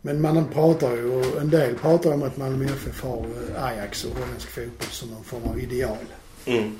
Men 0.00 0.20
man 0.20 0.48
pratar 0.48 0.96
ju, 0.96 1.10
och 1.10 1.40
en 1.40 1.50
del 1.50 1.74
pratar 1.74 2.12
om 2.12 2.22
att 2.22 2.36
Malmö 2.36 2.64
FF 2.64 3.02
har 3.02 3.18
eh, 3.18 3.64
Ajax 3.64 4.04
och 4.04 4.14
holländsk 4.14 4.48
fotboll 4.48 4.88
som 4.90 5.10
någon 5.10 5.24
form 5.24 5.42
av 5.44 5.60
ideal. 5.60 6.06
Mm. 6.44 6.78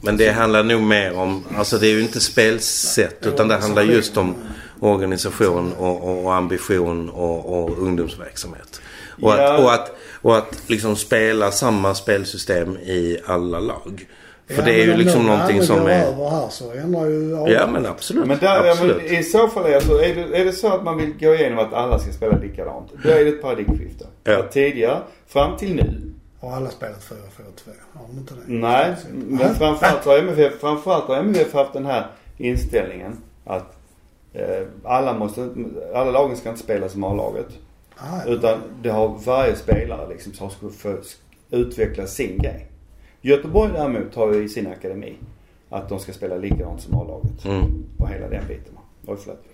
Men 0.00 0.16
det 0.16 0.30
handlar 0.30 0.62
nog 0.62 0.82
mer 0.82 1.16
om, 1.16 1.44
alltså 1.56 1.78
det 1.78 1.86
är 1.86 1.90
ju 1.90 2.00
inte 2.02 2.20
spelsätt 2.20 3.26
utan 3.26 3.48
det 3.48 3.56
handlar 3.56 3.82
just 3.82 4.16
om 4.16 4.34
organisation 4.80 5.72
och, 5.72 6.24
och, 6.24 6.34
ambition 6.34 7.10
och, 7.10 7.64
och 7.64 7.78
ungdomsverksamhet. 7.78 8.80
Och, 9.22 9.30
Ja. 9.30 9.54
att, 9.54 9.60
och, 9.60 9.72
att, 9.74 9.96
och 10.22 10.36
att 10.36 10.62
liksom 10.66 10.96
spela 10.96 11.50
samma 11.50 11.94
spelsystem 11.94 12.76
i 12.76 13.18
alla 13.26 13.60
lag. 13.60 14.06
För 14.48 14.62
det 14.62 14.82
är 14.82 14.86
ju 14.86 14.96
liksom 14.96 15.26
någonting 15.26 15.62
som 15.62 15.78
Om 15.80 15.86
är... 15.86 16.04
över 16.04 16.30
här 16.30 16.48
så 16.50 16.72
ändrar 16.72 17.06
ju 17.06 17.52
Ja 17.52 17.66
men 17.66 17.86
absolut. 17.86 18.26
Men, 18.26 18.38
där, 18.38 18.64
ja, 18.64 18.70
absolut. 18.72 18.96
men 18.96 19.18
i 19.18 19.22
så 19.22 19.48
fall 19.48 19.66
är, 19.66 19.74
alltså, 19.74 20.02
är, 20.02 20.14
det, 20.14 20.38
är 20.38 20.44
det 20.44 20.52
så 20.52 20.68
att 20.68 20.84
man 20.84 20.96
vill 20.96 21.12
gå 21.20 21.34
igenom 21.34 21.58
att 21.58 21.72
alla 21.72 21.98
ska 21.98 22.12
spela 22.12 22.38
likadant. 22.38 22.90
Då 23.04 23.10
är 23.10 23.24
det 23.24 23.30
ett 23.30 23.42
paradigmskifte. 23.42 24.06
Ja. 24.24 24.42
Tidigare, 24.52 24.98
fram 25.28 25.56
till 25.56 25.74
nu. 25.74 26.12
Har 26.42 26.56
alla 26.56 26.70
spelat 26.70 27.00
4-4-2? 27.00 27.14
Har 27.92 28.06
de 28.08 28.18
inte 28.18 28.34
det? 28.34 28.40
Nej, 28.46 28.96
men 29.28 29.54
framförallt 29.54 30.04
har 30.04 30.18
MFF, 30.18 30.60
framförallt 30.60 31.04
har 31.04 31.16
MFF 31.16 31.52
haft 31.54 31.72
den 31.72 31.86
här 31.86 32.06
inställningen 32.38 33.16
att 33.44 33.76
eh, 34.32 34.66
alla 34.84 35.14
måste, 35.18 35.48
alla 35.94 36.10
lagen 36.10 36.36
ska 36.36 36.48
inte 36.48 36.62
spela 36.62 36.88
som 36.88 37.04
A-laget. 37.04 37.46
Ah, 37.96 38.24
Utan 38.26 38.58
det 38.82 38.88
har 38.90 39.08
varje 39.08 39.56
spelare 39.56 40.08
liksom 40.08 40.32
som 40.32 40.50
ska 40.50 40.68
få 40.68 40.96
utveckla 41.50 42.06
sin 42.06 42.38
grej. 42.38 42.66
Göteborg 43.20 43.72
däremot 43.72 44.14
har 44.14 44.32
ju 44.32 44.44
i 44.44 44.48
sin 44.48 44.66
akademi 44.66 45.16
att 45.70 45.88
de 45.88 45.98
ska 45.98 46.12
spela 46.12 46.36
likadant 46.36 46.80
som 46.80 46.94
A-laget. 46.94 47.44
Mm. 47.44 47.84
Och 47.98 48.08
hela 48.08 48.28
den 48.28 48.46
biten. 48.48 48.78
Oj, 49.06 49.16
förlåt. 49.20 49.44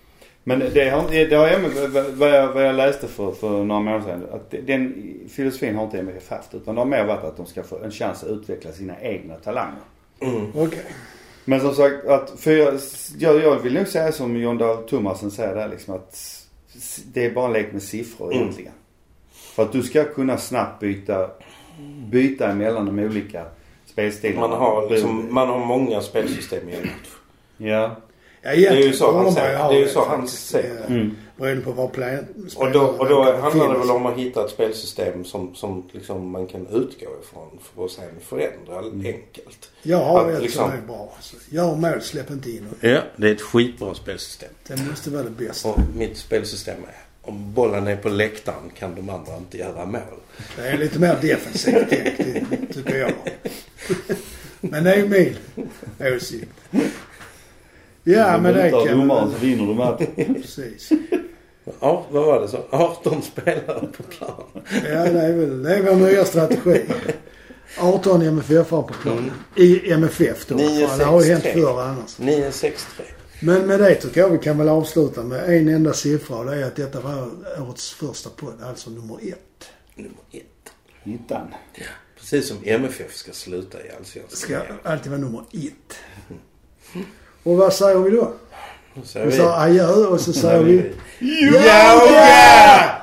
Men 0.49 0.59
det 0.59 0.91
har, 0.91 1.29
det 1.29 1.37
har 1.37 2.17
vad 2.17 2.31
jag, 2.31 2.53
vad 2.53 2.67
jag 2.67 2.75
läste 2.75 3.09
för, 3.09 3.33
för 3.33 3.65
några 3.65 3.81
månader 3.81 4.01
sedan. 4.05 4.27
Att 4.33 4.55
den 4.67 4.95
filosofin 5.29 5.75
har 5.75 5.85
inte 5.85 5.99
MFF 5.99 6.31
haft. 6.31 6.55
Utan 6.55 6.75
det 6.75 6.81
har 6.81 6.87
mer 6.87 7.05
varit 7.05 7.25
att 7.25 7.37
de 7.37 7.47
ska 7.47 7.63
få 7.63 7.79
en 7.79 7.91
chans 7.91 8.23
att 8.23 8.29
utveckla 8.29 8.73
sina 8.73 9.01
egna 9.01 9.35
talanger. 9.35 9.81
Mm. 10.21 10.47
Okej. 10.55 10.85
Men 11.45 11.61
som 11.61 11.75
sagt, 11.75 12.07
att 12.07 12.41
för 12.41 12.53
jag, 12.53 12.75
jag, 13.19 13.43
jag 13.43 13.59
vill 13.59 13.75
nog 13.75 13.89
säga 13.89 14.13
som 14.13 14.37
John 14.37 14.59
Dahl 14.59 14.77
Thomasen 14.89 15.31
säger 15.31 15.55
där 15.55 15.69
liksom 15.69 15.95
att 15.95 16.45
det 17.13 17.27
är 17.27 17.31
bara 17.31 17.47
en 17.47 17.53
lek 17.53 17.73
med 17.73 17.83
siffror 17.83 18.27
Mm. 18.33 18.43
egentligen. 18.43 18.73
För 19.33 19.63
att 19.63 19.73
du 19.73 19.83
ska 19.83 20.05
kunna 20.05 20.37
snabbt 20.37 20.81
byta, 20.81 21.31
byta 22.11 22.51
emellan 22.51 22.87
de 22.87 22.99
olika 22.99 23.45
spelstilarna. 23.87 24.49
Man 24.49 24.59
har 24.59 24.91
liksom, 24.91 25.35
man 25.35 25.49
har 25.49 25.59
många 25.59 26.01
spelsystem 26.01 26.69
i 26.69 26.75
en 26.75 26.81
match. 26.81 27.11
Ja. 27.57 27.97
Ja, 28.43 28.51
Det 28.51 28.67
är 28.67 28.77
ju 28.77 28.93
så 28.93 29.13
han 29.17 29.33
säger. 29.33 29.69
Det 29.69 29.75
är 29.77 29.81
ju 29.81 29.89
så 29.89 30.05
han 30.05 30.21
faktiskt, 30.21 30.47
säger. 30.49 30.81
eh, 30.81 30.87
Mm. 30.91 31.17
Beroende 31.37 31.65
på 31.65 31.73
var 31.73 31.89
plan, 31.89 32.27
Och 32.57 32.71
då, 32.73 32.81
och 32.81 33.09
då 33.09 33.23
handlar 33.37 33.73
det 33.73 33.79
väl 33.79 33.91
om 33.91 34.07
att 34.07 34.17
hitta 34.19 34.45
ett 34.45 34.51
spelsystem 34.51 35.25
som, 35.25 35.55
som 35.55 35.89
liksom 35.93 36.31
man 36.31 36.47
kan 36.47 36.61
utgå 36.67 37.07
ifrån 37.23 37.59
för 37.75 37.85
att 37.85 37.91
sen 37.91 38.11
förändra 38.23 38.79
enkelt. 39.09 39.71
Jag 39.83 39.99
har 40.05 40.29
att 40.29 40.35
ett 40.37 40.43
liksom- 40.43 40.71
som 40.71 40.79
är 40.79 40.87
bra. 40.87 41.13
Alltså. 41.17 41.37
Gör 41.51 41.77
mål, 41.77 42.01
släpp 42.03 42.31
inte 42.31 42.51
in. 42.51 42.67
Ja, 42.81 43.01
det 43.17 43.29
är 43.29 43.33
ett 43.33 43.41
skitbra 43.41 43.95
spelsystem. 43.95 44.49
Det 44.67 44.77
måste 44.91 45.11
vara 45.11 45.23
det 45.23 45.31
bästa. 45.31 45.69
Och 45.69 45.79
mitt 45.97 46.17
spelsystem 46.19 46.77
är 46.89 47.29
om 47.31 47.55
bollen 47.55 47.87
är 47.87 47.97
på 47.97 48.09
läktaren 48.09 48.71
kan 48.79 48.95
de 48.95 49.11
andra 49.11 49.37
inte 49.37 49.59
göra 49.59 49.87
mål. 49.87 50.01
Det 50.57 50.63
är 50.69 50.79
lite 50.79 50.99
mer 50.99 51.17
defensivt 51.23 51.91
tänkt, 51.91 52.75
tycker 52.75 52.97
jag. 52.99 53.13
Men 54.61 54.85
det 54.85 54.93
är 54.95 54.97
ju 54.97 55.09
min 55.09 55.37
åsikt. 56.17 56.51
Ja, 58.13 58.39
men 58.39 58.55
det 58.55 58.71
kan 58.71 58.99
domaren 58.99 59.31
så 59.33 59.39
vinner 59.39 59.67
du 59.67 59.75
matchen. 59.75 60.35
Precis. 60.43 60.91
Ja, 61.81 62.07
vad 62.11 62.25
var 62.27 62.41
det 62.41 62.49
så? 62.49 62.65
18 62.71 63.23
spelare 63.23 63.87
på 63.97 64.03
plan. 64.03 64.45
Ja, 64.85 65.05
det 65.05 65.21
är 65.21 65.33
väl 65.33 65.63
det 65.63 65.75
är 65.77 65.83
vår 65.83 65.95
nya 65.97 66.25
strategi. 66.25 66.83
18 67.81 68.23
MFF 68.23 68.69
på 68.69 68.91
planen. 69.03 69.31
I 69.57 69.93
MFF 69.93 70.47
då. 70.47 70.55
Nio, 70.55 70.87
Fan, 70.87 70.99
det 70.99 71.05
har 71.05 71.23
ju 71.25 71.33
hänt 71.33 71.45
förr 71.45 71.81
annars. 71.83 72.19
9-6-3. 72.19 72.75
Men 73.41 73.67
med 73.67 73.81
det 73.81 73.95
tycker 73.95 74.21
jag 74.21 74.29
vi 74.31 74.39
kan 74.39 74.59
väl 74.59 74.69
avsluta 74.69 75.23
med 75.23 75.45
en 75.59 75.69
enda 75.69 75.93
siffra 75.93 76.37
och 76.37 76.45
det 76.47 76.57
är 76.57 76.65
att 76.65 76.77
detta 76.77 77.01
var 77.01 77.29
årets 77.63 77.91
första 77.93 78.31
podd, 78.31 78.55
alltså 78.63 78.91
nummer 78.91 79.17
ett. 79.23 79.69
Nummer 79.95 80.13
ett. 80.33 80.45
Hittan. 81.03 81.47
Precis 82.19 82.49
som 82.49 82.57
MFF 82.65 83.15
ska 83.15 83.33
sluta 83.33 83.81
i 83.81 83.89
Det 83.89 83.97
Allsvenskan. 83.97 84.37
ska 84.37 84.91
alltid 84.91 85.11
vara 85.13 85.21
nummer 85.21 85.41
ett. 85.53 85.97
Och 87.49 87.57
vad 87.57 87.73
säger 87.73 87.99
vi 87.99 88.11
då? 88.11 88.33
Säger 89.05 89.27
Vi 89.27 89.33
säger 89.33 89.63
adjö 89.63 90.07
och 90.07 90.21
så 90.21 90.33
säger 90.33 90.63
vi... 90.63 90.93
Yoga! 91.21 92.98